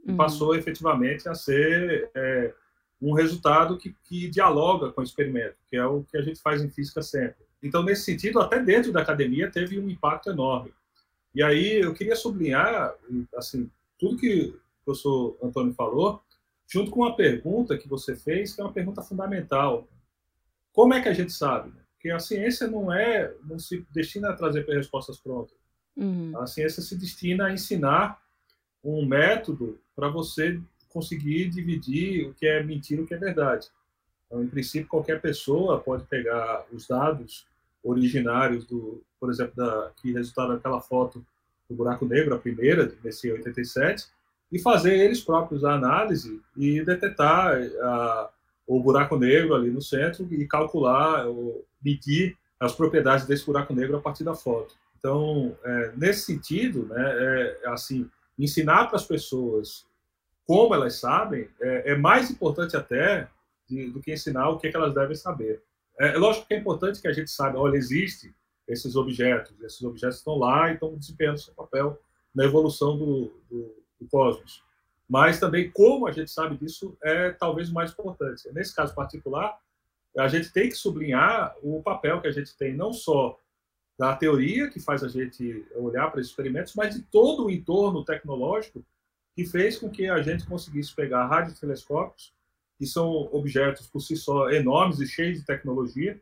Uhum. 0.07 0.17
Passou 0.17 0.55
efetivamente 0.55 1.29
a 1.29 1.35
ser 1.35 2.11
é, 2.15 2.55
um 3.01 3.13
resultado 3.13 3.79
que, 3.79 3.95
que 4.05 4.29
dialoga 4.29 4.93
com 4.93 5.01
o 5.01 5.05
experimento, 5.05 5.57
que 5.69 5.77
é 5.77 5.85
o 5.85 6.03
que 6.05 6.17
a 6.17 6.23
gente 6.23 6.41
faz 6.41 6.63
em 6.63 6.71
física 6.71 7.03
sempre. 7.03 7.45
Então, 7.63 7.83
nesse 7.83 8.05
sentido, 8.05 8.41
até 8.41 8.63
dentro 8.63 8.93
da 8.93 9.03
academia 9.03 9.51
teve 9.51 9.79
um 9.79 9.89
impacto 9.89 10.31
enorme. 10.31 10.73
E 11.35 11.43
aí 11.43 11.81
eu 11.81 11.95
queria 11.95 12.17
sublinhar, 12.17 12.95
assim, 13.37 13.71
tudo 13.99 14.17
que 14.17 14.47
o 14.47 14.85
professor 14.85 15.37
Antônio 15.43 15.73
falou, 15.75 16.23
junto 16.67 16.91
com 16.91 17.01
uma 17.01 17.15
pergunta 17.15 17.77
que 17.77 17.89
você 17.89 18.17
fez, 18.17 18.55
que 18.55 18.61
é 18.61 18.65
uma 18.65 18.73
pergunta 18.73 19.03
fundamental. 19.03 19.87
Como 20.73 20.95
é 20.95 21.01
que 21.01 21.09
a 21.09 21.13
gente 21.13 21.33
sabe? 21.33 21.73
Porque 21.93 22.11
a 22.11 22.19
ciência 22.19 22.67
não 22.67 22.93
é, 22.93 23.33
não 23.45 23.59
se 23.59 23.87
destina 23.91 24.31
a 24.31 24.37
trazer 24.37 24.67
respostas 24.67 25.19
prontas. 25.19 25.57
Uhum. 25.97 26.33
A 26.39 26.47
ciência 26.47 26.83
se 26.83 26.97
destina 26.97 27.47
a 27.47 27.53
ensinar 27.53 28.23
um 28.83 29.05
método 29.05 29.79
para 30.01 30.09
você 30.09 30.59
conseguir 30.89 31.51
dividir 31.51 32.27
o 32.27 32.33
que 32.33 32.47
é 32.47 32.63
mentira 32.63 33.03
e 33.03 33.05
o 33.05 33.07
que 33.07 33.13
é 33.13 33.19
verdade. 33.19 33.69
Então, 34.27 34.43
em 34.43 34.47
princípio, 34.47 34.89
qualquer 34.89 35.21
pessoa 35.21 35.79
pode 35.79 36.05
pegar 36.05 36.65
os 36.73 36.89
dados 36.89 37.47
originários 37.85 38.65
do, 38.65 39.03
por 39.21 39.31
exemplo, 39.31 39.53
da, 39.55 39.91
que 40.01 40.13
resultaram 40.13 40.55
daquela 40.55 40.81
foto 40.81 41.25
do 41.69 41.77
buraco 41.77 42.07
negro, 42.07 42.35
a 42.35 42.39
primeira, 42.39 42.87
desse 42.87 43.31
87, 43.31 44.07
e 44.51 44.59
fazer 44.59 44.97
eles 44.97 45.21
próprios 45.21 45.65
a 45.65 45.75
análise 45.75 46.41
e 46.57 46.83
detectar 46.83 47.61
a, 47.83 48.31
o 48.67 48.81
buraco 48.81 49.19
negro 49.19 49.55
ali 49.55 49.71
no 49.71 49.83
centro 49.83 50.27
e 50.31 50.47
calcular, 50.47 51.27
ou 51.27 51.63
medir 51.85 52.39
as 52.59 52.75
propriedades 52.75 53.27
desse 53.27 53.45
buraco 53.45 53.75
negro 53.75 53.99
a 53.99 54.01
partir 54.01 54.25
da 54.25 54.35
foto. 54.35 54.75
Então, 54.99 55.57
é, 55.63 55.93
nesse 55.95 56.23
sentido, 56.23 56.87
né, 56.87 57.05
é, 57.05 57.61
assim, 57.67 58.09
ensinar 58.39 58.87
para 58.87 58.97
as 58.97 59.05
pessoas 59.05 59.90
como 60.51 60.75
elas 60.75 60.97
sabem 60.97 61.49
é, 61.61 61.93
é 61.93 61.97
mais 61.97 62.29
importante 62.29 62.77
até 62.77 63.29
de, 63.69 63.89
do 63.89 64.01
que 64.01 64.13
ensinar 64.13 64.49
o 64.49 64.59
que, 64.59 64.67
é 64.67 64.71
que 64.73 64.77
elas 64.77 64.93
devem 64.93 65.15
saber. 65.15 65.63
É, 65.97 66.09
é, 66.09 66.19
lógico 66.19 66.49
que 66.49 66.55
é 66.55 66.59
importante 66.59 67.01
que 67.01 67.07
a 67.07 67.13
gente 67.13 67.31
saiba, 67.31 67.57
olha, 67.57 67.77
existe 67.77 68.35
esses 68.67 68.97
objetos, 68.97 69.55
esses 69.63 69.81
objetos 69.85 70.17
estão 70.19 70.37
lá 70.37 70.69
e 70.69 70.75
estão 70.75 70.97
desempenhando 70.97 71.39
seu 71.39 71.55
papel 71.55 71.97
na 72.35 72.47
evolução 72.47 72.99
do, 72.99 73.33
do, 73.49 73.77
do 74.01 74.09
cosmos. 74.11 74.65
Mas 75.09 75.39
também 75.39 75.71
como 75.71 76.09
a 76.09 76.11
gente 76.11 76.33
sabe 76.33 76.57
disso 76.57 76.99
é 77.01 77.31
talvez 77.31 77.71
mais 77.71 77.93
importante. 77.93 78.53
Nesse 78.53 78.75
caso 78.75 78.93
particular, 78.93 79.57
a 80.19 80.27
gente 80.27 80.53
tem 80.53 80.69
que 80.69 80.75
sublinhar 80.75 81.55
o 81.63 81.81
papel 81.81 82.21
que 82.21 82.27
a 82.27 82.33
gente 82.33 82.57
tem 82.57 82.75
não 82.75 82.93
só 82.93 83.39
da 83.97 84.17
teoria 84.17 84.69
que 84.69 84.81
faz 84.81 85.05
a 85.05 85.09
gente 85.09 85.65
olhar 85.77 86.11
para 86.11 86.21
esses 86.21 86.33
experimentos, 86.33 86.75
mas 86.75 86.97
de 86.97 87.03
todo 87.03 87.47
o 87.47 87.51
entorno 87.53 88.05
tecnológico 88.05 88.85
que 89.41 89.47
fez 89.47 89.79
com 89.79 89.89
que 89.89 90.07
a 90.07 90.21
gente 90.21 90.45
conseguisse 90.45 90.95
pegar 90.95 91.27
radiotelescópios 91.27 92.35
que 92.77 92.85
são 92.85 93.11
objetos 93.33 93.87
por 93.87 94.01
si 94.01 94.15
só 94.15 94.51
enormes 94.51 95.01
e 95.01 95.07
cheios 95.07 95.39
de 95.39 95.47
tecnologia, 95.47 96.21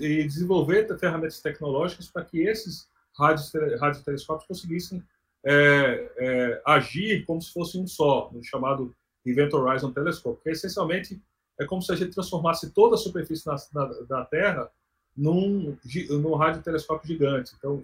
e 0.00 0.24
desenvolver 0.24 0.86
ferramentas 0.98 1.40
tecnológicas 1.40 2.08
para 2.08 2.24
que 2.24 2.40
esses 2.40 2.88
radiotelescópios 3.14 4.46
conseguissem 4.46 5.02
é, 5.44 6.10
é, 6.16 6.62
agir 6.66 7.24
como 7.26 7.40
se 7.40 7.52
fosse 7.52 7.78
um 7.78 7.86
só, 7.86 8.30
no 8.32 8.42
chamado 8.42 8.94
Event 9.26 9.52
Horizon 9.52 9.92
Telescope, 9.92 10.42
que 10.42 10.50
essencialmente 10.50 11.20
é 11.60 11.66
como 11.66 11.82
se 11.82 11.92
a 11.92 11.96
gente 11.96 12.14
transformasse 12.14 12.70
toda 12.70 12.94
a 12.94 12.98
superfície 12.98 13.46
na, 13.46 13.56
na, 13.74 13.86
da 14.08 14.24
Terra 14.24 14.70
num, 15.14 15.76
num 16.10 16.34
radiotelescópio 16.34 17.08
gigante. 17.08 17.52
Então, 17.58 17.82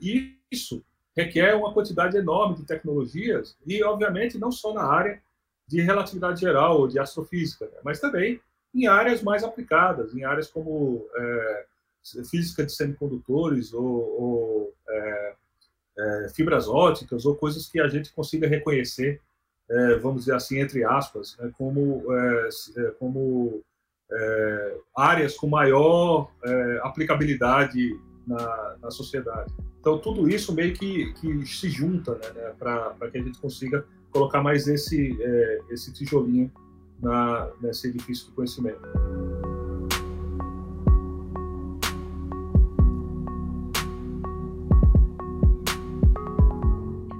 isso 0.50 0.82
requer 1.16 1.54
uma 1.54 1.72
quantidade 1.72 2.16
enorme 2.16 2.56
de 2.56 2.64
tecnologias 2.64 3.56
e, 3.66 3.82
obviamente, 3.82 4.38
não 4.38 4.50
só 4.50 4.72
na 4.74 4.84
área 4.84 5.20
de 5.66 5.80
relatividade 5.80 6.40
geral 6.40 6.80
ou 6.80 6.88
de 6.88 6.98
astrofísica, 6.98 7.66
né? 7.66 7.78
mas 7.82 8.00
também 8.00 8.40
em 8.74 8.86
áreas 8.86 9.22
mais 9.22 9.44
aplicadas, 9.44 10.14
em 10.14 10.24
áreas 10.24 10.50
como 10.50 11.06
é, 11.16 11.64
física 12.28 12.64
de 12.64 12.72
semicondutores 12.72 13.72
ou, 13.72 13.84
ou 13.84 14.74
é, 14.88 15.34
é, 15.96 16.28
fibras 16.34 16.68
óticas 16.68 17.24
ou 17.24 17.36
coisas 17.36 17.68
que 17.68 17.80
a 17.80 17.88
gente 17.88 18.12
consiga 18.12 18.48
reconhecer, 18.48 19.20
vamos 20.02 20.24
dizer 20.24 20.34
assim, 20.34 20.60
entre 20.60 20.84
aspas, 20.84 21.38
né? 21.38 21.50
como, 21.56 22.04
como 22.98 23.62
áreas 24.94 25.34
com 25.36 25.46
maior 25.46 26.30
aplicabilidade 26.82 27.98
na, 28.26 28.76
na, 28.82 28.90
sociedade. 28.90 29.50
Então, 29.84 29.98
tudo 29.98 30.26
isso 30.26 30.54
meio 30.54 30.72
que, 30.72 31.12
que 31.12 31.46
se 31.46 31.68
junta 31.68 32.12
né, 32.14 32.30
né, 32.36 32.54
para 32.58 33.10
que 33.12 33.18
a 33.18 33.22
gente 33.22 33.38
consiga 33.38 33.86
colocar 34.10 34.42
mais 34.42 34.66
esse, 34.66 35.14
é, 35.20 35.60
esse 35.68 35.92
tijolinho 35.92 36.50
na, 37.02 37.50
nesse 37.60 37.88
edifício 37.88 38.28
do 38.28 38.32
conhecimento. 38.32 38.80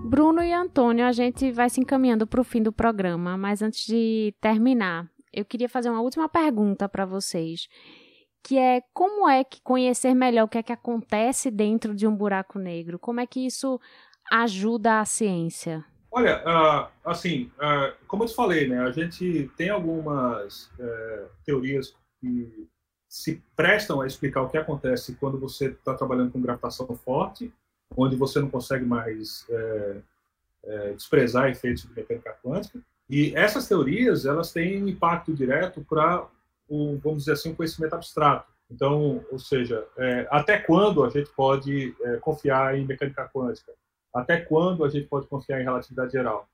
Bruno 0.07 0.43
e 0.43 0.55
Antônio, 0.55 1.05
a 1.05 1.13
gente 1.13 1.53
vai 1.53 1.69
se 1.69 1.83
encaminhando 1.83 2.27
para 2.27 2.41
o 2.41 2.45
fim 2.45 2.63
do 2.63 2.73
programa, 2.73 3.37
mas 3.37 3.61
antes 3.61 3.85
de 3.85 4.35
terminar, 4.41 5.07
eu 5.31 5.45
queria 5.45 5.69
fazer 5.69 5.91
uma 5.91 6.01
última 6.01 6.31
pergunta 6.31 6.89
para 6.89 7.05
vocês, 7.05 7.69
que 8.45 8.59
é 8.59 8.83
como 8.93 9.27
é 9.27 9.43
que 9.43 9.61
conhecer 9.63 10.15
melhor 10.15 10.45
o 10.45 10.49
que 10.49 10.59
é 10.59 10.63
que 10.63 10.73
acontece 10.73 11.51
dentro 11.51 11.95
de 11.95 12.07
um 12.07 12.15
buraco 12.15 12.59
negro? 12.59 12.99
Como 12.99 13.19
é 13.19 13.27
que 13.27 13.41
isso 13.41 13.81
ajuda 14.31 15.01
a 15.01 15.05
ciência? 15.07 15.83
Olha, 16.13 16.43
uh, 16.45 17.11
assim, 17.11 17.51
uh, 17.57 17.95
como 18.07 18.23
eu 18.23 18.29
te 18.29 18.35
falei, 18.35 18.69
né, 18.69 18.81
a 18.81 18.93
gente 18.93 19.51
tem 19.57 19.71
algumas 19.71 20.67
uh, 20.79 21.29
teorias 21.45 21.97
que 22.21 22.69
se 23.09 23.43
prestam 23.57 24.03
a 24.03 24.07
explicar 24.07 24.43
o 24.43 24.49
que 24.49 24.59
acontece 24.59 25.17
quando 25.17 25.41
você 25.41 25.69
está 25.69 25.95
trabalhando 25.95 26.31
com 26.31 26.41
gravitação 26.41 26.87
forte 26.97 27.53
onde 27.97 28.17
você 28.17 28.41
não 28.41 28.51
consegue 28.51 28.85
mais 28.85 29.47
é, 30.65 30.93
desprezar 30.95 31.49
efeitos 31.49 31.83
de 31.83 31.95
mecânica 31.95 32.37
quântica. 32.43 32.81
E 33.09 33.33
essas 33.37 33.69
teorias 33.69 34.27
elas 34.27 34.53
têm 34.53 34.89
impacto 34.89 35.33
direto 35.33 35.85
para 35.89 36.27
vamos 36.69 37.21
dizer 37.21 37.33
assim, 37.33 37.53
o 37.53 37.57
conhecimento 37.57 37.95
abstrato. 37.95 38.53
Então, 38.71 39.25
ou 39.31 39.39
seja, 39.39 39.87
é, 39.97 40.27
até 40.31 40.59
quando 40.59 41.05
a 41.05 41.11
gente 41.11 41.31
pode 41.31 41.95
é, 42.03 42.17
confiar 42.17 42.77
em 42.77 42.87
mecânica 42.87 43.29
quântica? 43.33 43.73
Até 44.13 44.41
quando 44.41 44.85
a 44.85 44.89
gente 44.89 45.07
pode 45.07 45.27
confiar 45.27 45.61
em 45.61 45.65
relatividade 45.65 46.13
geral? 46.13 46.49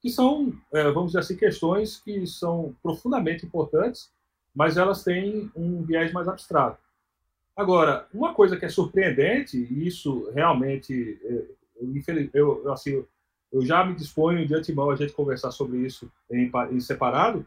Que 0.00 0.10
são, 0.10 0.52
é, 0.72 0.84
vamos 0.90 1.12
dizer 1.12 1.20
assim, 1.20 1.36
questões 1.36 1.98
que 1.98 2.26
são 2.26 2.74
profundamente 2.82 3.44
importantes, 3.44 4.10
mas 4.54 4.76
elas 4.76 5.02
têm 5.02 5.50
um 5.54 5.82
viés 5.82 6.12
mais 6.12 6.28
abstrato. 6.28 6.78
Agora, 7.56 8.06
uma 8.12 8.34
coisa 8.34 8.56
que 8.56 8.66
é 8.66 8.68
surpreendente, 8.68 9.56
e 9.56 9.86
isso 9.86 10.30
realmente, 10.34 11.18
é, 11.24 11.44
eu, 12.34 12.62
eu, 12.64 12.72
assim, 12.72 13.04
eu 13.52 13.64
já 13.64 13.84
me 13.84 13.94
disponho 13.94 14.46
de 14.46 14.54
antemão 14.54 14.90
a 14.90 14.96
gente 14.96 15.14
conversar 15.14 15.50
sobre 15.50 15.78
isso 15.78 16.10
em, 16.30 16.50
em 16.70 16.80
separado, 16.80 17.46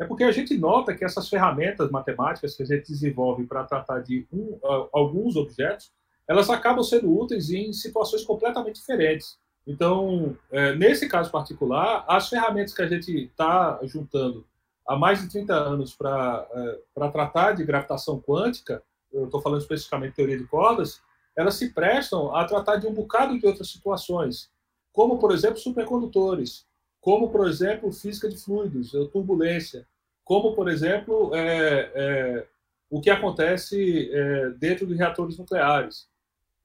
é 0.00 0.04
porque 0.06 0.24
a 0.24 0.32
gente 0.32 0.56
nota 0.56 0.94
que 0.94 1.04
essas 1.04 1.28
ferramentas 1.28 1.90
matemáticas 1.90 2.56
que 2.56 2.62
a 2.62 2.66
gente 2.66 2.90
desenvolve 2.90 3.46
para 3.46 3.64
tratar 3.64 4.00
de 4.00 4.26
um, 4.32 4.58
alguns 4.94 5.36
objetos, 5.36 5.92
elas 6.26 6.48
acabam 6.48 6.82
sendo 6.82 7.14
úteis 7.14 7.50
em 7.50 7.70
situações 7.74 8.24
completamente 8.24 8.76
diferentes. 8.76 9.38
Então, 9.66 10.34
é, 10.50 10.74
nesse 10.74 11.06
caso 11.06 11.30
particular, 11.30 12.02
as 12.08 12.30
ferramentas 12.30 12.72
que 12.72 12.80
a 12.80 12.86
gente 12.86 13.26
está 13.26 13.78
juntando 13.84 14.46
há 14.88 14.96
mais 14.96 15.20
de 15.20 15.28
30 15.28 15.52
anos 15.54 15.94
para 15.94 16.48
é, 16.50 17.08
tratar 17.10 17.52
de 17.52 17.62
gravitação 17.62 18.18
quântica, 18.18 18.82
eu 19.12 19.26
estou 19.26 19.42
falando 19.42 19.60
especificamente 19.60 20.12
de 20.12 20.16
teoria 20.16 20.38
de 20.38 20.46
cordas, 20.46 21.02
elas 21.36 21.56
se 21.56 21.74
prestam 21.74 22.34
a 22.34 22.46
tratar 22.46 22.76
de 22.76 22.86
um 22.86 22.94
bocado 22.94 23.38
de 23.38 23.46
outras 23.46 23.70
situações, 23.70 24.50
como, 24.94 25.18
por 25.18 25.30
exemplo, 25.30 25.58
supercondutores, 25.58 26.66
como, 27.02 27.30
por 27.30 27.46
exemplo, 27.46 27.92
física 27.92 28.30
de 28.30 28.38
fluidos, 28.38 28.92
turbulência, 29.12 29.86
como, 30.30 30.54
por 30.54 30.68
exemplo, 30.68 31.34
é, 31.34 31.90
é, 31.92 32.46
o 32.88 33.00
que 33.00 33.10
acontece 33.10 34.08
é, 34.12 34.50
dentro 34.50 34.86
de 34.86 34.94
reatores 34.94 35.36
nucleares. 35.36 36.08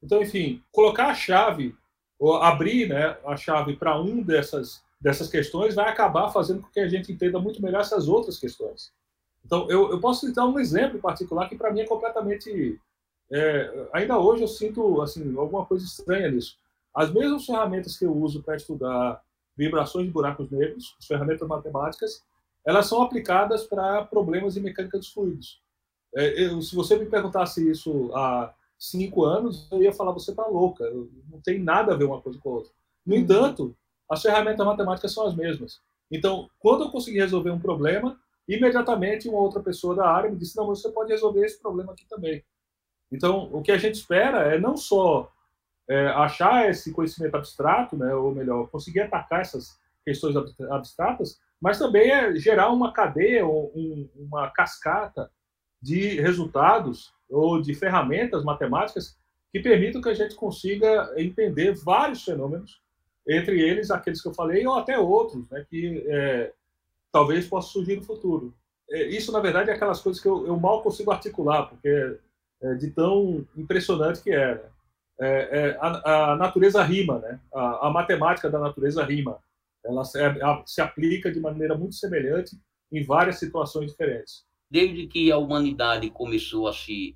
Então, 0.03 0.21
enfim, 0.21 0.61
colocar 0.71 1.07
a 1.07 1.15
chave, 1.15 1.75
ou 2.19 2.35
abrir 2.35 2.87
né, 2.87 3.17
a 3.25 3.35
chave 3.35 3.75
para 3.75 3.99
um 3.99 4.21
dessas, 4.21 4.83
dessas 5.01 5.29
questões, 5.29 5.73
vai 5.73 5.89
acabar 5.89 6.29
fazendo 6.29 6.61
com 6.61 6.69
que 6.69 6.79
a 6.79 6.87
gente 6.87 7.11
entenda 7.11 7.39
muito 7.39 7.59
melhor 7.59 7.81
essas 7.81 8.07
outras 8.07 8.37
questões. 8.37 8.93
Então, 9.43 9.67
eu, 9.67 9.89
eu 9.89 9.99
posso 9.99 10.27
citar 10.27 10.47
um 10.47 10.59
exemplo 10.59 10.99
particular 10.99 11.49
que 11.49 11.57
para 11.57 11.73
mim 11.73 11.79
é 11.79 11.87
completamente. 11.87 12.79
É, 13.31 13.87
ainda 13.93 14.19
hoje 14.19 14.43
eu 14.43 14.47
sinto 14.47 15.01
assim 15.01 15.35
alguma 15.35 15.65
coisa 15.65 15.83
estranha 15.83 16.29
nisso. 16.29 16.55
As 16.93 17.11
mesmas 17.11 17.47
ferramentas 17.47 17.97
que 17.97 18.05
eu 18.05 18.15
uso 18.15 18.43
para 18.43 18.57
estudar 18.57 19.23
vibrações 19.57 20.05
de 20.05 20.11
buracos 20.11 20.51
negros, 20.51 20.95
as 20.99 21.07
ferramentas 21.07 21.47
matemáticas, 21.47 22.23
elas 22.65 22.87
são 22.87 23.01
aplicadas 23.01 23.63
para 23.63 24.03
problemas 24.05 24.55
de 24.55 24.61
mecânica 24.61 24.97
dos 24.97 25.09
fluidos. 25.09 25.61
É, 26.15 26.45
eu, 26.45 26.61
se 26.61 26.75
você 26.75 26.97
me 26.97 27.05
perguntasse 27.05 27.69
isso 27.69 28.11
há 28.15 28.53
cinco 28.77 29.23
anos, 29.23 29.67
eu 29.71 29.81
ia 29.81 29.93
falar 29.93 30.11
você 30.11 30.31
está 30.31 30.45
louca. 30.47 30.89
Não 31.29 31.39
tem 31.41 31.59
nada 31.59 31.93
a 31.93 31.97
ver 31.97 32.05
uma 32.05 32.21
coisa 32.21 32.39
com 32.39 32.49
a 32.49 32.53
outra. 32.53 32.71
No 33.05 33.13
uhum. 33.13 33.21
entanto, 33.21 33.75
as 34.09 34.21
ferramentas 34.21 34.65
matemáticas 34.65 35.13
são 35.13 35.25
as 35.25 35.35
mesmas. 35.35 35.81
Então, 36.11 36.49
quando 36.59 36.85
eu 36.85 36.91
conseguir 36.91 37.19
resolver 37.19 37.51
um 37.51 37.59
problema, 37.59 38.19
imediatamente 38.47 39.27
uma 39.27 39.39
outra 39.39 39.61
pessoa 39.61 39.95
da 39.95 40.09
área 40.09 40.29
me 40.29 40.37
disse: 40.37 40.55
não, 40.55 40.65
você 40.65 40.89
pode 40.89 41.11
resolver 41.11 41.45
esse 41.45 41.59
problema 41.59 41.93
aqui 41.93 42.05
também. 42.07 42.43
Então, 43.11 43.49
o 43.51 43.61
que 43.61 43.71
a 43.71 43.77
gente 43.77 43.95
espera 43.95 44.53
é 44.53 44.59
não 44.59 44.75
só 44.77 45.31
é, 45.89 46.07
achar 46.07 46.69
esse 46.69 46.91
conhecimento 46.91 47.35
abstrato, 47.35 47.95
né, 47.95 48.13
ou 48.15 48.33
melhor, 48.33 48.67
conseguir 48.69 49.01
atacar 49.01 49.41
essas 49.41 49.79
questões 50.03 50.35
abstratas, 50.69 51.39
mas 51.65 51.79
também 51.79 52.11
é 52.11 52.35
gerar 52.35 52.71
uma 52.71 52.93
cadeia 52.93 53.43
ou 53.43 53.71
um, 53.75 54.07
uma 54.15 54.51
cascata 54.51 55.31
de 55.81 56.21
resultados 56.21 57.11
ou 57.27 57.59
de 57.59 57.73
ferramentas 57.73 58.43
matemáticas 58.43 59.17
que 59.51 59.59
permitam 59.59 59.99
que 59.99 60.09
a 60.09 60.13
gente 60.13 60.35
consiga 60.35 61.11
entender 61.17 61.73
vários 61.73 62.23
fenômenos, 62.23 62.79
entre 63.27 63.59
eles 63.59 63.89
aqueles 63.89 64.21
que 64.21 64.27
eu 64.27 64.33
falei 64.35 64.67
ou 64.67 64.75
até 64.75 64.99
outros, 64.99 65.49
né, 65.49 65.65
que 65.67 66.05
é, 66.07 66.53
talvez 67.11 67.47
possa 67.47 67.69
surgir 67.69 67.95
no 67.95 68.03
futuro. 68.03 68.53
É, 68.87 69.07
isso, 69.07 69.31
na 69.31 69.39
verdade, 69.39 69.71
é 69.71 69.73
aquelas 69.73 69.99
coisas 69.99 70.21
que 70.21 70.27
eu, 70.27 70.45
eu 70.45 70.55
mal 70.59 70.83
consigo 70.83 71.09
articular, 71.09 71.63
porque 71.63 72.19
é 72.61 72.75
de 72.75 72.91
tão 72.91 73.43
impressionante 73.57 74.21
que 74.21 74.29
é. 74.29 74.53
Né? 74.53 74.61
é, 75.19 75.27
é 75.27 75.77
a, 75.79 76.33
a, 76.33 76.35
natureza 76.35 76.83
rima, 76.83 77.17
né? 77.17 77.39
A, 77.51 77.87
a, 77.87 77.89
matemática 77.89 78.51
da 78.51 78.59
natureza 78.59 79.03
rima. 79.03 79.39
Ela 79.85 80.03
se, 80.03 80.21
a, 80.21 80.63
se 80.65 80.81
aplica 80.81 81.31
de 81.31 81.39
maneira 81.39 81.77
muito 81.77 81.95
semelhante 81.95 82.57
em 82.91 83.03
várias 83.03 83.39
situações 83.39 83.91
diferentes. 83.91 84.43
Desde 84.69 85.07
que 85.07 85.31
a 85.31 85.37
humanidade 85.37 86.09
começou 86.09 86.67
a 86.67 86.73
se 86.73 87.15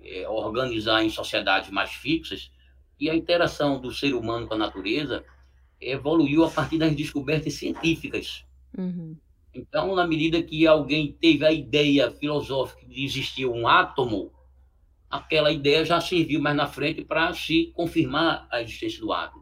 é, 0.00 0.28
organizar 0.28 1.02
em 1.02 1.10
sociedades 1.10 1.70
mais 1.70 1.92
fixas, 1.92 2.50
e 2.98 3.10
a 3.10 3.14
interação 3.16 3.80
do 3.80 3.92
ser 3.92 4.14
humano 4.14 4.46
com 4.46 4.54
a 4.54 4.58
natureza 4.58 5.24
evoluiu 5.80 6.44
a 6.44 6.50
partir 6.50 6.78
das 6.78 6.94
descobertas 6.94 7.54
científicas. 7.54 8.44
Uhum. 8.78 9.16
Então, 9.52 9.94
na 9.94 10.06
medida 10.06 10.42
que 10.42 10.66
alguém 10.66 11.12
teve 11.12 11.44
a 11.44 11.52
ideia 11.52 12.10
filosófica 12.10 12.86
de 12.86 13.04
existir 13.04 13.44
um 13.44 13.66
átomo, 13.66 14.32
aquela 15.10 15.50
ideia 15.50 15.84
já 15.84 16.00
serviu 16.00 16.40
mais 16.40 16.56
na 16.56 16.66
frente 16.66 17.04
para 17.04 17.34
se 17.34 17.72
confirmar 17.74 18.46
a 18.50 18.62
existência 18.62 19.00
do 19.00 19.12
átomo. 19.12 19.41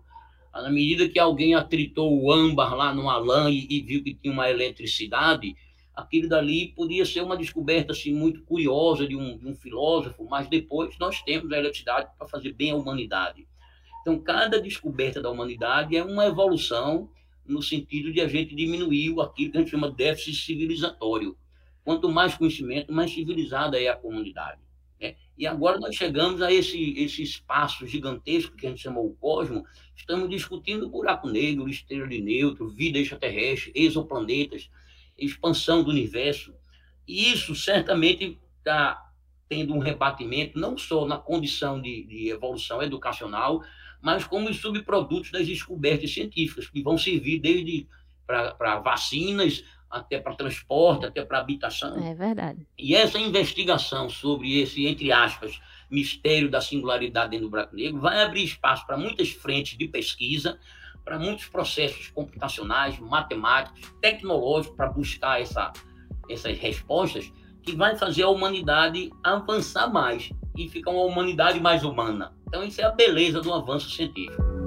Na 0.52 0.70
medida 0.70 1.08
que 1.08 1.18
alguém 1.18 1.54
atritou 1.54 2.12
o 2.12 2.32
âmbar 2.32 2.74
lá 2.74 2.92
numa 2.92 3.16
lã 3.18 3.50
e, 3.50 3.66
e 3.70 3.80
viu 3.80 4.02
que 4.02 4.14
tinha 4.14 4.32
uma 4.32 4.50
eletricidade, 4.50 5.54
aquilo 5.94 6.28
dali 6.28 6.72
podia 6.74 7.04
ser 7.04 7.22
uma 7.22 7.36
descoberta 7.36 7.92
assim, 7.92 8.12
muito 8.12 8.42
curiosa 8.42 9.06
de 9.06 9.16
um, 9.16 9.38
de 9.38 9.46
um 9.46 9.54
filósofo, 9.54 10.26
mas 10.28 10.48
depois 10.48 10.96
nós 10.98 11.22
temos 11.22 11.52
a 11.52 11.58
eletricidade 11.58 12.08
para 12.18 12.26
fazer 12.26 12.52
bem 12.52 12.72
à 12.72 12.76
humanidade. 12.76 13.46
Então, 14.00 14.18
cada 14.18 14.60
descoberta 14.60 15.20
da 15.20 15.30
humanidade 15.30 15.96
é 15.96 16.02
uma 16.02 16.26
evolução 16.26 17.10
no 17.46 17.62
sentido 17.62 18.12
de 18.12 18.20
a 18.20 18.28
gente 18.28 18.54
diminuir 18.54 19.14
aquilo 19.20 19.52
que 19.52 19.58
a 19.58 19.60
gente 19.60 19.70
chama 19.70 19.90
de 19.90 19.96
déficit 19.96 20.44
civilizatório. 20.44 21.36
Quanto 21.84 22.08
mais 22.08 22.34
conhecimento, 22.34 22.92
mais 22.92 23.12
civilizada 23.12 23.80
é 23.80 23.88
a 23.88 23.96
comunidade. 23.96 24.60
Né? 25.00 25.16
E 25.36 25.46
agora 25.46 25.78
nós 25.78 25.96
chegamos 25.96 26.42
a 26.42 26.52
esse, 26.52 26.92
esse 26.98 27.22
espaço 27.22 27.86
gigantesco 27.86 28.56
que 28.56 28.66
a 28.66 28.70
gente 28.70 28.82
chama 28.82 29.00
o 29.00 29.14
cosmo, 29.14 29.64
estamos 29.96 30.28
discutindo 30.28 30.88
buraco 30.88 31.28
negro, 31.28 31.68
estrela 31.68 32.06
de 32.06 32.20
neutro, 32.20 32.68
vida 32.68 32.98
extraterrestre, 32.98 33.72
exoplanetas, 33.74 34.70
expansão 35.16 35.82
do 35.82 35.90
universo. 35.90 36.54
E 37.08 37.32
isso 37.32 37.54
certamente 37.54 38.38
está 38.58 39.10
tendo 39.48 39.74
um 39.74 39.78
rebatimento 39.78 40.58
não 40.58 40.78
só 40.78 41.06
na 41.06 41.18
condição 41.18 41.80
de, 41.80 42.04
de 42.04 42.28
evolução 42.28 42.82
educacional, 42.82 43.62
mas 44.00 44.24
como 44.24 44.48
os 44.48 44.58
subprodutos 44.58 45.30
das 45.30 45.46
descobertas 45.46 46.12
científicas, 46.12 46.68
que 46.68 46.82
vão 46.82 46.96
servir 46.96 47.40
desde 47.40 47.88
para 48.26 48.78
vacinas, 48.78 49.64
até 49.90 50.20
para 50.20 50.34
transporte, 50.34 51.06
até 51.06 51.24
para 51.24 51.38
habitação. 51.38 51.98
É 52.06 52.14
verdade. 52.14 52.66
E 52.78 52.94
essa 52.94 53.18
investigação 53.18 54.08
sobre 54.08 54.60
esse, 54.60 54.86
entre 54.86 55.10
aspas, 55.10 55.60
mistério 55.90 56.48
da 56.48 56.60
singularidade 56.60 57.30
dentro 57.30 57.46
do 57.46 57.50
buraco 57.50 57.74
negro 57.74 58.00
vai 58.00 58.22
abrir 58.22 58.44
espaço 58.44 58.86
para 58.86 58.96
muitas 58.96 59.30
frentes 59.30 59.76
de 59.76 59.88
pesquisa, 59.88 60.58
para 61.04 61.18
muitos 61.18 61.46
processos 61.46 62.08
computacionais, 62.08 62.98
matemáticos, 63.00 63.92
tecnológicos 64.00 64.76
para 64.76 64.88
buscar 64.88 65.40
essa, 65.40 65.72
essas 66.28 66.56
respostas 66.58 67.32
que 67.62 67.74
vai 67.74 67.96
fazer 67.96 68.22
a 68.22 68.28
humanidade 68.28 69.10
avançar 69.24 69.92
mais 69.92 70.30
e 70.56 70.68
ficar 70.68 70.90
uma 70.90 71.04
humanidade 71.04 71.58
mais 71.58 71.82
humana. 71.82 72.32
Então, 72.46 72.62
isso 72.62 72.80
é 72.80 72.84
a 72.84 72.90
beleza 72.90 73.40
do 73.40 73.52
avanço 73.52 73.90
científico. 73.90 74.59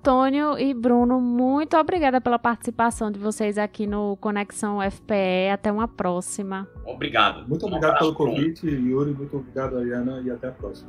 Antônio 0.00 0.58
e 0.58 0.72
Bruno, 0.72 1.20
muito 1.20 1.76
obrigada 1.76 2.22
pela 2.22 2.38
participação 2.38 3.10
de 3.10 3.18
vocês 3.18 3.58
aqui 3.58 3.86
no 3.86 4.16
Conexão 4.16 4.78
FPE. 4.80 5.50
Até 5.52 5.70
uma 5.70 5.86
próxima. 5.86 6.66
Obrigado. 6.86 7.46
Muito 7.46 7.66
obrigado 7.66 7.96
um 7.96 7.98
pelo 7.98 8.14
convite, 8.14 8.66
Yuri. 8.66 9.12
Muito 9.12 9.36
obrigado, 9.36 9.76
Ariana, 9.76 10.22
e 10.22 10.30
até 10.30 10.48
a 10.48 10.52
próxima. 10.52 10.88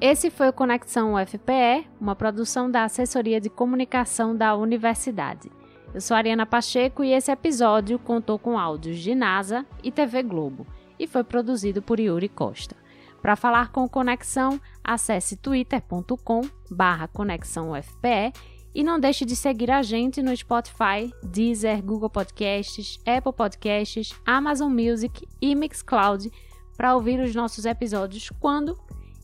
Esse 0.00 0.30
foi 0.30 0.48
o 0.48 0.54
Conexão 0.54 1.12
UFPE, 1.12 1.86
uma 2.00 2.16
produção 2.16 2.70
da 2.70 2.84
Assessoria 2.84 3.38
de 3.38 3.50
Comunicação 3.50 4.34
da 4.34 4.56
Universidade. 4.56 5.52
Eu 5.92 6.00
sou 6.00 6.16
Ariana 6.16 6.46
Pacheco 6.46 7.04
e 7.04 7.12
esse 7.12 7.30
episódio 7.30 7.98
contou 7.98 8.38
com 8.38 8.58
áudios 8.58 8.96
de 8.96 9.14
NASA 9.14 9.66
e 9.82 9.92
TV 9.92 10.22
Globo 10.22 10.66
e 10.98 11.06
foi 11.06 11.22
produzido 11.22 11.82
por 11.82 12.00
Yuri 12.00 12.30
Costa. 12.30 12.85
Para 13.26 13.34
falar 13.34 13.72
com 13.72 13.88
Conexão, 13.88 14.60
acesse 14.84 15.36
twitter.com/conexãoufpe 15.36 18.32
e 18.72 18.84
não 18.84 19.00
deixe 19.00 19.24
de 19.24 19.34
seguir 19.34 19.68
a 19.68 19.82
gente 19.82 20.22
no 20.22 20.36
Spotify, 20.36 21.12
Deezer, 21.24 21.82
Google 21.82 22.08
Podcasts, 22.08 23.00
Apple 23.04 23.32
Podcasts, 23.32 24.14
Amazon 24.24 24.72
Music 24.72 25.26
e 25.42 25.56
Mixcloud 25.56 26.30
para 26.76 26.94
ouvir 26.94 27.18
os 27.18 27.34
nossos 27.34 27.64
episódios 27.64 28.30
quando 28.38 28.78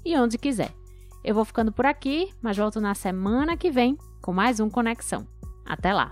e 0.05 0.19
onde 0.19 0.37
quiser. 0.37 0.75
Eu 1.23 1.37
vou 1.37 1.45
ficando 1.45 1.71
por 1.71 1.87
aqui, 1.87 2.29
mas 2.43 2.57
volto 2.57 2.81
na 2.81 2.97
semana 2.97 3.57
que 3.57 3.71
vem 3.71 3.97
com 4.21 4.33
mais 4.33 4.59
um 4.59 4.69
Conexão. 4.69 5.29
Até 5.65 5.95
lá! 5.95 6.11